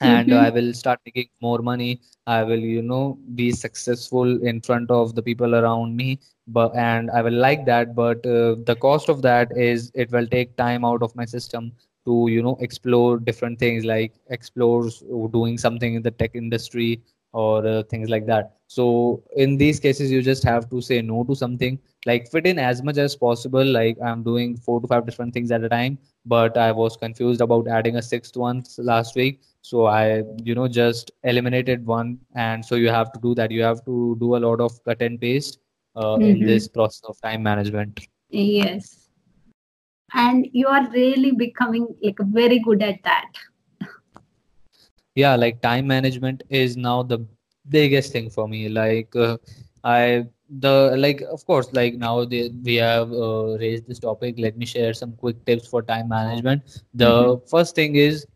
and 0.00 0.32
I 0.32 0.50
Mhm. 0.50 0.50
will 0.50 0.72
start 0.72 1.00
making 1.04 1.28
more 1.40 1.58
money. 1.58 2.00
I 2.26 2.42
will, 2.42 2.58
you 2.58 2.82
know, 2.82 3.18
be 3.34 3.50
successful 3.52 4.42
in 4.44 4.60
front 4.60 4.90
of 4.90 5.14
the 5.14 5.22
people 5.22 5.54
around 5.54 5.96
me. 5.96 6.18
But 6.46 6.74
and 6.76 7.10
I 7.10 7.22
will 7.22 7.32
like 7.46 7.64
that. 7.66 7.94
But 7.94 8.24
uh, 8.26 8.56
the 8.64 8.76
cost 8.80 9.08
of 9.08 9.22
that 9.22 9.56
is 9.56 9.90
it 9.94 10.10
will 10.12 10.26
take 10.26 10.56
time 10.56 10.84
out 10.84 11.02
of 11.02 11.14
my 11.16 11.24
system 11.24 11.72
to, 12.06 12.26
you 12.28 12.42
know, 12.42 12.56
explore 12.60 13.18
different 13.18 13.58
things 13.58 13.84
like 13.84 14.12
explore 14.30 14.88
doing 15.32 15.56
something 15.58 15.94
in 15.94 16.02
the 16.02 16.10
tech 16.10 16.34
industry 16.34 17.00
or 17.32 17.66
uh, 17.66 17.82
things 17.84 18.08
like 18.08 18.26
that. 18.26 18.52
So 18.66 19.22
in 19.36 19.56
these 19.56 19.78
cases, 19.80 20.10
you 20.10 20.22
just 20.22 20.44
have 20.44 20.68
to 20.70 20.80
say 20.80 21.00
no 21.02 21.24
to 21.24 21.34
something, 21.34 21.78
like 22.06 22.28
fit 22.28 22.46
in 22.46 22.58
as 22.58 22.82
much 22.82 22.98
as 22.98 23.16
possible. 23.16 23.64
Like 23.64 23.96
I'm 24.04 24.22
doing 24.22 24.56
four 24.56 24.80
to 24.80 24.86
five 24.86 25.06
different 25.06 25.34
things 25.34 25.50
at 25.50 25.62
a 25.64 25.68
time, 25.68 25.98
but 26.24 26.56
I 26.56 26.72
was 26.72 26.96
confused 26.96 27.40
about 27.40 27.68
adding 27.68 27.96
a 27.96 28.02
sixth 28.02 28.36
one 28.36 28.62
last 28.78 29.16
week 29.16 29.40
so 29.68 29.86
I, 29.86 30.22
you 30.44 30.54
know, 30.54 30.68
just 30.68 31.12
eliminated 31.24 31.86
one. 31.86 32.18
And 32.34 32.64
so 32.64 32.76
you 32.76 32.88
have 32.88 33.12
to 33.12 33.20
do 33.20 33.34
that. 33.36 33.50
You 33.52 33.62
have 33.62 33.84
to 33.86 34.16
do 34.20 34.36
a 34.36 34.42
lot 34.46 34.60
of 34.60 34.82
cut 34.84 35.02
and 35.02 35.20
paste 35.20 35.58
uh, 35.96 36.18
in 36.22 36.44
Mhm. 36.44 36.46
this 36.46 36.68
process 36.68 37.02
of 37.08 37.20
time 37.22 37.42
management. 37.42 38.00
Yes. 38.30 39.08
And 40.14 40.46
you 40.52 40.68
are 40.68 40.88
really 40.90 41.32
becoming 41.32 41.86
like 42.02 42.18
very 42.20 42.58
good 42.60 42.82
at 42.82 43.02
that. 43.04 43.30
Yeah, 45.14 45.36
like 45.36 45.60
time 45.62 45.86
management 45.86 46.42
is 46.48 46.76
now 46.76 47.02
the 47.02 47.26
biggest 47.68 48.12
thing 48.12 48.30
for 48.30 48.48
me. 48.48 48.68
Like 48.68 49.14
uh, 49.16 49.38
I 49.84 50.26
the 50.48 50.94
like 50.96 51.22
of 51.30 51.44
course 51.46 51.72
like 51.72 51.94
now 51.94 52.24
we 52.24 52.76
have 52.76 53.12
uh, 53.12 53.56
raised 53.58 53.88
this 53.88 53.98
topic. 53.98 54.36
Let 54.38 54.56
me 54.56 54.66
share 54.66 54.92
some 54.94 55.12
quick 55.12 55.44
tips 55.46 55.68
for 55.68 55.82
time 55.82 56.08
management. 56.08 56.62
The 56.94 57.40
first 57.50 57.74
thing 57.74 57.96
is 57.96 58.26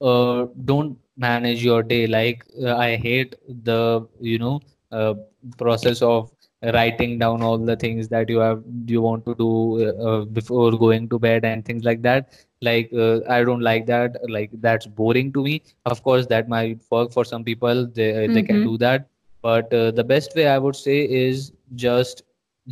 uh, 0.00 0.46
don't 0.64 0.96
manage 1.16 1.64
your 1.64 1.82
day. 1.82 2.06
Like 2.06 2.44
uh, 2.62 2.76
i 2.76 2.96
hate 2.96 3.34
the 3.64 4.06
you 4.20 4.38
know 4.38 4.60
uh, 4.92 5.14
process 5.58 6.02
of 6.02 6.30
writing 6.74 7.18
down 7.18 7.42
all 7.42 7.58
the 7.58 7.76
things 7.76 8.08
that 8.08 8.28
you 8.28 8.38
have 8.38 8.62
you 8.86 9.00
want 9.02 9.24
to 9.26 9.34
do 9.34 9.50
uh, 9.86 10.08
uh, 10.08 10.24
before 10.24 10.72
going 10.78 11.08
to 11.08 11.18
bed 11.18 11.44
and 11.44 11.64
things 11.64 11.84
like 11.84 12.02
that. 12.02 12.30
Like 12.62 12.90
uh, 12.92 13.20
i 13.28 13.42
don't 13.44 13.60
like 13.60 13.86
that. 13.86 14.16
Like 14.28 14.50
that's 14.60 14.86
boring 14.86 15.32
to 15.34 15.42
me. 15.42 15.62
Of 15.86 16.02
course 16.02 16.26
that 16.26 16.48
might 16.48 16.80
work 16.90 17.12
for 17.12 17.24
some 17.24 17.44
people. 17.44 17.86
They 17.86 18.28
they 18.28 18.42
can 18.42 18.60
Mhm. 18.60 18.64
do 18.70 18.76
that. 18.78 19.08
But 19.42 19.72
uh, 19.72 19.90
the 19.92 20.04
best 20.04 20.34
way 20.36 20.46
i 20.48 20.58
would 20.58 20.76
say 20.76 20.98
is 21.22 21.52
just 21.74 22.22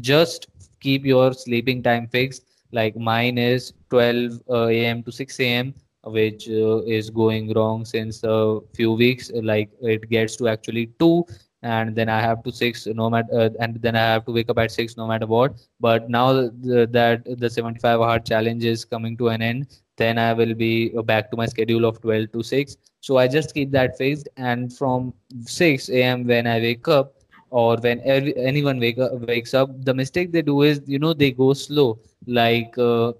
just 0.00 0.46
keep 0.80 1.04
your 1.04 1.32
sleeping 1.32 1.82
time 1.82 2.06
fixed. 2.08 2.44
Like 2.72 2.96
mine 2.96 3.38
is 3.38 3.72
12 3.90 4.40
uh, 4.50 4.66
a.m 4.66 5.02
to 5.04 5.12
6 5.12 5.40
a.m 5.40 5.74
which 6.06 6.48
uh, 6.48 6.82
is 6.82 7.10
going 7.10 7.52
wrong 7.52 7.84
since 7.84 8.20
a 8.24 8.60
few 8.74 8.92
weeks. 8.92 9.30
Like 9.34 9.70
it 9.80 10.08
gets 10.08 10.36
to 10.36 10.48
actually 10.48 10.86
two, 10.98 11.26
and 11.62 11.94
then 11.96 12.08
I 12.08 12.20
have 12.20 12.42
to 12.44 12.52
six 12.52 12.86
no 12.86 13.10
matter, 13.10 13.28
uh, 13.32 13.50
and 13.60 13.80
then 13.82 13.96
I 13.96 14.06
have 14.12 14.24
to 14.26 14.32
wake 14.32 14.50
up 14.50 14.58
at 14.58 14.70
six 14.70 14.96
no 14.96 15.06
matter 15.06 15.26
what. 15.26 15.54
But 15.80 16.08
now 16.08 16.32
the, 16.32 16.88
that 16.92 17.24
the 17.38 17.50
75 17.50 18.00
hard 18.00 18.24
challenge 18.24 18.64
is 18.64 18.84
coming 18.84 19.16
to 19.18 19.28
an 19.28 19.42
end, 19.42 19.66
then 19.96 20.18
I 20.18 20.32
will 20.32 20.54
be 20.54 20.92
uh, 20.96 21.02
back 21.02 21.30
to 21.30 21.36
my 21.36 21.46
schedule 21.46 21.84
of 21.84 22.00
12 22.00 22.32
to 22.32 22.42
6. 22.42 22.76
So 23.00 23.18
I 23.18 23.28
just 23.28 23.54
keep 23.54 23.70
that 23.72 23.96
fixed, 23.98 24.28
and 24.36 24.72
from 24.72 25.12
6 25.44 25.88
a.m. 25.90 26.26
when 26.26 26.46
I 26.46 26.60
wake 26.60 26.88
up. 26.88 27.12
Or 27.50 27.76
when 27.76 28.00
every, 28.04 28.36
anyone 28.36 28.80
wake 28.80 28.98
up, 28.98 29.12
wakes 29.26 29.54
up, 29.54 29.70
the 29.84 29.94
mistake 29.94 30.32
they 30.32 30.42
do 30.42 30.62
is, 30.62 30.80
you 30.84 30.98
know, 30.98 31.14
they 31.14 31.30
go 31.30 31.52
slow. 31.52 32.00
Like 32.26 32.76
uh, 32.76 33.12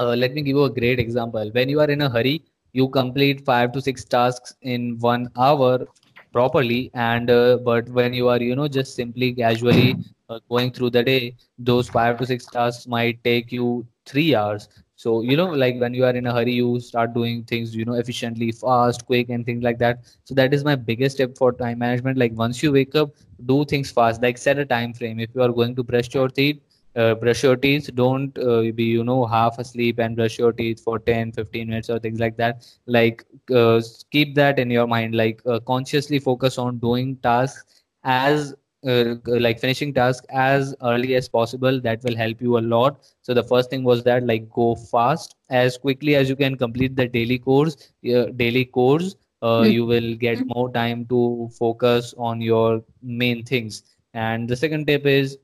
uh, 0.00 0.14
let 0.16 0.34
me 0.34 0.42
give 0.42 0.56
you 0.56 0.64
a 0.64 0.70
great 0.70 0.98
example. 1.00 1.50
When 1.52 1.68
you 1.68 1.80
are 1.80 1.90
in 1.90 2.02
a 2.02 2.10
hurry, 2.10 2.42
you 2.72 2.88
complete 2.88 3.44
five 3.44 3.72
to 3.72 3.80
six 3.82 4.04
tasks 4.04 4.54
in 4.62 4.98
one 5.00 5.28
hour 5.36 5.86
properly, 6.32 6.90
and 6.94 7.30
uh, 7.30 7.58
but 7.64 7.88
when 7.90 8.14
you 8.14 8.28
are, 8.28 8.40
you 8.40 8.56
know, 8.56 8.68
just 8.68 8.94
simply 8.96 9.32
casually 9.34 9.98
uh, 10.28 10.38
going 10.48 10.72
through 10.72 10.90
the 10.90 11.02
day, 11.02 11.34
those 11.58 11.88
five 11.88 12.18
to 12.18 12.26
six 12.26 12.46
tasks 12.46 12.86
might 12.86 13.22
take 13.24 13.52
you 13.52 13.86
three 14.06 14.34
hours. 14.34 14.68
So, 14.96 15.22
you 15.22 15.36
know, 15.36 15.46
like 15.50 15.80
when 15.80 15.94
you 15.94 16.04
are 16.04 16.14
in 16.14 16.26
a 16.26 16.32
hurry, 16.32 16.52
you 16.52 16.80
start 16.80 17.14
doing 17.14 17.44
things, 17.44 17.74
you 17.74 17.84
know, 17.84 17.94
efficiently, 17.94 18.52
fast, 18.52 19.06
quick, 19.06 19.30
and 19.30 19.44
things 19.44 19.62
like 19.62 19.78
that. 19.78 20.00
So 20.24 20.34
that 20.34 20.54
is 20.54 20.64
my 20.64 20.76
biggest 20.76 21.18
tip 21.18 21.36
for 21.38 21.52
time 21.52 21.78
management. 21.78 22.18
Like 22.18 22.32
once 22.34 22.62
you 22.62 22.72
wake 22.72 22.94
up, 22.94 23.10
do 23.46 23.64
things 23.64 23.90
fast. 23.90 24.22
Like 24.22 24.38
set 24.38 24.58
a 24.58 24.64
time 24.66 24.92
frame. 24.94 25.20
If 25.20 25.30
you 25.34 25.42
are 25.42 25.52
going 25.52 25.76
to 25.76 25.84
brush 25.84 26.14
your 26.14 26.28
teeth 26.28 26.60
uh, 26.96 27.14
brush 27.14 27.42
your 27.42 27.56
teeth. 27.56 27.90
Don't 27.94 28.36
uh, 28.38 28.62
be 28.74 28.84
you 28.84 29.04
know 29.04 29.26
half 29.26 29.58
asleep 29.58 29.98
and 29.98 30.16
brush 30.16 30.38
your 30.38 30.52
teeth 30.52 30.82
for 30.82 30.98
10 30.98 31.32
15 31.32 31.68
minutes 31.68 31.90
or 31.90 31.98
things 31.98 32.20
like 32.20 32.36
that. 32.36 32.66
Like 32.86 33.24
uh, 33.54 33.80
keep 34.10 34.34
that 34.36 34.58
in 34.58 34.70
your 34.70 34.86
mind. 34.86 35.14
Like 35.14 35.40
uh, 35.46 35.60
consciously 35.60 36.18
focus 36.18 36.58
on 36.58 36.78
doing 36.78 37.16
tasks 37.22 37.82
as 38.04 38.54
uh, 38.86 39.14
like 39.26 39.60
finishing 39.60 39.92
tasks 39.92 40.26
as 40.30 40.74
early 40.82 41.14
as 41.14 41.28
possible. 41.28 41.80
That 41.80 42.02
will 42.02 42.16
help 42.16 42.40
you 42.40 42.58
a 42.58 42.60
lot. 42.74 43.00
So 43.22 43.34
the 43.34 43.42
first 43.44 43.70
thing 43.70 43.84
was 43.84 44.02
that 44.04 44.26
like 44.26 44.48
go 44.50 44.74
fast. 44.74 45.36
As 45.50 45.76
quickly 45.78 46.14
as 46.16 46.28
you 46.28 46.36
can 46.36 46.56
complete 46.56 46.96
the 46.96 47.06
daily 47.08 47.38
course 47.38 47.76
uh, 48.14 48.26
daily 48.36 48.64
course 48.64 49.14
uh, 49.42 49.62
Mhm. 49.62 49.72
you 49.72 49.84
will 49.86 50.14
get 50.16 50.42
more 50.54 50.70
time 50.72 51.06
to 51.06 51.48
focus 51.58 52.14
on 52.18 52.40
your 52.40 52.82
main 53.02 53.44
things. 53.44 53.82
And 54.14 54.48
the 54.48 54.56
second 54.56 54.86
tip 54.86 55.06
is 55.06 55.38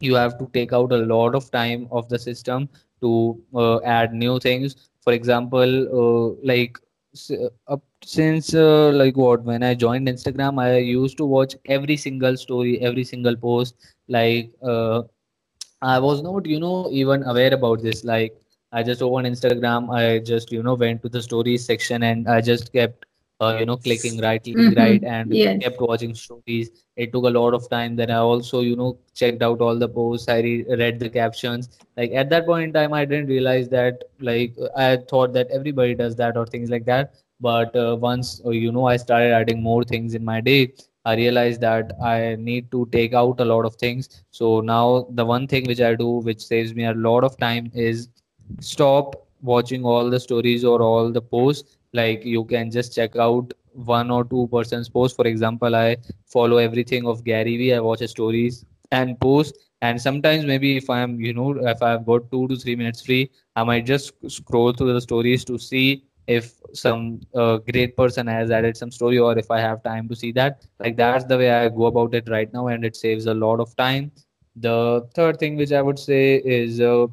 you 0.00 0.14
have 0.14 0.38
to 0.38 0.48
take 0.52 0.72
out 0.72 0.92
a 0.92 0.96
lot 1.14 1.34
of 1.34 1.50
time 1.50 1.86
of 1.90 2.08
the 2.08 2.18
system 2.18 2.68
to 3.00 3.36
uh, 3.54 3.78
add 3.84 4.12
new 4.12 4.38
things 4.38 4.76
for 5.02 5.12
example 5.12 5.72
uh, 6.00 6.34
like 6.44 6.78
uh, 7.30 7.48
up 7.72 7.82
since 8.04 8.54
uh, 8.54 8.90
like 8.92 9.16
what 9.16 9.42
when 9.44 9.62
i 9.62 9.74
joined 9.74 10.08
instagram 10.08 10.60
i 10.62 10.76
used 10.78 11.16
to 11.18 11.24
watch 11.24 11.54
every 11.66 11.96
single 11.96 12.36
story 12.36 12.78
every 12.80 13.04
single 13.04 13.36
post 13.36 13.74
like 14.08 14.50
uh, 14.62 15.02
I 15.82 15.98
was 16.00 16.22
not, 16.22 16.46
you 16.46 16.60
know, 16.60 16.82
even 16.84 17.22
aware 17.24 17.54
about 17.54 17.82
this. 17.82 18.04
Like, 18.04 18.34
I 18.72 18.82
just 18.82 19.02
opened 19.02 19.26
Instagram. 19.26 19.88
I 19.94 20.18
just, 20.18 20.50
you 20.52 20.62
know, 20.62 20.74
went 20.74 21.02
to 21.02 21.08
the 21.08 21.22
stories 21.22 21.64
section 21.64 22.02
and 22.02 22.28
I 22.28 22.40
just 22.40 22.72
kept, 22.72 23.04
uh, 23.40 23.56
you 23.58 23.66
know, 23.66 23.76
clicking 23.76 24.18
right, 24.20 24.42
clicking 24.42 24.74
right, 24.76 25.02
Mhm. 25.02 25.04
and 25.04 25.32
Yes. 25.34 25.60
kept 25.60 25.80
watching 25.80 26.14
stories. 26.14 26.70
It 26.96 27.12
took 27.12 27.24
a 27.24 27.30
lot 27.38 27.54
of 27.54 27.68
time. 27.68 27.96
Then 27.96 28.10
I 28.10 28.18
also, 28.18 28.60
you 28.60 28.76
know, 28.76 28.98
checked 29.14 29.42
out 29.42 29.60
all 29.60 29.76
the 29.78 29.88
posts. 29.88 30.28
I 30.28 30.40
re 30.40 30.64
read 30.82 30.98
the 31.00 31.08
captions. 31.08 31.68
Like 31.96 32.12
at 32.12 32.30
that 32.30 32.46
point 32.46 32.64
in 32.68 32.72
time, 32.72 32.92
I 32.92 33.04
didn't 33.04 33.28
realize 33.28 33.68
that. 33.70 34.04
Like 34.20 34.54
I 34.76 34.96
thought 35.14 35.32
that 35.34 35.48
everybody 35.50 35.94
does 35.94 36.16
that 36.16 36.36
or 36.36 36.46
things 36.46 36.70
like 36.70 36.84
that. 36.86 37.14
But 37.40 37.74
uh, 37.76 37.96
once, 38.00 38.40
uh, 38.44 38.50
you 38.50 38.72
know, 38.72 38.86
I 38.86 38.96
started 38.96 39.32
adding 39.32 39.62
more 39.62 39.84
things 39.84 40.14
in 40.14 40.24
my 40.24 40.40
day. 40.40 40.72
I 41.04 41.14
realized 41.16 41.60
that 41.62 41.92
I 42.02 42.36
need 42.38 42.70
to 42.72 42.86
take 42.92 43.14
out 43.14 43.40
a 43.40 43.44
lot 43.44 43.64
of 43.64 43.76
things 43.76 44.08
so 44.30 44.60
now 44.60 45.06
the 45.10 45.24
one 45.24 45.46
thing 45.46 45.64
which 45.66 45.80
I 45.80 45.94
do, 45.94 46.08
which 46.28 46.40
saves 46.44 46.74
me 46.74 46.84
a 46.84 46.94
lot 46.94 47.24
of 47.24 47.36
time, 47.38 47.70
is 47.74 48.08
stop 48.60 49.26
watching 49.42 49.84
all 49.84 50.10
the 50.10 50.20
stories 50.20 50.64
or 50.64 50.82
all 50.82 51.10
the 51.12 51.20
posts 51.22 51.77
like 51.98 52.24
you 52.24 52.44
can 52.44 52.70
just 52.70 52.94
check 52.94 53.16
out 53.16 53.52
one 53.74 54.10
or 54.10 54.24
two 54.24 54.48
person's 54.52 54.88
post 54.88 55.16
for 55.16 55.26
example 55.26 55.74
i 55.76 55.96
follow 56.26 56.58
everything 56.58 57.06
of 57.06 57.24
gary 57.24 57.56
vee 57.56 57.74
i 57.74 57.80
watch 57.80 58.00
his 58.00 58.10
stories 58.10 58.64
and 58.92 59.20
posts. 59.20 59.58
And 59.82 60.00
sometimes 60.00 60.44
maybe 60.44 60.76
if 60.76 60.90
i'm 60.90 61.20
you 61.20 61.32
know 61.34 61.50
if 61.72 61.82
i've 61.82 62.04
got 62.06 62.30
two 62.32 62.48
to 62.48 62.56
three 62.56 62.74
minutes 62.76 63.02
free 63.06 63.30
i 63.56 63.64
might 63.64 63.86
just 63.86 64.12
scroll 64.36 64.72
through 64.72 64.92
the 64.94 65.00
stories 65.00 65.44
to 65.44 65.58
see 65.58 66.04
if 66.26 66.52
some 66.74 67.20
uh, 67.34 67.58
great 67.58 67.96
person 67.96 68.26
has 68.26 68.50
added 68.50 68.76
some 68.76 68.90
story 68.90 69.18
or 69.18 69.38
if 69.38 69.50
i 69.50 69.60
have 69.60 69.82
time 69.84 70.08
to 70.08 70.16
see 70.16 70.32
that. 70.32 70.66
Like 70.80 70.96
that's 70.96 71.24
the 71.24 71.38
way 71.38 71.50
i 71.50 71.68
go 71.68 71.86
about 71.86 72.14
it 72.14 72.28
right 72.28 72.52
now 72.52 72.68
and 72.68 72.84
it 72.84 72.96
saves 72.96 73.26
a 73.26 73.34
lot 73.34 73.60
of 73.60 73.76
time. 73.76 74.10
The 74.56 75.06
third 75.14 75.38
thing 75.38 75.56
which 75.56 75.72
i 75.72 75.80
would 75.80 75.98
say 75.98 76.36
is 76.36 76.80
uh, 76.80 77.06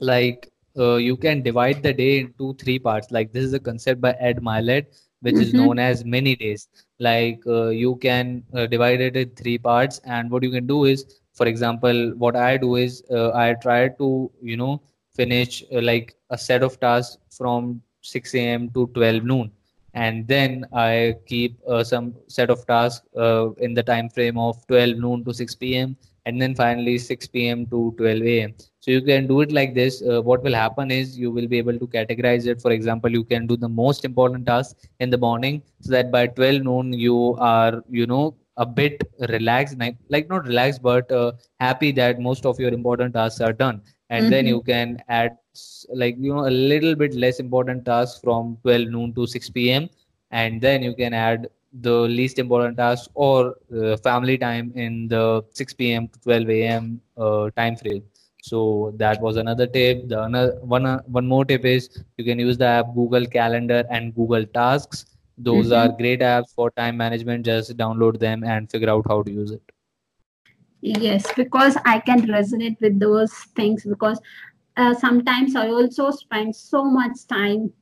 like 0.00 0.50
uh, 0.78 0.96
you 0.96 1.16
can 1.16 1.42
divide 1.42 1.82
the 1.82 1.92
day 1.92 2.20
into 2.20 2.54
three 2.54 2.78
parts. 2.78 3.10
Like 3.10 3.32
this 3.32 3.44
is 3.44 3.54
a 3.54 3.60
concept 3.60 4.00
by 4.00 4.12
ed 4.20 4.38
Mylett, 4.42 4.86
which 5.20 5.40
is 5.40 5.54
Mm-hmm. 5.54 5.68
known 5.68 5.78
as 5.78 6.04
many 6.04 6.36
days. 6.36 6.68
Like 6.98 7.40
uh, 7.46 7.68
you 7.68 7.96
can 7.96 8.44
uh, 8.54 8.66
divide 8.66 9.00
it 9.00 9.16
in 9.16 9.30
three 9.30 9.58
parts 9.58 10.00
and 10.04 10.30
what 10.30 10.42
you 10.42 10.50
can 10.50 10.66
do 10.66 10.84
is 10.84 11.04
for 11.34 11.46
example 11.46 12.12
what 12.18 12.36
i 12.36 12.56
do 12.56 12.76
is 12.76 13.02
uh, 13.10 13.30
i 13.32 13.54
try 13.54 13.88
to 13.88 14.30
you 14.42 14.56
know 14.56 14.80
finish 15.16 15.62
uh, 15.74 15.80
like 15.80 16.14
a 16.30 16.38
set 16.38 16.62
of 16.62 16.78
tasks 16.80 17.18
from 17.36 17.80
6 18.02 18.34
a.m 18.34 18.70
to 18.74 18.86
12 18.94 19.22
noon. 19.24 19.50
And 19.94 20.26
then 20.28 20.66
i 20.72 21.14
keep 21.26 21.58
uh, 21.68 21.82
some 21.84 22.14
set 22.28 22.50
of 22.50 22.66
tasks 22.66 23.06
uh, 23.16 23.50
in 23.66 23.74
the 23.74 23.82
time 23.82 24.08
frame 24.08 24.38
of 24.38 24.56
12 24.68 24.96
noon 24.98 25.24
to 25.24 25.32
6 25.34 25.74
p.m 25.74 25.96
and 26.28 26.42
then 26.42 26.54
finally 26.54 26.98
6 26.98 27.48
p.m 27.48 27.66
to 27.72 27.94
12 27.98 28.22
a.m 28.34 28.54
so 28.80 28.90
you 28.92 29.02
can 29.02 29.26
do 29.26 29.40
it 29.40 29.52
like 29.52 29.74
this. 29.74 30.02
Uh, 30.02 30.22
what 30.22 30.42
will 30.42 30.54
happen 30.54 30.90
is 30.90 31.18
you 31.18 31.30
will 31.30 31.48
be 31.48 31.58
able 31.58 31.78
to 31.78 31.86
categorize 31.88 32.46
it. 32.46 32.60
For 32.62 32.72
example 32.72 33.10
you 33.10 33.24
can 33.24 33.46
do 33.46 33.56
the 33.56 33.68
most 33.68 34.04
important 34.04 34.46
task 34.46 34.76
in 35.00 35.10
the 35.10 35.18
morning 35.18 35.62
so 35.80 35.92
that 35.92 36.12
by 36.12 36.26
12 36.28 36.62
noon 36.62 36.92
you 36.92 37.36
are 37.38 37.82
you 37.90 38.06
know 38.06 38.36
a 38.56 38.66
bit 38.66 39.02
relaxed. 39.28 39.76
Like, 40.10 40.28
not 40.28 40.46
relaxed 40.46 40.82
but 40.82 41.10
uh, 41.12 41.32
happy 41.60 41.92
that 41.92 42.20
most 42.20 42.46
of 42.46 42.58
your 42.60 42.72
important 42.72 43.14
tasks 43.14 43.40
are 43.40 43.52
done. 43.52 43.82
And 44.10 44.30
then 44.30 44.46
Mhm. 44.46 44.48
you 44.48 44.62
can 44.62 45.02
add 45.08 45.36
like 45.94 46.16
you 46.18 46.34
know 46.34 46.46
a 46.46 46.54
little 46.72 46.94
bit 46.94 47.14
less 47.14 47.40
important 47.40 47.84
tasks 47.84 48.20
from 48.22 48.58
12 48.62 48.88
noon 48.88 49.14
to 49.14 49.26
6 49.26 49.70
p.m 49.70 49.88
and 50.30 50.60
then 50.60 50.82
you 50.82 50.94
can 50.94 51.14
add 51.14 51.48
the 51.72 51.92
least 52.18 52.38
important 52.38 52.76
tasks 52.76 53.08
or 53.14 53.56
uh, 53.76 53.96
family 53.98 54.38
time 54.38 54.72
in 54.74 55.08
the 55.08 55.44
6 55.54 55.74
p.m 55.74 56.08
to 56.08 56.20
12 56.20 56.48
a.m 56.50 57.00
uh, 57.16 57.50
time 57.56 57.76
frame. 57.76 58.02
So 58.42 58.94
that 58.96 59.20
was 59.20 59.36
another 59.36 59.66
tip. 59.66 60.08
The 60.08 60.22
another 60.22 60.58
one 60.62 60.86
uh, 60.86 61.00
one 61.06 61.26
more 61.26 61.44
tip 61.44 61.64
is 61.64 61.88
you 62.16 62.24
can 62.24 62.38
use 62.38 62.56
the 62.58 62.66
app 62.66 62.94
google 62.94 63.26
calendar 63.26 63.84
and 63.90 64.14
google 64.14 64.46
tasks. 64.46 65.06
Those 65.36 65.72
are 65.72 65.88
Mhm. 65.88 65.98
great 65.98 66.20
apps 66.20 66.54
for 66.54 66.70
time 66.70 66.96
management. 66.96 67.46
Just 67.46 67.76
download 67.76 68.18
them 68.18 68.44
and 68.44 68.70
figure 68.70 68.90
out 68.90 69.06
how 69.08 69.22
to 69.22 69.30
use 69.30 69.50
it. 69.50 69.62
Yes, 70.80 71.24
because 71.36 71.76
I 71.84 71.98
can 72.00 72.22
resonate 72.22 72.80
with 72.80 73.00
those 73.00 73.32
things 73.56 73.84
because 73.84 74.20
uh, 74.76 74.94
sometimes 74.94 75.56
I 75.56 75.68
also 75.68 76.10
spend 76.10 76.54
so 76.54 76.84
much 76.84 77.26
time 77.26 77.72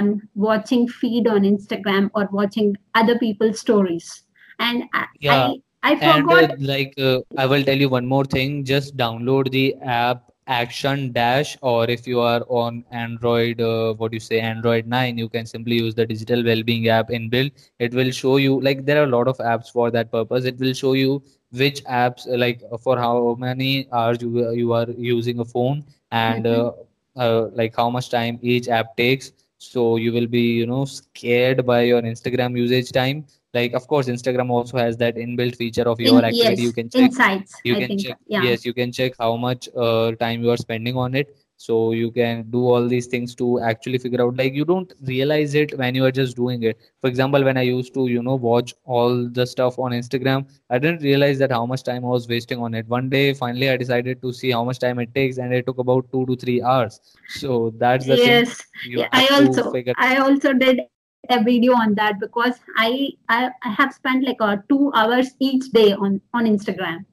on, 0.00 0.28
watching 0.34 0.88
feed 0.88 1.28
on 1.28 1.42
Instagram 1.42 2.10
or 2.14 2.28
watching 2.32 2.76
other 2.94 3.18
people's 3.18 3.60
stories, 3.60 4.24
and 4.58 4.84
I 4.94 5.06
yeah 5.20 5.50
I, 5.82 5.92
I 5.92 5.96
And 6.00 6.32
uh, 6.32 6.46
forgot. 6.46 6.50
like 6.58 6.94
uh, 6.98 7.20
I 7.36 7.46
will 7.46 7.62
tell 7.64 7.76
you 7.82 7.88
one 7.88 8.06
more 8.10 8.24
thing, 8.24 8.64
just 8.64 8.96
download 8.96 9.50
the 9.50 9.74
app 9.94 10.30
Action 10.46 11.12
Dash, 11.16 11.56
or 11.62 11.88
if 11.94 12.06
you 12.10 12.20
are 12.20 12.42
on 12.60 12.84
Android, 12.90 13.60
uh, 13.60 13.94
what 13.94 14.10
do 14.12 14.16
you 14.16 14.20
say, 14.26 14.40
Android 14.40 14.86
9, 14.94 15.18
you 15.18 15.28
can 15.28 15.46
simply 15.46 15.76
use 15.80 15.94
the 15.94 16.06
digital 16.06 16.44
well-being 16.50 16.88
app 16.88 17.10
inbuilt. 17.18 17.52
It 17.78 17.94
will 18.00 18.10
show 18.20 18.36
you 18.44 18.60
like 18.68 18.84
there 18.86 19.00
are 19.02 19.08
a 19.10 19.12
lot 19.16 19.28
of 19.34 19.38
apps 19.52 19.70
for 19.78 19.90
that 19.98 20.10
purpose. 20.16 20.44
It 20.52 20.58
will 20.66 20.74
show 20.82 20.92
you 21.02 21.22
which 21.64 21.84
apps 21.84 22.28
uh, 22.32 22.38
like 22.46 22.62
uh, 22.72 22.78
for 22.88 22.98
how 23.06 23.36
many 23.46 23.72
hours 23.92 24.22
you 24.22 24.50
you 24.62 24.72
are 24.82 24.88
using 25.12 25.40
a 25.46 25.48
phone 25.56 25.84
and 26.24 26.46
Mhm. 26.46 26.54
uh, 26.56 26.72
uh, 27.16 27.48
like 27.62 27.76
how 27.76 27.90
much 27.90 28.10
time 28.18 28.38
each 28.42 28.68
app 28.68 28.96
takes. 28.96 29.32
So 29.60 29.96
you 29.96 30.12
will 30.12 30.26
be 30.26 30.42
you 30.60 30.66
know 30.66 30.84
scared 30.84 31.64
by 31.66 31.82
your 31.82 32.02
Instagram 32.02 32.56
usage 32.56 32.90
time 32.92 33.26
like 33.54 33.72
of 33.74 33.86
course 33.88 34.06
instagram 34.06 34.50
also 34.50 34.78
has 34.78 34.96
that 34.96 35.16
inbuilt 35.16 35.56
feature 35.56 35.82
of 35.88 36.00
your 36.00 36.18
In 36.18 36.24
activity 36.24 36.62
you 36.62 36.72
can 36.72 36.88
check 36.88 37.02
insights. 37.02 37.54
you 37.64 37.76
I 37.76 37.80
can 37.86 37.98
check 37.98 38.18
yeah. 38.26 38.42
yes 38.42 38.64
you 38.64 38.72
can 38.72 38.92
check 38.92 39.12
how 39.18 39.36
much 39.36 39.68
uh, 39.76 40.12
time 40.12 40.42
you 40.42 40.50
are 40.50 40.56
spending 40.56 40.96
on 40.96 41.14
it 41.14 41.36
so 41.60 41.92
you 41.92 42.10
can 42.10 42.44
do 42.50 42.60
all 42.72 42.88
these 42.92 43.06
things 43.14 43.34
to 43.34 43.46
actually 43.70 43.98
figure 44.04 44.22
out 44.24 44.36
like 44.36 44.54
you 44.54 44.64
don't 44.64 44.92
realize 45.08 45.54
it 45.62 45.76
when 45.78 45.94
you 45.94 46.04
are 46.04 46.14
just 46.18 46.36
doing 46.36 46.62
it 46.62 46.78
for 47.00 47.08
example 47.08 47.44
when 47.48 47.58
i 47.62 47.64
used 47.70 47.92
to 47.92 48.06
you 48.12 48.22
know 48.22 48.36
watch 48.46 48.74
all 48.84 49.28
the 49.38 49.46
stuff 49.46 49.78
on 49.78 49.96
instagram 50.00 50.46
i 50.70 50.78
didn't 50.78 51.02
realize 51.02 51.38
that 51.38 51.52
how 51.58 51.64
much 51.66 51.82
time 51.82 52.04
i 52.04 52.14
was 52.16 52.28
wasting 52.28 52.62
on 52.68 52.72
it 52.72 52.86
one 52.88 53.10
day 53.10 53.34
finally 53.34 53.68
i 53.68 53.76
decided 53.76 54.22
to 54.22 54.32
see 54.32 54.50
how 54.50 54.64
much 54.64 54.78
time 54.78 54.98
it 54.98 55.14
takes 55.14 55.36
and 55.36 55.52
it 55.52 55.66
took 55.66 55.78
about 55.78 56.10
2 56.12 56.24
to 56.26 56.36
3 56.36 56.62
hours 56.62 57.00
so 57.28 57.72
that's 57.76 58.06
the 58.06 58.16
thing 58.16 58.26
Yes, 58.26 58.62
you 58.86 59.00
yeah, 59.00 59.08
I 59.12 59.26
also 59.32 59.72
I 59.98 60.16
also 60.16 60.52
did 60.52 60.80
a 61.28 61.42
video 61.42 61.74
on 61.74 61.94
that 61.94 62.18
because 62.20 62.54
I 62.76 63.10
I, 63.28 63.50
I 63.62 63.70
have 63.70 63.92
spent 63.92 64.24
like 64.26 64.40
uh, 64.40 64.56
two 64.68 64.90
hours 64.94 65.30
each 65.38 65.70
day 65.70 65.92
on 65.92 66.20
on 66.32 66.46
Instagram. 66.46 67.04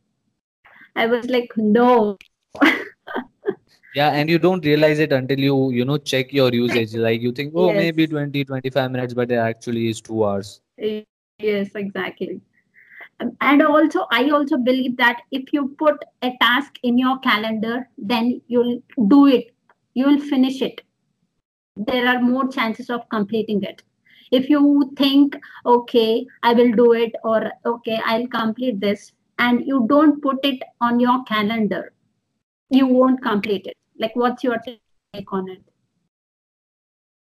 I 0.95 1.07
was 1.07 1.29
like, 1.29 1.51
no. 1.57 2.17
Yeah, 3.97 4.09
and 4.11 4.29
you 4.29 4.37
don't 4.37 4.63
realize 4.63 4.99
it 4.99 5.11
until 5.11 5.39
you, 5.39 5.71
you 5.71 5.83
know, 5.83 5.97
check 5.97 6.31
your 6.31 6.53
usage. 6.53 6.93
Like 7.05 7.21
you 7.21 7.31
think, 7.31 7.53
oh, 7.55 7.69
Yes, 7.69 7.77
maybe 7.77 8.05
20, 8.05 8.45
25 8.45 8.91
minutes, 8.91 9.15
but 9.19 9.31
it 9.31 9.39
actually 9.43 9.89
is 9.89 10.01
two 10.01 10.23
hours. 10.23 10.61
yes, 11.39 11.71
exactly. 11.73 12.39
Um, 13.19 13.31
And 13.41 13.63
also, 13.63 14.05
I 14.11 14.29
also 14.29 14.57
believe 14.57 14.97
that 14.97 15.23
if 15.31 15.51
you 15.51 15.63
put 15.79 16.05
a 16.21 16.31
task 16.41 16.77
in 16.83 16.99
your 16.99 17.17
calendar, 17.23 17.89
then 17.97 18.29
you'll 18.47 18.83
do 19.15 19.25
it. 19.37 19.49
You 19.95 20.05
will 20.11 20.19
finish 20.19 20.61
it. 20.61 20.83
There 21.75 22.07
are 22.07 22.21
more 22.21 22.47
chances 22.57 22.91
of 22.91 23.09
completing 23.09 23.63
it. 23.63 23.81
If 24.31 24.47
you 24.47 24.91
think, 25.01 25.39
okay, 25.65 26.27
I 26.43 26.53
will 26.53 26.71
do 26.83 26.91
it, 26.93 27.17
or 27.23 27.51
okay, 27.73 27.99
I'll 28.05 28.27
complete 28.27 28.79
this, 28.79 29.11
and 29.39 29.65
you 29.65 29.81
don't 29.89 30.21
put 30.21 30.45
it 30.53 30.61
on 30.81 30.99
your 30.99 31.17
calendar, 31.23 31.83
you 32.69 32.85
won't 32.85 33.23
complete 33.23 33.65
it. 33.65 33.77
Like, 33.99 34.15
what's 34.15 34.43
your 34.43 34.57
take 34.59 34.83
on 34.91 35.09
it? 35.13 35.19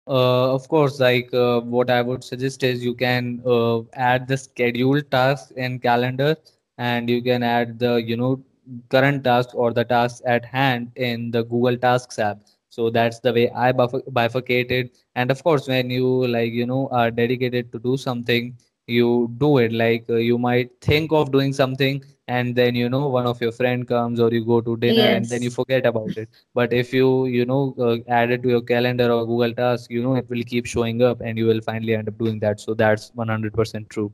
Uh, 0.08 0.54
of 0.54 0.68
course, 0.68 1.00
like 1.00 1.32
uh, 1.34 1.60
what 1.60 1.90
I 1.90 2.02
would 2.02 2.22
suggest 2.24 2.62
is 2.62 2.84
you 2.84 2.94
can 2.94 3.42
uh, 3.46 3.80
add 3.94 4.26
the 4.28 4.36
scheduled 4.36 5.10
tasks 5.10 5.52
in 5.52 5.78
calendar 5.78 6.36
and 6.78 7.08
you 7.08 7.22
can 7.22 7.42
add 7.42 7.78
the, 7.78 7.96
you 7.96 8.16
know, 8.16 8.40
current 8.88 9.24
task 9.24 9.54
or 9.54 9.72
the 9.72 9.84
tasks 9.84 10.22
at 10.26 10.44
hand 10.44 10.92
in 10.96 11.30
the 11.30 11.42
Google 11.44 11.76
Tasks 11.76 12.18
app. 12.18 12.40
So 12.68 12.90
that's 12.90 13.20
the 13.20 13.32
way 13.32 13.50
I 13.54 13.72
bifur- 13.72 14.12
bifurcated. 14.12 14.90
And 15.14 15.30
of 15.30 15.42
course, 15.42 15.68
when 15.68 15.90
you 15.90 16.26
like, 16.28 16.52
you 16.52 16.66
know, 16.66 16.88
are 16.92 17.10
dedicated 17.10 17.72
to 17.72 17.78
do 17.78 17.96
something, 17.96 18.56
you 18.86 19.32
do 19.38 19.58
it. 19.58 19.72
Like 19.72 20.04
uh, 20.08 20.16
you 20.16 20.38
might 20.38 20.70
think 20.80 21.12
of 21.12 21.32
doing 21.32 21.52
something 21.52 22.04
and 22.28 22.54
then, 22.56 22.74
you 22.74 22.88
know, 22.88 23.08
one 23.08 23.26
of 23.26 23.40
your 23.40 23.52
friend 23.52 23.86
comes 23.86 24.20
or 24.20 24.30
you 24.32 24.44
go 24.44 24.60
to 24.60 24.76
dinner 24.76 25.02
and 25.02 25.26
then 25.26 25.42
you 25.42 25.50
forget 25.50 25.86
about 25.86 26.16
it 26.16 26.28
but 26.54 26.72
if 26.72 26.92
you 26.92 27.26
you 27.26 27.44
know 27.44 27.74
uh, 27.78 27.96
add 28.08 28.30
it 28.30 28.42
to 28.42 28.48
your 28.48 28.60
calendar 28.62 29.10
or 29.12 29.26
google 29.26 29.52
task 29.54 29.90
you 29.90 30.02
know 30.02 30.14
it 30.16 30.28
will 30.28 30.42
keep 30.42 30.66
showing 30.66 31.02
up 31.02 31.20
and 31.20 31.38
you 31.38 31.46
will 31.46 31.60
finally 31.60 31.94
end 31.94 32.08
up 32.08 32.18
doing 32.18 32.38
that 32.40 32.60
so 32.60 32.74
that's 32.74 33.10
100% 33.14 33.88
true 33.90 34.12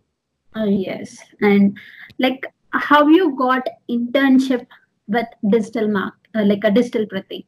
Uh, 0.56 0.64
yes. 0.64 1.18
And 1.40 1.78
like, 2.18 2.46
how 2.70 3.06
you 3.08 3.34
got 3.36 3.66
internship 3.90 4.66
with 5.08 5.26
digital 5.48 5.88
mark, 5.88 6.14
uh, 6.34 6.44
like 6.44 6.64
a 6.64 6.70
digital 6.70 7.06
pratik? 7.06 7.46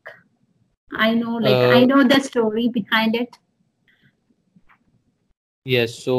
I 0.93 1.15
know, 1.15 1.37
like, 1.37 1.63
I 1.63 1.83
uh 1.83 1.87
know 1.87 2.05
the 2.05 2.21
story 2.21 2.69
behind 2.69 3.15
it. 3.17 3.37
Yes 5.65 5.95
so 6.05 6.17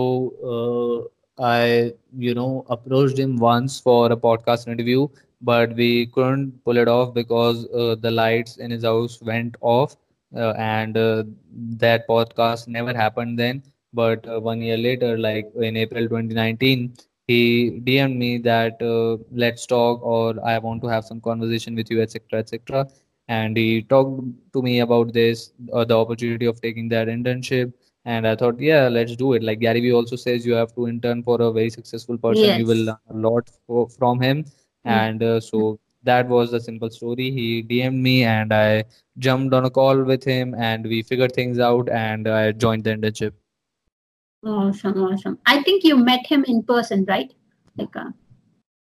uh, 0.54 1.44
i 1.46 1.92
you 2.26 2.34
know 2.34 2.66
approached 2.70 3.18
him 3.20 3.36
once 3.38 3.80
for 3.80 4.12
a 4.12 4.18
podcast 4.18 4.68
interview 4.68 5.08
but 5.42 5.74
we 5.76 6.08
couldn't 6.08 6.52
pull 6.64 6.78
it 6.78 6.88
off 6.88 7.14
because 7.14 7.66
uh, 7.74 7.96
the 7.96 8.12
lights 8.12 8.58
in 8.58 8.72
his 8.72 8.84
house 8.84 9.22
went 9.22 9.56
off 9.62 9.96
uh, 10.36 10.54
and 10.58 10.98
uh, 10.98 11.24
that 11.86 12.08
podcast 12.08 12.68
never 12.68 12.94
happened 12.94 13.38
then. 13.40 13.62
But 13.94 14.28
uh, 14.28 14.40
one 14.42 14.62
year 14.62 14.78
later 14.78 15.18
like 15.18 15.46
in 15.62 15.78
april 15.78 16.08
2019 16.08 16.94
he 17.28 17.80
dm'd 17.86 18.18
me 18.18 18.38
that 18.40 18.82
uh, 18.82 19.18
let's 19.32 19.66
talk 19.66 20.02
or 20.04 20.36
i 20.46 20.58
want 20.58 20.82
to 20.82 20.88
have 20.88 21.06
some 21.06 21.22
conversation 21.22 21.76
with 21.76 21.90
you 21.92 22.02
etc 22.02 22.40
etc 22.40 22.88
and 23.28 23.56
he 23.58 23.82
talked 23.84 24.22
to 24.54 24.62
me 24.62 24.80
about 24.80 25.14
this 25.14 25.52
the 25.60 25.98
opportunity 25.98 26.46
of 26.46 26.60
taking 26.62 26.90
that 26.90 27.08
internship 27.08 27.72
and 28.06 28.28
I 28.28 28.36
thought, 28.36 28.60
yeah, 28.60 28.88
let's 28.88 29.16
do 29.16 29.34
it. 29.34 29.42
Like 29.42 29.60
Gary 29.60 29.82
Vee 29.82 29.92
also 29.92 30.16
says, 30.16 30.46
you 30.46 30.54
have 30.54 30.74
to 30.76 30.88
intern 30.88 31.24
for 31.24 31.42
a 31.42 31.52
very 31.52 31.72
successful 31.72 32.18
person. 32.20 32.60
You 32.60 32.66
will 32.66 32.86
learn 32.86 32.98
a 33.10 33.18
lot 33.18 33.50
for, 33.66 33.90
from 33.90 34.22
him. 34.22 34.44
Mm. 34.44 34.92
And 34.92 35.24
uh, 35.24 35.40
so 35.40 35.80
that 36.04 36.28
was 36.28 36.52
the 36.52 36.60
simple 36.60 36.92
story. 36.92 37.32
He 37.32 37.64
DM'd 37.64 37.96
me 37.96 38.24
and 38.24 38.54
I 38.54 38.84
jumped 39.18 39.56
on 39.56 39.66
a 39.66 39.72
call 39.72 40.04
with 40.04 40.24
him 40.24 40.54
and 40.54 40.86
we 40.86 41.02
figured 41.02 41.34
things 41.34 41.58
out 41.58 41.90
and 41.90 42.28
I 42.28 42.52
joined 42.52 42.84
the 42.84 42.92
internship. 42.92 43.34
Awesome, 44.46 45.02
awesome. 45.02 45.40
I 45.48 45.64
think 45.64 45.84
you 45.84 45.98
met 45.98 46.28
him 46.28 46.46
in 46.48 46.62
person, 46.62 47.06
right? 47.06 47.34
Like, 47.76 47.96
uh, 47.96 48.12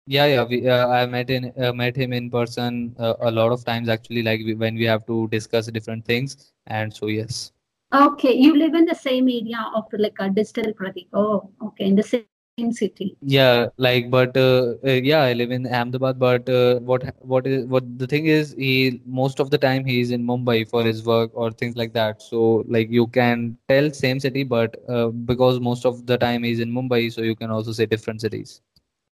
Yeah, 0.07 0.25
yeah. 0.25 0.45
We, 0.45 0.67
uh, 0.67 0.89
I 0.89 1.05
met 1.05 1.29
in 1.29 1.53
uh, 1.63 1.75
met 1.75 1.95
him 1.95 2.15
in 2.15 2.31
person 2.31 2.97
uh, 2.99 3.15
a 3.21 3.31
lot 3.31 3.53
of 3.53 3.63
times 3.63 3.91
actually, 3.91 4.23
like 4.23 4.41
we, 4.41 4.55
when 4.55 4.75
we 4.75 4.85
have 4.87 5.07
to 5.07 5.29
discuss 5.29 5.67
different 5.67 6.07
things. 6.07 6.53
And 6.67 6.93
so 6.93 7.09
yes. 7.09 7.53
Okay, 7.95 8.33
you 8.33 8.57
live 8.57 8.75
in 8.75 8.87
the 8.87 8.95
same 8.95 9.29
area 9.29 9.71
of 9.75 9.85
like 9.93 10.17
a 10.19 10.31
digital 10.31 10.73
Pratik. 10.73 11.09
Oh, 11.13 11.51
okay, 11.63 11.85
in 11.85 11.95
the 11.95 12.03
same 12.03 12.73
city. 12.73 13.19
Yeah, 13.21 13.67
like 13.77 14.11
but 14.11 14.35
uh, 14.35 14.75
uh, 14.83 14.93
yeah, 14.93 15.21
I 15.21 15.35
live 15.35 15.51
in 15.51 15.67
Ahmedabad, 15.67 16.19
but 16.19 16.49
uh, 16.49 16.81
what 16.81 17.05
what 17.21 17.47
is 17.47 17.67
what 17.67 17.99
the 17.99 18.07
thing 18.07 18.27
is 18.27 18.55
he 18.57 19.03
most 19.05 19.41
of 19.41 19.51
the 19.51 19.59
time 19.59 19.85
he's 19.85 20.11
in 20.11 20.25
Mumbai 20.27 20.71
for 20.71 20.83
his 20.83 21.05
work 21.05 21.33
or 21.35 21.51
things 21.51 21.77
like 21.77 21.93
that. 21.93 22.23
So 22.23 22.65
like 22.67 22.91
you 22.91 23.09
can 23.09 23.59
tell 23.69 23.91
same 23.91 24.21
city, 24.21 24.43
but 24.43 24.75
uh, 24.89 25.09
because 25.09 25.61
most 25.61 25.85
of 25.85 26.07
the 26.07 26.17
time 26.17 26.45
he's 26.45 26.61
in 26.61 26.73
Mumbai, 26.73 27.13
so 27.13 27.21
you 27.21 27.37
can 27.37 27.51
also 27.51 27.73
say 27.73 27.85
different 27.85 28.23
cities. 28.23 28.63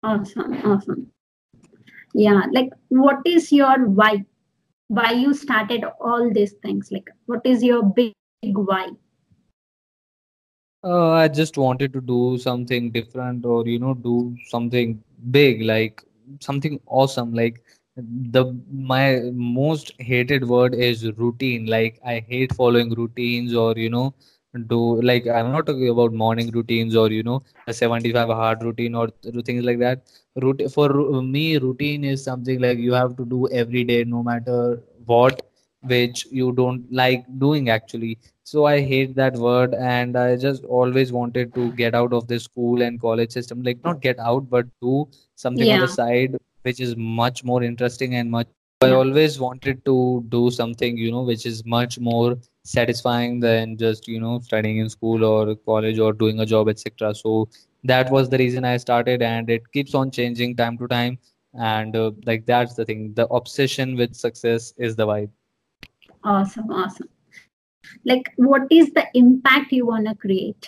Awesome, 0.02 0.52
awesome. 0.66 1.10
Yeah, 2.12 2.42
like 2.52 2.68
what 2.88 3.20
is 3.24 3.50
your 3.50 3.86
why? 3.86 4.24
Why 4.88 5.12
you 5.12 5.32
started 5.32 5.84
all 6.00 6.30
these 6.30 6.52
things? 6.62 6.92
Like, 6.92 7.08
what 7.24 7.40
is 7.44 7.64
your 7.64 7.82
big 7.82 8.12
why? 8.54 8.90
Uh, 10.84 11.10
I 11.12 11.28
just 11.28 11.56
wanted 11.58 11.92
to 11.94 12.00
do 12.00 12.38
something 12.38 12.90
different 12.90 13.44
or 13.44 13.66
you 13.66 13.78
know 13.78 13.94
do 13.94 14.36
something 14.48 15.02
big 15.30 15.62
like 15.62 16.02
something 16.40 16.78
awesome 16.86 17.32
like 17.34 17.62
the 17.96 18.44
my 18.70 19.20
most 19.32 19.92
hated 19.98 20.46
word 20.48 20.74
is 20.74 21.04
routine 21.16 21.66
like 21.66 21.98
I 22.04 22.24
hate 22.28 22.54
following 22.54 22.94
routines 22.94 23.54
or 23.54 23.74
you 23.76 23.90
know 23.90 24.14
do 24.68 25.00
like 25.02 25.26
I'm 25.26 25.50
not 25.52 25.66
talking 25.66 25.88
about 25.88 26.12
morning 26.12 26.50
routines 26.50 26.94
or 26.96 27.10
you 27.10 27.22
know 27.22 27.42
a 27.66 27.72
75 27.72 28.28
hard 28.28 28.62
routine 28.62 28.94
or 28.94 29.08
th- 29.08 29.44
things 29.44 29.64
like 29.64 29.78
that 29.80 30.02
Rout 30.36 30.60
for 30.72 30.88
me 31.22 31.56
routine 31.58 32.04
is 32.04 32.22
something 32.22 32.60
like 32.60 32.78
you 32.78 32.92
have 32.92 33.16
to 33.16 33.24
do 33.24 33.48
every 33.50 33.84
day 33.84 34.04
no 34.04 34.22
matter 34.22 34.82
what 35.06 35.42
which 35.82 36.26
you 36.30 36.52
don't 36.52 36.90
like 36.92 37.24
doing 37.38 37.68
actually 37.70 38.18
so 38.46 38.64
I 38.64 38.80
hate 38.80 39.14
that 39.16 39.34
word, 39.34 39.74
and 39.74 40.16
I 40.16 40.36
just 40.36 40.64
always 40.64 41.12
wanted 41.12 41.54
to 41.54 41.72
get 41.72 41.94
out 41.94 42.12
of 42.12 42.28
the 42.28 42.38
school 42.40 42.82
and 42.82 43.00
college 43.00 43.32
system. 43.32 43.62
Like 43.62 43.82
not 43.84 44.00
get 44.00 44.18
out, 44.18 44.48
but 44.48 44.66
do 44.80 45.08
something 45.34 45.70
on 45.72 45.80
the 45.80 45.88
side 45.88 46.36
which 46.66 46.80
is 46.80 46.96
much 46.96 47.44
more 47.44 47.62
interesting 47.62 48.16
and 48.16 48.30
much. 48.30 48.48
I 48.82 48.90
always 48.90 49.38
wanted 49.40 49.84
to 49.86 50.24
do 50.28 50.50
something, 50.50 50.98
you 50.98 51.10
know, 51.10 51.22
which 51.22 51.46
is 51.46 51.64
much 51.64 51.98
more 51.98 52.36
satisfying 52.64 53.40
than 53.40 53.76
just, 53.78 54.06
you 54.06 54.20
know, 54.20 54.40
studying 54.40 54.78
in 54.78 54.90
school 54.90 55.24
or 55.24 55.54
college 55.54 55.98
or 55.98 56.12
doing 56.12 56.40
a 56.40 56.46
job, 56.46 56.68
etc. 56.68 57.14
So 57.14 57.48
that 57.84 58.10
was 58.10 58.28
the 58.28 58.38
reason 58.38 58.64
I 58.64 58.76
started, 58.76 59.22
and 59.22 59.48
it 59.48 59.72
keeps 59.72 59.94
on 59.94 60.10
changing 60.10 60.56
time 60.56 60.76
to 60.78 60.88
time. 60.88 61.18
And 61.54 61.96
uh, 61.96 62.10
like 62.26 62.46
that's 62.46 62.74
the 62.74 62.84
thing. 62.84 63.14
The 63.14 63.26
obsession 63.28 63.96
with 63.96 64.14
success 64.14 64.74
is 64.76 64.96
the 64.96 65.06
vibe. 65.06 65.30
awesome, 66.24 66.70
awesome. 66.70 67.08
Like, 68.04 68.32
what 68.36 68.62
is 68.70 68.92
the 68.92 69.06
impact 69.14 69.72
you 69.72 69.86
wanna 69.86 70.14
create? 70.14 70.66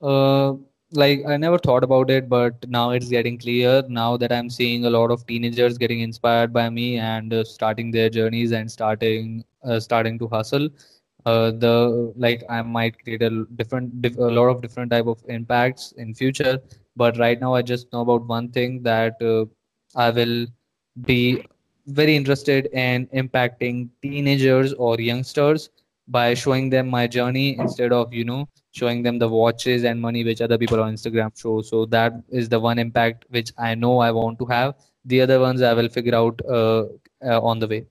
Uh, 0.00 0.54
like 0.92 1.20
I 1.26 1.36
never 1.36 1.58
thought 1.58 1.84
about 1.84 2.10
it, 2.10 2.28
but 2.28 2.68
now 2.68 2.90
it's 2.90 3.08
getting 3.08 3.38
clear. 3.38 3.82
Now 3.88 4.16
that 4.16 4.32
I'm 4.32 4.50
seeing 4.50 4.84
a 4.84 4.90
lot 4.90 5.10
of 5.10 5.26
teenagers 5.26 5.78
getting 5.78 6.00
inspired 6.00 6.52
by 6.52 6.68
me 6.70 6.98
and 6.98 7.32
uh, 7.32 7.44
starting 7.44 7.90
their 7.90 8.08
journeys 8.10 8.52
and 8.52 8.70
starting 8.70 9.44
uh, 9.64 9.78
starting 9.78 10.18
to 10.18 10.28
hustle. 10.28 10.68
Uh, 11.26 11.50
the 11.50 12.12
like 12.16 12.42
I 12.48 12.62
might 12.62 13.02
create 13.04 13.22
a 13.22 13.44
different, 13.56 14.00
diff 14.02 14.16
a 14.16 14.22
lot 14.22 14.48
of 14.48 14.62
different 14.62 14.90
type 14.90 15.06
of 15.06 15.22
impacts 15.28 15.92
in 15.92 16.14
future. 16.14 16.58
But 16.96 17.18
right 17.18 17.40
now, 17.40 17.54
I 17.54 17.62
just 17.62 17.92
know 17.92 18.00
about 18.00 18.26
one 18.26 18.48
thing 18.50 18.82
that 18.82 19.20
uh, 19.22 19.44
I 19.96 20.10
will 20.10 20.46
be 21.02 21.44
very 21.90 22.16
interested 22.16 22.66
in 22.66 23.06
impacting 23.08 23.88
teenagers 24.02 24.72
or 24.74 24.98
youngsters 25.00 25.70
by 26.08 26.34
showing 26.34 26.70
them 26.70 26.88
my 26.88 27.06
journey 27.06 27.58
instead 27.58 27.92
of 27.92 28.12
you 28.12 28.24
know 28.24 28.48
showing 28.72 29.02
them 29.02 29.18
the 29.18 29.28
watches 29.28 29.84
and 29.84 30.00
money 30.00 30.24
which 30.24 30.40
other 30.40 30.58
people 30.58 30.80
on 30.80 30.94
Instagram 30.94 31.36
show. 31.38 31.60
So 31.62 31.86
that 31.86 32.12
is 32.30 32.48
the 32.48 32.60
one 32.60 32.78
impact 32.78 33.24
which 33.30 33.50
I 33.58 33.74
know 33.74 33.98
I 33.98 34.10
want 34.10 34.38
to 34.38 34.46
have. 34.46 34.74
The 35.04 35.20
other 35.22 35.40
ones 35.40 35.62
I 35.62 35.72
will 35.74 35.88
figure 35.88 36.14
out 36.14 36.40
uh, 36.48 36.84
uh, 37.24 37.40
on 37.40 37.58
the 37.58 37.66
way. 37.66 37.86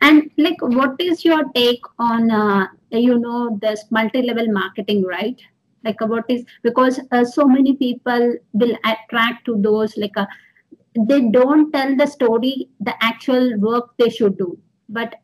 And 0.00 0.30
like, 0.36 0.60
what 0.60 0.96
is 0.98 1.24
your 1.24 1.44
take 1.54 1.82
on, 1.98 2.30
uh, 2.30 2.66
you 2.90 3.18
know, 3.18 3.58
this 3.60 3.84
multi-level 3.90 4.48
marketing, 4.48 5.04
right? 5.04 5.40
Like, 5.84 6.00
what 6.00 6.24
is 6.28 6.44
because 6.62 7.00
uh, 7.10 7.24
so 7.24 7.46
many 7.46 7.74
people 7.76 8.34
will 8.52 8.76
attract 8.84 9.44
to 9.46 9.56
those 9.60 9.96
like 9.96 10.16
uh, 10.16 10.26
they 10.94 11.22
don't 11.30 11.72
tell 11.72 11.96
the 11.96 12.06
story, 12.06 12.68
the 12.80 12.94
actual 13.02 13.58
work 13.58 13.90
they 13.98 14.10
should 14.10 14.36
do, 14.36 14.58
but 14.88 15.14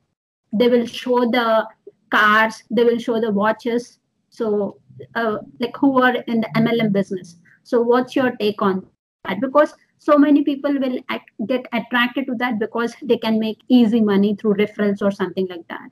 they 0.52 0.68
will 0.68 0.86
show 0.86 1.30
the 1.30 1.66
cars, 2.10 2.62
they 2.70 2.84
will 2.84 2.98
show 2.98 3.20
the 3.20 3.30
watches. 3.30 3.98
So, 4.30 4.80
uh, 5.14 5.38
like, 5.60 5.76
who 5.76 6.02
are 6.02 6.14
in 6.14 6.40
the 6.40 6.48
MLM 6.56 6.92
business? 6.92 7.36
So, 7.64 7.82
what's 7.82 8.16
your 8.16 8.32
take 8.36 8.62
on 8.62 8.86
that? 9.24 9.40
Because 9.40 9.74
so 9.98 10.16
many 10.16 10.42
people 10.42 10.72
will 10.78 10.98
act, 11.08 11.30
get 11.46 11.66
attracted 11.72 12.26
to 12.26 12.34
that 12.36 12.58
because 12.58 12.94
they 13.02 13.18
can 13.18 13.38
make 13.38 13.58
easy 13.68 14.00
money 14.00 14.36
through 14.36 14.54
referrals 14.54 15.02
or 15.02 15.10
something 15.10 15.46
like 15.48 15.66
that. 15.68 15.90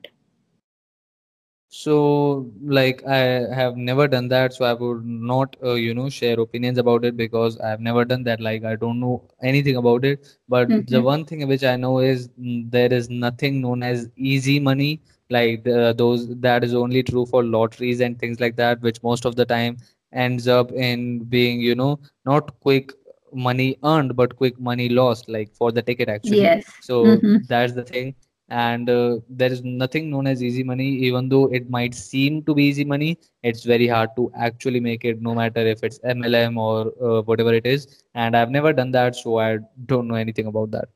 So, 1.69 2.51
like, 2.63 3.05
I 3.05 3.17
have 3.53 3.75
never 3.77 4.07
done 4.07 4.27
that, 4.29 4.53
so 4.53 4.65
I 4.65 4.73
would 4.73 5.05
not, 5.05 5.55
uh, 5.63 5.73
you 5.73 5.93
know, 5.93 6.09
share 6.09 6.39
opinions 6.39 6.77
about 6.77 7.03
it 7.05 7.15
because 7.17 7.59
I 7.59 7.69
have 7.69 7.79
never 7.81 8.05
done 8.05 8.23
that. 8.23 8.39
Like, 8.41 8.63
I 8.63 8.75
don't 8.75 8.99
know 8.99 9.23
anything 9.41 9.75
about 9.77 10.05
it. 10.05 10.25
But 10.47 10.69
the 10.87 11.01
hmm 11.01 11.03
one 11.03 11.25
thing 11.25 11.47
which 11.47 11.63
I 11.63 11.75
know 11.75 11.99
is 11.99 12.29
mm, 12.39 12.69
there 12.71 12.91
is 12.93 13.09
nothing 13.09 13.61
known 13.61 13.83
as 13.83 14.09
easy 14.17 14.59
money. 14.59 15.01
Like, 15.29 15.63
the, 15.63 15.93
those 15.97 16.27
that 16.39 16.63
is 16.63 16.73
only 16.73 17.03
true 17.03 17.25
for 17.25 17.43
lotteries 17.43 17.99
and 18.01 18.17
things 18.19 18.39
like 18.39 18.55
that, 18.57 18.81
which 18.81 19.01
most 19.03 19.25
of 19.25 19.35
the 19.35 19.45
time 19.45 19.77
ends 20.13 20.47
up 20.47 20.71
in 20.71 21.23
being, 21.25 21.59
you 21.61 21.75
know, 21.75 21.99
not 22.25 22.59
quick 22.61 22.91
money 23.33 23.77
earned, 23.83 24.15
but 24.15 24.35
quick 24.35 24.59
money 24.59 24.89
lost, 24.89 25.27
like 25.29 25.53
for 25.55 25.71
the 25.71 25.81
ticket 25.81 26.09
actually. 26.09 26.53
Yes. 26.57 26.65
So 26.79 27.25
hmm 27.25 27.37
that's 27.47 27.73
the 27.73 27.83
thing 27.83 28.15
and 28.49 28.89
uh, 28.89 29.17
there 29.29 29.51
is 29.51 29.63
nothing 29.63 30.09
known 30.09 30.27
as 30.27 30.41
easy 30.41 30.63
money. 30.63 30.87
Even 30.87 31.29
though 31.29 31.45
it 31.53 31.69
might 31.69 31.93
seem 31.93 32.43
to 32.43 32.53
be 32.53 32.63
easy 32.63 32.85
money 32.85 33.17
it's 33.43 33.63
very 33.63 33.87
hard 33.87 34.09
to 34.15 34.31
actually 34.35 34.79
make 34.79 35.05
it 35.05 35.21
no 35.21 35.33
matter 35.33 35.61
if 35.61 35.83
it's 35.83 35.99
mlm 35.99 36.57
or 36.57 36.91
uh, 37.07 37.21
whatever 37.23 37.53
it 37.53 37.65
is. 37.65 38.03
And 38.15 38.35
i've 38.35 38.49
never 38.49 38.73
done 38.73 38.91
that 38.91 39.15
so 39.15 39.39
i 39.39 39.57
don't 39.85 40.07
know 40.07 40.15
anything 40.15 40.47
about 40.47 40.71
that. 40.71 40.89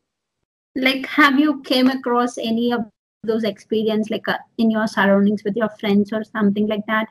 Like, 0.75 1.05
have 1.07 1.37
you 1.37 1.61
came 1.63 1.87
across 1.87 2.37
any 2.37 2.71
of 2.71 2.85
those 3.23 3.43
experience 3.43 4.09
like 4.09 4.27
uh, 4.27 4.37
in 4.57 4.71
your 4.71 4.87
surroundings 4.87 5.43
with 5.43 5.55
your 5.55 5.69
friends 5.79 6.13
or 6.13 6.23
something 6.23 6.67
like 6.67 6.85
that? 6.87 7.07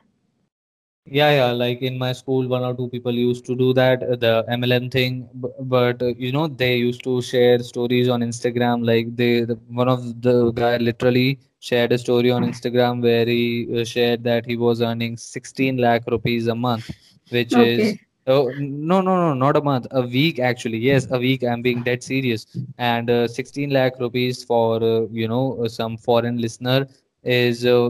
Yeah, 1.05 1.31
yeah, 1.31 1.51
like 1.51 1.81
in 1.81 1.97
my 1.97 2.13
school, 2.13 2.47
one 2.47 2.63
or 2.63 2.73
two 2.75 2.87
people 2.89 3.11
used 3.11 3.45
to 3.45 3.55
do 3.55 3.73
that, 3.73 4.03
uh, 4.03 4.15
the 4.15 4.45
MLM 4.47 4.89
thing, 4.89 5.27
b- 5.41 5.49
but 5.61 6.01
uh, 6.01 6.13
you 6.17 6.31
know, 6.31 6.47
they 6.47 6.77
used 6.77 7.03
to 7.03 7.21
share 7.21 7.59
stories 7.59 8.07
on 8.07 8.21
Instagram. 8.21 8.85
Like 8.85 9.15
they, 9.15 9.41
the, 9.41 9.55
one 9.67 9.89
of 9.89 10.21
the 10.21 10.51
guy 10.51 10.77
literally 10.77 11.39
shared 11.59 11.91
a 11.91 11.97
story 11.97 12.31
on 12.31 12.43
Instagram 12.43 13.01
where 13.01 13.25
he 13.25 13.67
uh, 13.79 13.83
shared 13.83 14.23
that 14.25 14.45
he 14.45 14.57
was 14.57 14.81
earning 14.81 15.17
16 15.17 15.77
lakh 15.77 16.03
rupees 16.07 16.47
a 16.47 16.55
month, 16.55 16.89
which 17.29 17.55
is 17.55 17.95
oh 18.27 18.51
no, 18.57 19.01
no, 19.01 19.15
no, 19.15 19.33
not 19.33 19.57
a 19.57 19.61
month, 19.61 19.87
a 19.91 20.01
week 20.01 20.39
actually. 20.39 20.77
Yes, 20.77 21.07
a 21.11 21.17
week. 21.17 21.43
I'm 21.43 21.61
being 21.63 21.81
dead 21.83 22.03
serious. 22.03 22.45
And 22.77 23.09
uh, 23.09 23.27
16 23.27 23.71
lakh 23.71 23.99
rupees 23.99 24.43
for 24.43 24.81
uh, 24.83 25.01
you 25.11 25.27
know 25.27 25.65
some 25.67 25.97
foreign 25.97 26.37
listener 26.39 26.87
is 27.23 27.65
uh, 27.65 27.89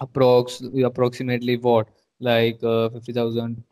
approx 0.00 0.60
approximately 0.84 1.56
what? 1.56 1.88
Like 2.20 2.62
uh, 2.62 2.88
50,000, 2.90 3.62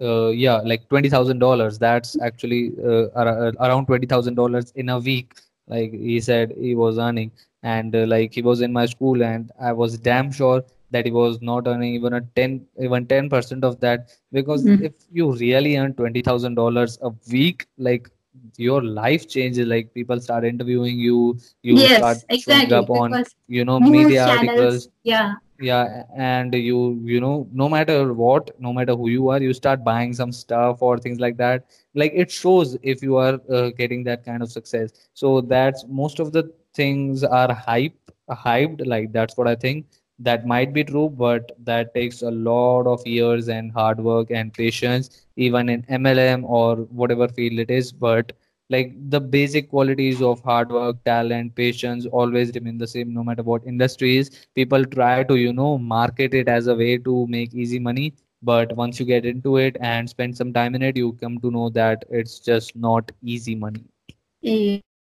uh, 0.00 0.28
yeah, 0.28 0.56
like 0.64 0.88
$20,000. 0.88 1.78
That's 1.78 2.16
actually 2.20 2.72
uh, 2.84 3.06
ar 3.14 3.52
around 3.60 3.86
$20,000 3.86 4.72
in 4.76 4.88
a 4.90 4.98
week. 4.98 5.34
Like 5.66 5.92
he 5.92 6.20
said 6.20 6.52
he 6.58 6.74
was 6.74 6.98
earning. 6.98 7.32
And 7.62 7.94
uh, 7.96 8.06
like 8.06 8.34
he 8.34 8.42
was 8.42 8.60
in 8.60 8.72
my 8.72 8.86
school, 8.86 9.22
and 9.22 9.50
I 9.60 9.72
was 9.72 9.96
damn 9.98 10.30
sure 10.30 10.62
that 10.90 11.06
he 11.06 11.10
was 11.12 11.40
not 11.40 11.66
earning 11.66 11.94
even 11.94 12.12
a 12.14 12.20
10, 12.36 12.66
even 12.78 13.06
10% 13.06 13.64
of 13.64 13.80
that. 13.80 14.10
Because 14.32 14.64
Mm. 14.64 14.84
if 14.84 14.92
you 15.10 15.32
really 15.32 15.76
earn 15.76 15.94
$20,000 15.94 16.98
a 17.02 17.10
week, 17.32 17.66
like 17.78 18.10
your 18.56 18.82
life 18.82 19.28
changes. 19.28 19.66
Like 19.66 19.94
people 19.94 20.20
start 20.20 20.44
interviewing 20.44 20.98
you, 20.98 21.38
you 21.62 21.86
start 21.88 22.18
Yes, 22.18 22.24
showing 22.34 22.70
exactly. 22.70 22.74
up 22.74 22.90
on, 22.90 23.20
you 23.48 23.64
know, 23.64 23.80
media 23.80 24.24
channels, 24.24 24.38
articles 24.56 24.88
yeah, 25.04 25.34
yeah 25.60 26.02
and 26.16 26.52
you 26.54 27.00
you 27.04 27.20
know 27.20 27.46
no 27.52 27.68
matter 27.68 28.12
what 28.12 28.50
no 28.60 28.72
matter 28.72 28.94
who 28.94 29.08
you 29.08 29.28
are 29.28 29.40
you 29.40 29.52
start 29.52 29.84
buying 29.84 30.12
some 30.12 30.32
stuff 30.32 30.82
or 30.82 30.98
things 30.98 31.20
like 31.20 31.36
that. 31.36 31.64
Like 31.94 32.12
it 32.14 32.30
shows 32.30 32.76
if 32.82 33.02
you 33.02 33.16
are 33.16 33.38
uh, 33.50 33.70
getting 33.70 34.02
that 34.04 34.24
kind 34.24 34.42
of 34.42 34.50
success. 34.50 34.92
So 35.14 35.40
that's 35.40 35.84
most 35.88 36.18
of 36.18 36.32
the 36.32 36.52
things 36.74 37.22
are 37.22 37.52
hype 37.52 37.94
hyped 38.30 38.84
like 38.86 39.12
that's 39.12 39.36
what 39.36 39.46
i 39.48 39.54
think. 39.54 39.86
That 40.18 40.46
might 40.46 40.72
be 40.72 40.84
true 40.84 41.08
but 41.10 41.52
that 41.64 41.94
takes 41.94 42.22
a 42.22 42.30
lot 42.30 42.86
of 42.86 43.06
years 43.06 43.48
and 43.48 43.70
hard 43.72 44.00
work 44.00 44.30
and 44.30 44.52
patience 44.52 45.26
even 45.36 45.68
in 45.68 45.82
mlm 45.84 46.44
or 46.44 46.76
whatever 47.00 47.28
field 47.28 47.58
it 47.58 47.70
is. 47.70 47.92
But 47.92 48.32
like 48.74 48.92
the 49.10 49.20
basic 49.20 49.70
qualities 49.70 50.22
of 50.22 50.42
hard 50.50 50.70
work 50.78 51.02
talent 51.04 51.54
patience 51.54 52.06
always 52.06 52.52
remain 52.58 52.78
the 52.78 52.90
same 52.96 53.14
no 53.14 53.24
matter 53.30 53.42
what 53.42 53.72
industries 53.74 54.30
people 54.54 54.84
try 54.98 55.22
to 55.32 55.36
you 55.36 55.52
know 55.52 55.72
market 55.78 56.34
it 56.42 56.48
as 56.48 56.66
a 56.66 56.74
way 56.74 56.96
to 57.08 57.26
make 57.38 57.54
easy 57.54 57.78
money 57.88 58.12
but 58.42 58.76
once 58.76 59.00
you 59.00 59.06
get 59.06 59.24
into 59.24 59.56
it 59.56 59.76
and 59.80 60.08
spend 60.08 60.36
some 60.36 60.52
time 60.52 60.74
in 60.74 60.82
it 60.82 60.96
you 60.96 61.12
come 61.20 61.38
to 61.40 61.50
know 61.50 61.68
that 61.70 62.04
it's 62.10 62.38
just 62.38 62.76
not 62.76 63.10
easy 63.22 63.54
money. 63.54 63.84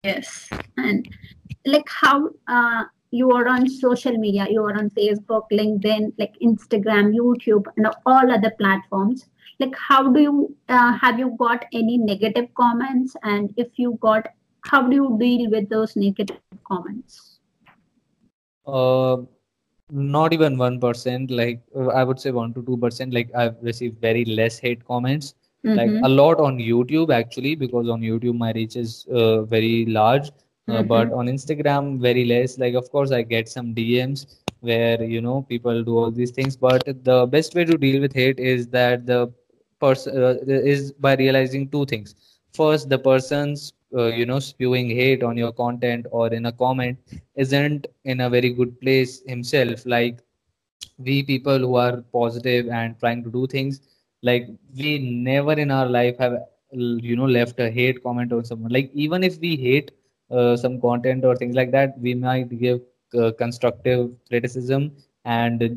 Yes, 0.04 0.50
and 0.78 1.08
like 1.66 1.90
how 1.90 2.30
uh, 2.48 2.84
you 3.12 3.32
are 3.32 3.48
on 3.48 3.68
social 3.70 4.14
media, 4.14 4.48
you 4.50 4.64
are 4.64 4.78
on 4.78 4.90
Facebook, 4.92 5.44
LinkedIn, 5.52 6.14
like 6.18 6.36
Instagram, 6.42 7.14
YouTube, 7.14 7.66
and 7.76 7.88
all 8.06 8.32
other 8.32 8.52
platforms. 8.60 9.28
Like, 9.60 9.76
how 9.88 10.12
do 10.12 10.20
you 10.22 10.56
uh, 10.70 10.94
have 10.94 11.20
you 11.20 11.36
got 11.40 11.66
any 11.74 11.98
negative 11.98 12.48
comments? 12.56 13.16
And 13.24 13.54
if 13.58 13.68
you 13.78 13.98
got, 14.02 14.28
how 14.66 14.88
do 14.88 14.96
you 14.96 15.18
deal 15.20 15.50
with 15.52 15.70
those 15.70 15.96
negative 15.96 16.38
comments? 16.48 17.40
uh 18.66 19.18
not 19.92 20.34
even 20.34 20.58
1% 20.58 21.32
like 21.32 21.62
i 21.94 22.04
would 22.04 22.20
say 22.20 22.32
1 22.32 22.54
to 22.54 22.62
2% 22.64 23.14
like 23.14 23.30
i've 23.36 23.56
received 23.62 24.00
very 24.02 24.26
less 24.26 24.58
hate 24.60 24.86
comments 24.86 25.34
like 25.74 25.92
Mm-hmm. 25.92 26.04
a 26.04 26.10
lot 26.10 26.40
on 26.40 26.58
youtube 26.58 27.12
actually 27.14 27.56
because 27.56 27.90
on 27.90 28.02
youtube 28.02 28.38
my 28.38 28.52
reach 28.52 28.76
is 28.76 29.06
uh, 29.14 29.42
very 29.44 29.86
large 29.86 30.30
uh, 30.70 30.82
Mm-hmm. 30.82 30.88
but 30.88 31.12
on 31.12 31.28
instagram 31.28 32.00
very 32.00 32.26
less 32.26 32.58
like 32.58 32.74
of 32.76 32.90
course 32.92 33.12
i 33.12 33.22
get 33.22 33.48
some 33.50 33.74
dms 33.76 34.26
where 34.62 35.02
you 35.04 35.22
know 35.22 35.42
people 35.50 35.84
do 35.84 35.98
all 35.98 36.12
these 36.12 36.32
things 36.32 36.56
but 36.58 36.84
the 37.04 37.26
best 37.28 37.56
way 37.56 37.66
to 37.66 37.78
deal 37.78 38.02
with 38.02 38.14
hate 38.14 38.40
is 38.40 38.68
that 38.68 39.06
the 39.06 39.32
person 39.80 40.22
uh, 40.24 40.36
is 40.48 40.92
by 40.92 41.16
realizing 41.16 41.70
two 41.70 41.86
things. 41.86 42.16
First 42.54 42.90
the 42.90 42.98
person's 43.00 43.74
uh, 43.96 44.08
you 44.08 44.26
know 44.26 44.40
spewing 44.40 44.90
hate 44.90 45.24
on 45.24 45.38
your 45.38 45.52
content 45.52 46.06
or 46.12 46.28
in 46.34 46.46
a 46.46 46.52
comment 46.52 46.98
isn't 47.36 47.88
in 48.06 48.22
a 48.22 48.30
very 48.30 48.50
good 48.52 48.80
place 48.82 49.22
himself. 49.26 49.86
Like 49.86 50.20
we 50.98 51.24
people 51.24 51.60
who 51.60 51.76
are 51.76 52.02
positive 52.14 52.68
and 52.70 52.98
trying 53.00 53.24
to 53.24 53.32
do 53.32 53.48
things 53.48 53.82
like 54.24 54.48
we 54.78 54.98
never 55.00 55.54
in 55.54 55.72
our 55.72 55.88
life 55.88 56.18
have 56.18 56.34
you 56.72 57.16
know 57.16 57.26
left 57.26 57.60
a 57.60 57.70
hate 57.70 58.02
comment 58.04 58.32
on 58.34 58.44
someone. 58.46 58.72
Like 58.72 58.92
even 58.94 59.24
if 59.24 59.40
we 59.40 59.56
hate 59.56 59.92
uh, 60.32 60.56
some 60.58 60.80
content 60.82 61.26
or 61.26 61.36
things 61.36 61.56
like 61.56 61.72
that 61.72 61.98
we 62.00 62.14
might 62.16 62.50
give 62.60 62.82
uh, 63.18 63.32
constructive 63.38 64.10
criticism 64.30 64.92
and 65.26 65.62
uh, 65.64 65.68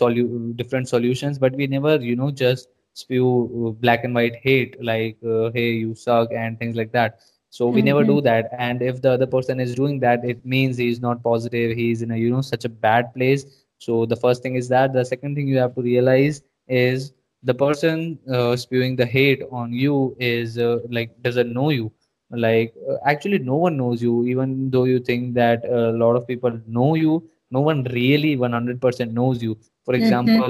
solu- 0.00 0.56
different 0.56 0.88
solutions 0.88 1.38
but 1.38 1.52
we 1.54 1.66
never 1.66 1.96
you 1.96 2.16
know 2.16 2.30
just 2.30 2.68
spew 2.94 3.66
uh, 3.68 3.70
black 3.80 4.04
and 4.04 4.14
white 4.14 4.36
hate 4.36 4.76
like 4.82 5.16
uh, 5.26 5.50
hey 5.52 5.70
you 5.72 5.94
suck 5.94 6.28
and 6.32 6.58
things 6.58 6.76
like 6.76 6.92
that 6.92 7.18
so 7.50 7.68
we 7.68 7.82
never 7.82 8.04
Mm-hmm. 8.04 8.14
do 8.14 8.20
that 8.20 8.48
and 8.58 8.82
if 8.82 9.00
the 9.02 9.10
other 9.10 9.26
person 9.26 9.60
is 9.60 9.74
doing 9.74 9.98
that 10.00 10.24
it 10.24 10.44
means 10.44 10.76
he's 10.76 11.00
not 11.00 11.22
positive 11.22 11.76
he's 11.76 12.02
in 12.02 12.10
a 12.10 12.16
you 12.16 12.30
know 12.30 12.40
such 12.42 12.64
a 12.64 12.68
bad 12.68 13.12
place 13.14 13.44
so 13.78 14.06
the 14.06 14.16
first 14.16 14.42
thing 14.42 14.54
is 14.56 14.68
that. 14.68 14.92
The 14.92 15.04
second 15.04 15.34
thing 15.34 15.46
you 15.48 15.58
have 15.58 15.74
to 15.74 15.82
realize 15.82 16.42
is 16.68 17.12
the 17.42 17.54
person 17.54 18.18
uh, 18.32 18.56
spewing 18.56 18.96
the 18.96 19.06
hate 19.06 19.42
on 19.50 19.72
you 19.72 20.16
is 20.18 20.58
uh, 20.58 20.78
like 20.90 21.10
doesn't 21.22 21.52
know 21.52 21.70
you. 21.70 21.92
Like 22.30 22.74
uh, 22.90 22.96
actually, 23.06 23.38
no 23.38 23.56
one 23.56 23.76
knows 23.76 24.02
you. 24.02 24.24
Even 24.26 24.70
though 24.70 24.84
you 24.84 25.00
think 25.00 25.34
that 25.34 25.64
a 25.64 25.90
lot 25.92 26.16
of 26.16 26.26
people 26.26 26.52
know 26.66 26.94
you, 26.94 27.22
no 27.50 27.60
one 27.60 27.84
really 27.92 28.36
100% 28.36 29.12
knows 29.12 29.42
you. 29.42 29.56
For 29.84 29.94
Mm-hmm. 29.98 30.42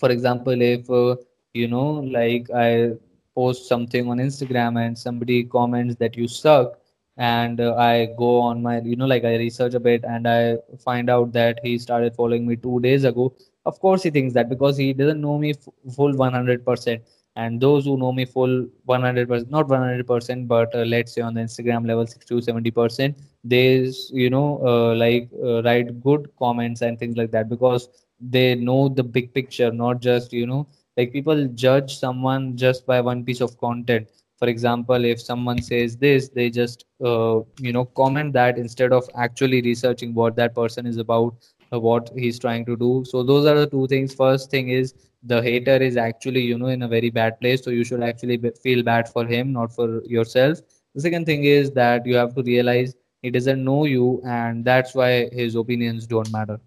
For 0.00 0.10
example 0.10 0.60
if 0.60 0.90
uh, 0.90 1.16
you 1.54 1.68
know 1.68 1.88
like 2.18 2.48
i 2.54 2.90
post 3.34 3.68
something 3.68 4.08
on 4.08 4.18
instagram 4.18 4.80
and 4.84 4.98
somebody 4.98 5.44
comments 5.44 5.96
that 5.96 6.16
you 6.16 6.28
suck 6.28 6.78
and 7.16 7.60
uh, 7.60 7.74
i 7.76 8.08
go 8.18 8.40
on 8.40 8.62
my 8.62 8.80
you 8.80 8.96
know 8.96 9.06
like 9.06 9.24
i 9.24 9.36
research 9.36 9.74
a 9.74 9.80
bit 9.80 10.04
and 10.04 10.28
i 10.28 10.56
find 10.84 11.10
out 11.10 11.32
that 11.32 11.58
he 11.62 11.78
started 11.78 12.14
following 12.14 12.46
me 12.46 12.56
two 12.56 12.80
days 12.80 13.04
ago 13.04 13.32
of 13.66 13.78
course 13.80 14.02
he 14.02 14.10
thinks 14.10 14.34
that 14.34 14.48
because 14.48 14.76
he 14.76 14.92
doesn't 14.92 15.20
know 15.20 15.38
me 15.38 15.50
f- 15.50 15.94
full 15.94 16.14
100% 16.16 17.02
and 17.36 17.60
those 17.60 17.84
who 17.84 17.96
know 17.96 18.12
me 18.12 18.24
full 18.24 18.66
100% 18.84 19.50
not 19.50 19.68
100% 19.68 20.48
but 20.48 20.74
uh, 20.74 20.78
let's 20.94 21.12
say 21.14 21.20
on 21.22 21.34
the 21.34 21.40
instagram 21.40 21.86
level 21.86 22.06
60 22.06 22.34
to 22.36 22.42
70% 22.42 23.16
they 23.44 23.90
you 24.12 24.30
know 24.30 24.60
uh, 24.66 24.94
like 24.94 25.28
uh, 25.44 25.62
write 25.62 26.00
good 26.02 26.28
comments 26.38 26.82
and 26.82 26.98
things 26.98 27.16
like 27.16 27.30
that 27.30 27.48
because 27.48 27.88
they 28.20 28.54
know 28.54 28.88
the 28.88 29.02
big 29.02 29.32
picture 29.34 29.70
not 29.72 30.00
just 30.00 30.32
you 30.32 30.46
know 30.46 30.66
like 30.96 31.12
people 31.12 31.46
judge 31.54 31.96
someone 31.98 32.56
just 32.56 32.86
by 32.86 33.00
one 33.00 33.24
piece 33.24 33.40
of 33.40 33.56
content. 33.58 34.08
For 34.38 34.48
example 34.48 35.04
if 35.04 35.20
someone 35.20 35.60
says 35.62 35.96
this 35.96 36.28
they 36.28 36.50
just 36.50 36.84
uh, 37.04 37.40
you 37.58 37.72
know 37.72 37.84
comment 37.84 38.32
that 38.34 38.58
instead 38.58 38.92
of 38.92 39.08
actually 39.14 39.62
researching 39.62 40.14
what 40.14 40.36
that 40.36 40.54
person 40.54 40.86
is 40.86 40.96
about 40.96 41.34
uh, 41.72 41.78
what 41.80 42.10
he's 42.16 42.38
trying 42.38 42.64
to 42.66 42.76
do. 42.76 43.04
So 43.06 43.22
those 43.22 43.46
are 43.46 43.54
the 43.54 43.66
two 43.66 43.86
things. 43.86 44.14
First 44.14 44.50
thing 44.50 44.70
is 44.70 44.94
the 45.22 45.42
hater 45.42 45.76
is 45.76 45.96
actually 45.96 46.42
you 46.42 46.58
know 46.58 46.66
in 46.68 46.82
a 46.82 46.88
very 46.88 47.10
bad 47.10 47.40
place. 47.40 47.62
So 47.64 47.70
you 47.70 47.84
should 47.84 48.02
actually 48.02 48.38
feel 48.62 48.82
bad 48.82 49.08
for 49.08 49.26
him 49.26 49.52
not 49.52 49.74
for 49.74 50.02
yourself. 50.04 50.58
The 50.94 51.00
second 51.00 51.26
thing 51.26 51.44
is 51.44 51.70
that 51.72 52.06
you 52.06 52.16
have 52.16 52.34
to 52.34 52.42
realize 52.42 52.94
he 53.22 53.30
doesn't 53.30 53.62
know 53.62 53.84
you 53.84 54.20
and 54.24 54.64
that's 54.64 54.94
why 54.94 55.28
his 55.30 55.54
opinions 55.54 56.06
don't 56.06 56.30
matter 56.32 56.58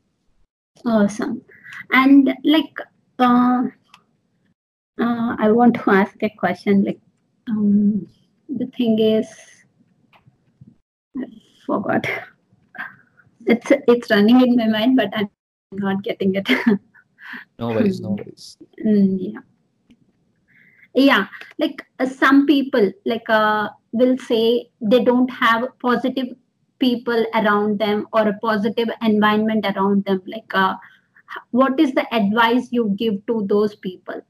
Awesome. 0.86 1.42
And 1.92 2.34
like, 2.44 2.78
uh, 3.20 3.64
uh, 5.00 5.36
I 5.40 5.52
want 5.52 5.76
to 5.76 5.92
ask 5.92 6.16
a 6.22 6.30
question. 6.30 6.84
Like, 6.84 7.00
um, 7.48 8.08
the 8.50 8.66
thing 8.68 9.00
is, 9.00 9.28
I 11.18 11.26
forgot. 11.66 12.08
It's 13.46 13.72
it's 13.90 14.10
running 14.10 14.40
in 14.40 14.56
my 14.56 14.68
mind, 14.68 14.96
but 14.96 15.10
I'm 15.14 15.30
not 15.74 16.02
getting 16.02 16.34
it. 16.36 16.48
no 17.60 17.74
worries 17.74 18.00
no 18.00 18.12
worries 18.12 18.58
Mm, 18.86 19.18
yeah, 19.20 19.40
yeah. 20.94 21.28
Like 21.60 21.86
uh, 22.00 22.06
some 22.06 22.46
people, 22.46 22.92
like 23.06 23.30
uh, 23.30 23.70
will 23.92 24.18
say 24.18 24.70
they 24.80 25.04
don't 25.04 25.30
have 25.30 25.68
positive 25.80 26.36
people 26.80 27.26
around 27.34 27.80
them 27.80 28.08
or 28.14 28.28
a 28.28 28.38
positive 28.40 28.90
environment 29.02 29.66
around 29.66 30.06
them. 30.06 30.22
Like, 30.26 30.52
uh, 30.54 30.76
what 31.52 31.80
is 31.80 31.94
the 31.94 32.06
advice 32.14 32.70
you 32.72 32.96
give 32.98 33.26
to 33.28 33.46
those 33.48 33.76
people? 33.76 34.22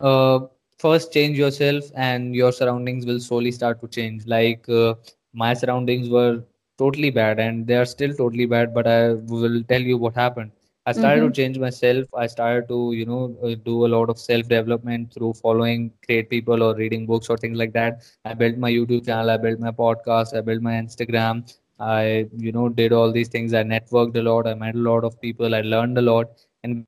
uh, 0.00 0.40
first 0.78 1.12
change 1.12 1.38
yourself 1.38 1.84
and 1.94 2.34
your 2.34 2.52
surroundings 2.52 3.06
will 3.06 3.20
slowly 3.20 3.52
start 3.52 3.80
to 3.80 3.88
change 3.88 4.26
like 4.26 4.68
uh, 4.68 4.94
my 5.32 5.54
surroundings 5.54 6.08
were 6.08 6.42
totally 6.78 7.10
bad 7.10 7.38
and 7.38 7.66
they 7.66 7.76
are 7.76 7.84
still 7.84 8.14
totally 8.14 8.46
bad 8.46 8.74
but 8.74 8.86
i 8.86 9.12
will 9.34 9.62
tell 9.64 9.80
you 9.82 9.96
what 9.98 10.14
happened 10.14 10.50
i 10.86 10.92
started 10.92 11.20
to 11.26 11.30
Mm-hmm. 11.30 11.38
change 11.38 11.58
myself 11.58 12.06
i 12.22 12.26
started 12.26 12.68
to 12.68 12.78
you 12.92 13.04
know 13.06 13.20
uh, 13.44 13.54
do 13.64 13.86
a 13.86 13.90
lot 13.94 14.08
of 14.10 14.18
self 14.18 14.48
development 14.48 15.12
through 15.14 15.32
following 15.42 15.90
great 16.06 16.28
people 16.30 16.62
or 16.62 16.74
reading 16.76 17.06
books 17.06 17.28
or 17.30 17.36
things 17.36 17.58
like 17.58 17.72
that 17.72 18.02
i 18.24 18.34
built 18.34 18.56
my 18.66 18.70
youtube 18.70 19.04
channel 19.06 19.30
i 19.30 19.36
built 19.36 19.58
my 19.60 19.72
podcast 19.84 20.36
i 20.36 20.40
built 20.40 20.62
my 20.62 20.74
instagram 20.82 21.42
i 21.80 22.26
you 22.46 22.52
know 22.52 22.68
did 22.68 22.92
all 22.92 23.10
these 23.12 23.28
things 23.28 23.54
i 23.54 23.62
networked 23.62 24.16
a 24.16 24.22
lot 24.30 24.46
i 24.46 24.54
met 24.54 24.74
a 24.74 24.84
lot 24.90 25.04
of 25.04 25.20
people 25.20 25.54
i 25.54 25.60
learned 25.62 25.98
a 25.98 26.02
lot 26.12 26.46
and 26.64 26.84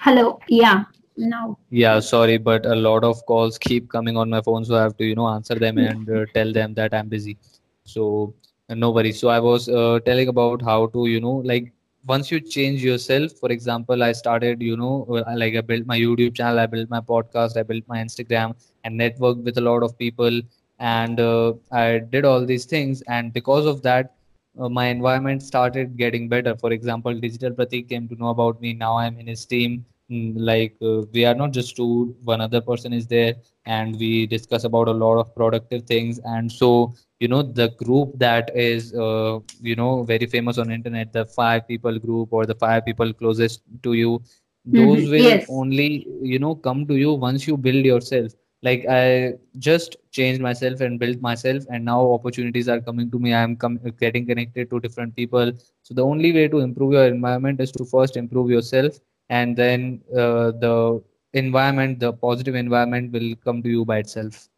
Hello. 0.00 0.38
Yeah. 0.48 0.84
Now. 1.16 1.58
yeah, 1.70 2.00
sorry, 2.00 2.38
but 2.38 2.66
a 2.66 2.74
lot 2.74 3.04
of 3.04 3.24
calls 3.26 3.58
keep 3.58 3.88
coming 3.90 4.16
on 4.16 4.30
my 4.30 4.40
phone, 4.40 4.64
so 4.64 4.76
I 4.76 4.82
have 4.82 4.96
to, 4.98 5.04
you 5.04 5.14
know, 5.14 5.28
answer 5.28 5.54
them 5.56 5.78
and 5.78 6.08
uh, 6.10 6.24
tell 6.34 6.52
them 6.52 6.74
that 6.74 6.94
I'm 6.94 7.08
busy. 7.08 7.36
So, 7.84 8.34
uh, 8.70 8.74
no 8.74 8.90
worries. 8.90 9.20
So, 9.20 9.28
I 9.28 9.40
was 9.40 9.68
uh, 9.68 9.98
telling 10.04 10.28
about 10.28 10.62
how 10.62 10.86
to, 10.88 11.06
you 11.06 11.20
know, 11.20 11.36
like 11.44 11.72
once 12.06 12.30
you 12.30 12.40
change 12.40 12.82
yourself, 12.82 13.32
for 13.40 13.50
example, 13.50 14.02
I 14.02 14.12
started, 14.12 14.62
you 14.62 14.76
know, 14.76 15.06
uh, 15.10 15.34
like 15.36 15.54
I 15.54 15.60
built 15.60 15.86
my 15.86 15.98
YouTube 15.98 16.34
channel, 16.34 16.58
I 16.58 16.66
built 16.66 16.88
my 16.88 17.00
podcast, 17.00 17.56
I 17.56 17.62
built 17.62 17.84
my 17.88 17.98
Instagram, 17.98 18.54
and 18.84 18.98
networked 18.98 19.42
with 19.42 19.58
a 19.58 19.60
lot 19.60 19.82
of 19.82 19.98
people, 19.98 20.40
and 20.78 21.20
uh, 21.20 21.54
I 21.72 21.98
did 21.98 22.24
all 22.24 22.44
these 22.44 22.64
things, 22.64 23.02
and 23.02 23.32
because 23.32 23.66
of 23.66 23.82
that, 23.82 24.14
uh, 24.58 24.68
my 24.68 24.86
environment 24.86 25.42
started 25.42 25.96
getting 25.96 26.28
better. 26.28 26.56
For 26.56 26.72
example, 26.72 27.14
Digital 27.14 27.50
Pratik 27.50 27.88
came 27.88 28.08
to 28.08 28.14
know 28.14 28.28
about 28.28 28.60
me. 28.60 28.72
Now 28.72 28.96
I'm 28.96 29.18
in 29.18 29.26
his 29.26 29.44
team 29.44 29.84
like 30.10 30.76
uh, 30.82 31.02
we 31.12 31.24
are 31.24 31.34
not 31.34 31.52
just 31.52 31.76
two 31.76 32.14
one 32.24 32.40
other 32.40 32.60
person 32.60 32.92
is 32.92 33.06
there 33.06 33.34
and 33.64 33.96
we 33.98 34.26
discuss 34.26 34.64
about 34.64 34.88
a 34.88 34.92
lot 34.92 35.18
of 35.18 35.34
productive 35.34 35.82
things. 35.84 36.20
And 36.24 36.50
so 36.50 36.94
you 37.20 37.28
know 37.28 37.42
the 37.42 37.68
group 37.82 38.12
that 38.18 38.50
is 38.54 38.94
uh, 38.94 39.38
you 39.60 39.74
know 39.76 40.02
very 40.04 40.26
famous 40.26 40.58
on 40.58 40.70
internet 40.70 41.12
the 41.12 41.24
five 41.26 41.66
people 41.66 41.98
group 41.98 42.28
or 42.32 42.46
the 42.46 42.54
five 42.54 42.84
people 42.84 43.12
closest 43.12 43.62
to 43.82 43.92
you 43.94 44.20
those 44.64 45.06
Mhm. 45.06 45.10
will 45.10 45.30
Yes. 45.30 45.48
only 45.48 46.06
you 46.22 46.38
know 46.38 46.54
come 46.54 46.86
to 46.86 46.94
you 46.96 47.12
once 47.12 47.46
you 47.46 47.56
build 47.56 47.84
yourself. 47.84 48.32
Like 48.62 48.84
i 48.88 49.34
just 49.58 49.96
changed 50.10 50.40
myself 50.40 50.80
and 50.80 50.98
built 50.98 51.20
myself 51.20 51.64
and 51.70 51.84
now 51.84 52.00
opportunities 52.12 52.68
are 52.68 52.80
coming 52.80 53.10
to 53.10 53.18
me. 53.18 53.34
I'm 53.34 53.56
com- 53.56 53.78
getting 54.00 54.26
connected 54.26 54.70
to 54.70 54.80
different 54.80 55.14
people. 55.16 55.52
So 55.82 55.94
the 55.94 56.02
only 56.04 56.32
way 56.32 56.48
to 56.48 56.58
improve 56.60 56.92
your 56.92 57.06
environment 57.06 57.60
is 57.60 57.70
to 57.72 57.84
first 57.84 58.16
improve 58.16 58.50
yourself 58.50 58.98
and 59.28 59.56
then 59.56 60.00
uh, 60.16 60.52
the 60.64 61.02
environment 61.32 62.00
the 62.00 62.12
positive 62.12 62.54
environment 62.54 63.12
will 63.12 63.34
come 63.44 63.62
to 63.62 63.68
you 63.68 63.84
by 63.84 63.98
itself 63.98 64.48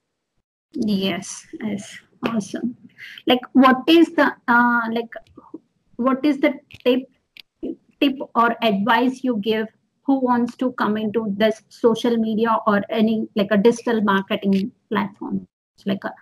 Yes, 0.75 1.47
yes, 1.63 1.99
awesome. 2.27 2.77
Like, 3.27 3.41
what 3.53 3.83
is 3.87 4.09
the 4.11 4.35
uh, 4.49 4.83
like, 4.93 5.13
what 5.97 6.25
is 6.25 6.39
the 6.39 6.55
tip, 6.85 7.05
tip 8.01 8.17
or 8.35 8.57
advice 8.63 9.25
you 9.25 9.39
give 9.39 9.69
who 10.03 10.21
wants 10.21 10.57
to 10.57 10.73
come 10.73 10.97
into 10.97 11.35
this 11.37 11.63
social 11.69 12.17
media 12.17 12.57
or 12.67 12.83
any 12.91 13.29
like 13.35 13.49
a 13.51 13.57
digital 13.57 14.01
marketing 14.03 14.73
platform, 14.91 15.47
like 15.87 16.05
a, 16.05 16.13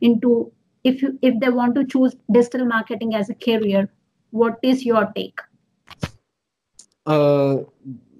into 0.00 0.52
if 0.84 1.02
you 1.02 1.18
if 1.22 1.38
they 1.40 1.48
want 1.48 1.74
to 1.74 1.84
choose 1.84 2.14
digital 2.32 2.64
marketing 2.64 3.14
as 3.14 3.28
a 3.28 3.34
career, 3.34 3.88
what 4.30 4.58
is 4.62 4.84
your 4.84 5.12
take? 5.16 5.40
Uh, 7.06 7.58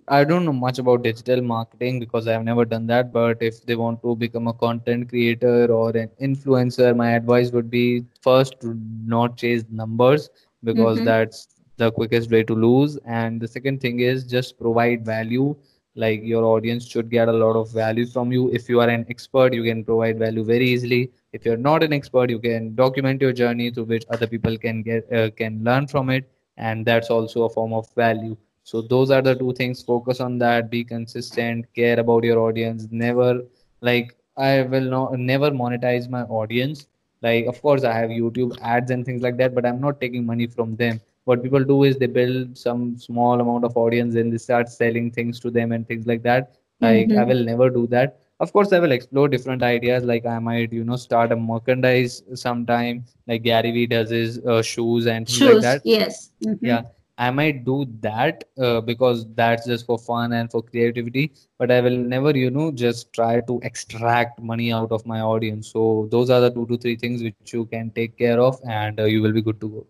I 0.08 0.24
don't 0.24 0.44
know 0.44 0.52
much 0.52 0.78
about 0.78 1.02
digital 1.02 1.42
marketing 1.42 1.98
because 2.00 2.28
I've 2.28 2.44
never 2.44 2.64
done 2.64 2.86
that. 2.86 3.12
But 3.12 3.42
if 3.42 3.64
they 3.66 3.74
want 3.76 4.02
to 4.02 4.14
become 4.16 4.46
a 4.48 4.52
content 4.54 5.08
creator 5.08 5.66
or 5.72 5.90
an 5.96 6.10
influencer, 6.20 6.96
my 6.96 7.12
advice 7.12 7.50
would 7.52 7.70
be 7.70 8.04
first 8.22 8.60
to 8.60 8.74
not 9.04 9.36
chase 9.36 9.64
numbers 9.70 10.30
because 10.64 11.00
Mhm. 11.00 11.04
that's 11.04 11.48
the 11.76 11.90
quickest 11.90 12.30
way 12.30 12.42
to 12.44 12.54
lose. 12.54 12.96
And 13.04 13.40
the 13.40 13.48
second 13.48 13.80
thing 13.80 14.00
is 14.00 14.24
just 14.24 14.58
provide 14.58 15.04
value. 15.04 15.56
Like 15.96 16.22
your 16.22 16.44
audience 16.44 16.86
should 16.86 17.10
get 17.10 17.28
a 17.28 17.32
lot 17.32 17.56
of 17.56 17.70
value 17.72 18.06
from 18.06 18.32
you. 18.32 18.50
If 18.52 18.68
you 18.68 18.80
are 18.80 18.88
an 18.88 19.06
expert, 19.08 19.54
you 19.54 19.64
can 19.64 19.84
provide 19.84 20.18
value 20.18 20.44
very 20.44 20.68
easily. 20.68 21.10
If 21.32 21.44
you're 21.44 21.56
not 21.68 21.82
an 21.82 21.92
expert, 21.92 22.30
you 22.30 22.38
can 22.38 22.74
document 22.74 23.20
your 23.22 23.32
journey 23.32 23.70
through 23.70 23.84
which 23.94 24.04
other 24.10 24.26
people 24.26 24.56
can 24.58 24.82
get 24.82 25.12
uh, 25.12 25.30
can 25.30 25.62
learn 25.64 25.86
from 25.86 26.10
it, 26.10 26.30
and 26.56 26.84
that's 26.86 27.10
also 27.10 27.44
a 27.44 27.50
form 27.50 27.72
of 27.72 27.88
value 27.94 28.36
so 28.66 28.82
those 28.82 29.10
are 29.10 29.22
the 29.22 29.34
two 29.34 29.54
things. 29.54 29.82
Focus 29.82 30.20
on 30.20 30.38
that. 30.38 30.70
Be 30.70 30.84
consistent. 30.84 31.66
Care 31.74 32.00
about 32.00 32.24
your 32.24 32.38
audience. 32.40 32.88
Never 32.90 33.42
like 33.80 34.16
I 34.36 34.62
will 34.62 34.88
not 34.96 35.18
never 35.18 35.50
monetize 35.50 36.08
my 36.10 36.22
audience. 36.24 36.86
Like 37.22 37.46
of 37.46 37.60
course 37.62 37.84
I 37.84 37.92
have 37.94 38.10
YouTube 38.10 38.56
ads 38.62 38.90
and 38.90 39.04
things 39.06 39.22
like 39.22 39.36
that, 39.38 39.54
but 39.54 39.66
I'm 39.66 39.80
not 39.80 40.00
taking 40.00 40.26
money 40.26 40.46
from 40.46 40.76
them. 40.76 41.00
What 41.24 41.42
people 41.42 41.64
do 41.64 41.84
is 41.84 41.96
they 41.98 42.06
build 42.06 42.56
some 42.58 42.98
small 42.98 43.40
amount 43.40 43.64
of 43.64 43.76
audience 43.76 44.14
and 44.16 44.32
they 44.32 44.38
start 44.38 44.68
selling 44.68 45.10
things 45.10 45.40
to 45.40 45.50
them 45.50 45.72
and 45.72 45.86
things 45.86 46.06
like 46.06 46.22
that. 46.24 46.56
Like 46.80 47.12
I 47.12 47.24
Mhm. 47.24 47.28
will 47.32 47.44
never 47.44 47.70
do 47.70 47.86
that. 47.88 48.18
Of 48.40 48.52
course, 48.52 48.72
I 48.72 48.80
will 48.80 48.92
explore 48.92 49.28
different 49.28 49.62
ideas. 49.62 50.04
Like 50.04 50.26
I 50.26 50.38
might, 50.38 50.72
you 50.72 50.84
know, 50.84 50.96
start 50.96 51.32
a 51.32 51.36
merchandise 51.36 52.22
sometime. 52.34 53.04
Like 53.26 53.42
Gary 53.42 53.72
Vee 53.72 53.86
does 53.86 54.10
his 54.10 54.38
uh, 54.46 54.62
shoes 54.62 55.06
and 55.06 55.26
things 55.26 55.44
like 55.44 55.60
Shoes, 55.60 55.62
that 55.62 55.82
yes. 55.84 56.30
Mhm. 56.44 56.58
yeah 56.62 56.82
i 57.18 57.30
might 57.30 57.64
do 57.64 57.86
that 58.00 58.44
uh, 58.58 58.80
because 58.80 59.26
that's 59.34 59.66
just 59.66 59.86
for 59.86 59.98
fun 59.98 60.32
and 60.32 60.50
for 60.50 60.62
creativity 60.62 61.32
but 61.58 61.70
i 61.70 61.80
will 61.80 61.96
never 62.14 62.36
you 62.36 62.50
know 62.50 62.70
just 62.70 63.12
try 63.12 63.40
to 63.40 63.60
extract 63.62 64.40
money 64.42 64.72
out 64.72 64.92
of 64.92 65.06
my 65.06 65.20
audience 65.20 65.72
so 65.72 66.08
those 66.10 66.30
are 66.30 66.40
the 66.40 66.50
two 66.50 66.66
to 66.66 66.78
three 66.78 66.96
things 66.96 67.22
which 67.22 67.52
you 67.52 67.66
can 67.66 67.90
take 67.90 68.16
care 68.18 68.40
of 68.40 68.60
and 68.68 69.00
uh, 69.00 69.04
you 69.04 69.22
will 69.22 69.32
be 69.32 69.42
good 69.42 69.60
to 69.60 69.68
go 69.68 69.86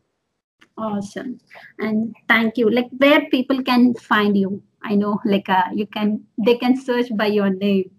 Awesome. 0.79 1.41
And 1.79 2.15
thank 2.29 2.59
you. 2.59 2.69
Like 2.71 2.89
where 2.99 3.25
people 3.31 3.63
can 3.63 3.95
find 3.95 4.37
you. 4.37 4.63
I 4.83 4.95
know 4.95 5.19
like 5.25 5.49
uh, 5.49 5.65
you 5.73 5.87
can 5.87 6.25
they 6.39 6.57
can 6.57 6.77
search 6.77 7.07
by 7.17 7.27
your 7.27 7.51
name. 7.51 7.91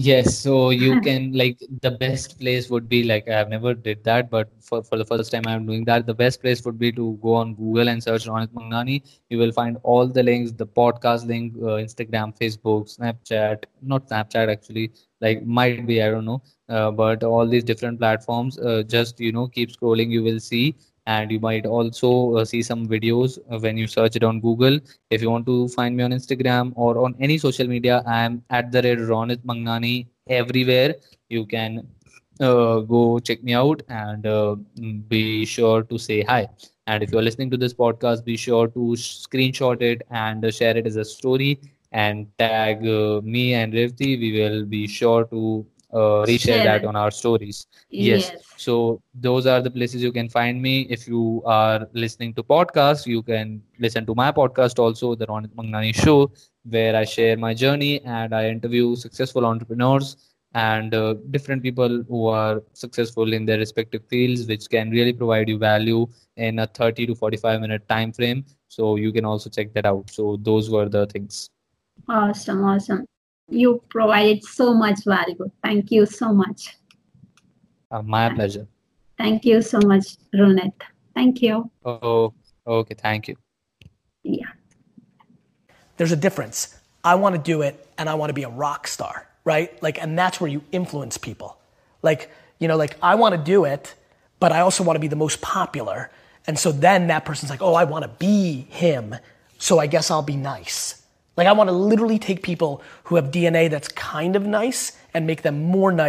Yes, 0.00 0.38
so 0.38 0.70
you 0.70 1.00
can 1.06 1.32
like 1.32 1.58
the 1.82 1.90
best 1.90 2.38
place 2.38 2.70
would 2.70 2.88
be 2.88 3.02
like 3.02 3.28
I've 3.28 3.48
never 3.48 3.74
did 3.74 4.04
that, 4.04 4.30
but 4.30 4.48
for, 4.60 4.80
for 4.84 4.96
the 4.96 5.04
first 5.04 5.32
time 5.32 5.42
I'm 5.46 5.66
doing 5.66 5.84
that. 5.86 6.06
The 6.06 6.14
best 6.14 6.40
place 6.40 6.64
would 6.64 6.78
be 6.78 6.92
to 6.92 7.18
go 7.20 7.34
on 7.34 7.54
Google 7.56 7.88
and 7.88 8.00
search 8.00 8.26
Ronit 8.26 8.48
Mangnani. 8.52 9.02
You 9.28 9.38
will 9.38 9.50
find 9.50 9.76
all 9.82 10.06
the 10.06 10.22
links, 10.22 10.52
the 10.52 10.66
podcast 10.68 11.26
link, 11.26 11.54
uh, 11.56 11.82
Instagram, 11.86 12.38
Facebook, 12.38 12.96
Snapchat, 12.96 13.64
not 13.82 14.08
Snapchat 14.08 14.48
actually, 14.48 14.92
like 15.20 15.44
might 15.44 15.84
be, 15.84 16.00
I 16.00 16.10
don't 16.10 16.24
know. 16.26 16.42
Uh, 16.68 16.92
but 16.92 17.24
all 17.24 17.48
these 17.48 17.64
different 17.64 17.98
platforms, 17.98 18.56
uh, 18.60 18.84
just 18.86 19.18
you 19.18 19.32
know, 19.32 19.48
keep 19.48 19.72
scrolling, 19.72 20.10
you 20.10 20.22
will 20.22 20.38
see, 20.38 20.76
and 21.08 21.32
you 21.32 21.40
might 21.40 21.66
also 21.66 22.36
uh, 22.36 22.44
see 22.44 22.62
some 22.62 22.86
videos 22.88 23.38
uh, 23.52 23.58
when 23.58 23.76
you 23.78 23.88
search 23.88 24.16
it 24.16 24.24
on 24.24 24.40
Google 24.40 24.78
if 25.10 25.22
you 25.22 25.30
want 25.30 25.46
to 25.46 25.68
find 25.68 25.96
me 25.96 26.04
on 26.04 26.12
Instagram 26.12 26.72
or 26.76 26.98
on 27.04 27.14
any 27.20 27.38
social 27.38 27.66
media, 27.66 28.02
I 28.06 28.20
am 28.24 28.42
at 28.50 28.72
the 28.72 28.82
red 28.82 28.98
Ronit 28.98 29.38
Mangnani 29.44 30.06
everywhere. 30.28 30.94
You 31.28 31.46
can 31.46 31.86
uh, 32.40 32.80
go 32.80 33.18
check 33.20 33.42
me 33.42 33.54
out 33.54 33.82
and 33.88 34.26
uh, 34.26 34.56
be 35.08 35.44
sure 35.46 35.82
to 35.84 35.98
say 35.98 36.22
hi. 36.22 36.48
And 36.86 37.02
if 37.02 37.12
you're 37.12 37.22
listening 37.22 37.50
to 37.50 37.56
this 37.56 37.74
podcast, 37.74 38.24
be 38.24 38.36
sure 38.36 38.68
to 38.68 38.80
screenshot 38.96 39.82
it 39.82 40.02
and 40.10 40.44
uh, 40.44 40.50
share 40.50 40.76
it 40.76 40.86
as 40.86 40.96
a 40.96 41.04
story 41.04 41.60
and 41.92 42.26
tag 42.38 42.86
uh, 42.86 43.20
me 43.22 43.54
and 43.54 43.72
Revti. 43.72 44.18
We 44.18 44.40
will 44.40 44.64
be 44.64 44.86
sure 44.86 45.24
to 45.26 45.66
uh, 45.92 46.24
reshare 46.26 46.40
Share 46.40 46.64
that 46.64 46.84
on 46.84 46.96
our 46.96 47.10
stories. 47.10 47.66
Yes. 47.90 48.30
Yes. 48.32 48.42
So 48.56 49.00
those 49.14 49.46
are 49.46 49.60
the 49.60 49.70
places 49.70 50.02
you 50.02 50.12
can 50.12 50.28
find 50.28 50.60
me. 50.60 50.82
If 50.90 51.08
you 51.08 51.42
are 51.46 51.88
listening 51.92 52.34
to 52.34 52.42
podcasts, 52.42 53.06
you 53.06 53.22
can 53.22 53.62
listen 53.78 54.04
to 54.06 54.14
my 54.14 54.30
podcast 54.32 54.78
also, 54.78 55.14
the 55.14 55.26
Ronit 55.26 55.54
Mangnani 55.54 55.94
Show, 55.94 56.32
where 56.68 56.96
I 56.96 57.04
share 57.04 57.36
my 57.36 57.54
journey 57.54 58.00
and 58.02 58.34
I 58.34 58.48
interview 58.48 58.96
successful 58.96 59.46
entrepreneurs 59.46 60.16
and 60.54 60.94
uh, 60.94 61.14
different 61.30 61.62
people 61.62 62.02
who 62.08 62.26
are 62.26 62.62
successful 62.72 63.32
in 63.32 63.44
their 63.44 63.58
respective 63.58 64.02
fields, 64.08 64.46
which 64.46 64.68
can 64.68 64.90
really 64.90 65.12
provide 65.12 65.48
you 65.48 65.58
value 65.58 66.06
in 66.36 66.58
a 66.60 66.66
30 66.66 67.06
to 67.06 67.14
45 67.14 67.60
minute 67.60 67.86
time 67.88 68.12
frame. 68.12 68.44
So 68.68 68.96
you 68.96 69.12
can 69.12 69.24
also 69.24 69.50
check 69.50 69.72
that 69.74 69.86
out. 69.86 70.10
So 70.10 70.38
those 70.40 70.70
were 70.70 70.88
the 70.88 71.06
things. 71.06 71.50
Awesome, 72.08 72.64
awesome. 72.64 73.06
You 73.48 73.82
provided 73.88 74.44
so 74.44 74.74
much 74.74 75.04
value. 75.04 75.50
Thank 75.62 75.90
you 75.90 76.06
so 76.06 76.32
much. 76.32 76.76
Uh, 77.90 78.02
my 78.02 78.28
pleasure. 78.34 78.66
Thank 79.16 79.44
you 79.44 79.62
so 79.62 79.80
much, 79.80 80.16
Ronit. 80.34 80.72
Thank 81.14 81.42
you. 81.42 81.70
Oh, 81.84 82.34
okay. 82.66 82.94
Thank 82.94 83.28
you. 83.28 83.36
Yeah. 84.22 84.46
there's 85.96 86.12
a 86.12 86.16
difference. 86.16 86.78
I 87.04 87.14
want 87.16 87.34
to 87.34 87.40
do 87.40 87.62
it 87.62 87.86
and 87.98 88.08
I 88.08 88.14
want 88.14 88.30
to 88.30 88.34
be 88.34 88.44
a 88.44 88.48
rock 88.48 88.86
star, 88.86 89.26
right? 89.44 89.80
Like, 89.82 90.00
and 90.00 90.18
that's 90.18 90.40
where 90.40 90.50
you 90.50 90.62
influence 90.72 91.18
people. 91.18 91.58
Like, 92.02 92.30
you 92.58 92.68
know, 92.68 92.76
like 92.76 92.96
I 93.02 93.14
want 93.16 93.34
to 93.34 93.40
do 93.40 93.64
it, 93.64 93.94
but 94.40 94.52
I 94.52 94.60
also 94.60 94.84
want 94.84 94.96
to 94.96 95.00
be 95.00 95.08
the 95.08 95.16
most 95.16 95.40
popular. 95.40 96.10
And 96.46 96.58
so 96.58 96.72
then 96.72 97.08
that 97.08 97.24
person's 97.24 97.50
like, 97.50 97.62
oh, 97.62 97.74
I 97.74 97.84
want 97.84 98.04
to 98.04 98.08
be 98.08 98.66
him. 98.70 99.16
So 99.58 99.78
I 99.78 99.86
guess 99.86 100.10
I'll 100.10 100.22
be 100.22 100.36
nice. 100.36 101.02
Like, 101.38 101.46
I 101.46 101.52
want 101.52 101.68
to 101.68 101.72
literally 101.72 102.18
take 102.18 102.42
people 102.42 102.82
who 103.04 103.14
have 103.14 103.26
DNA 103.26 103.70
that's 103.70 103.86
kind 103.86 104.34
of 104.34 104.44
nice 104.44 104.98
and 105.14 105.24
make 105.24 105.42
them 105.42 105.62
more 105.62 105.92
nice. 105.92 106.06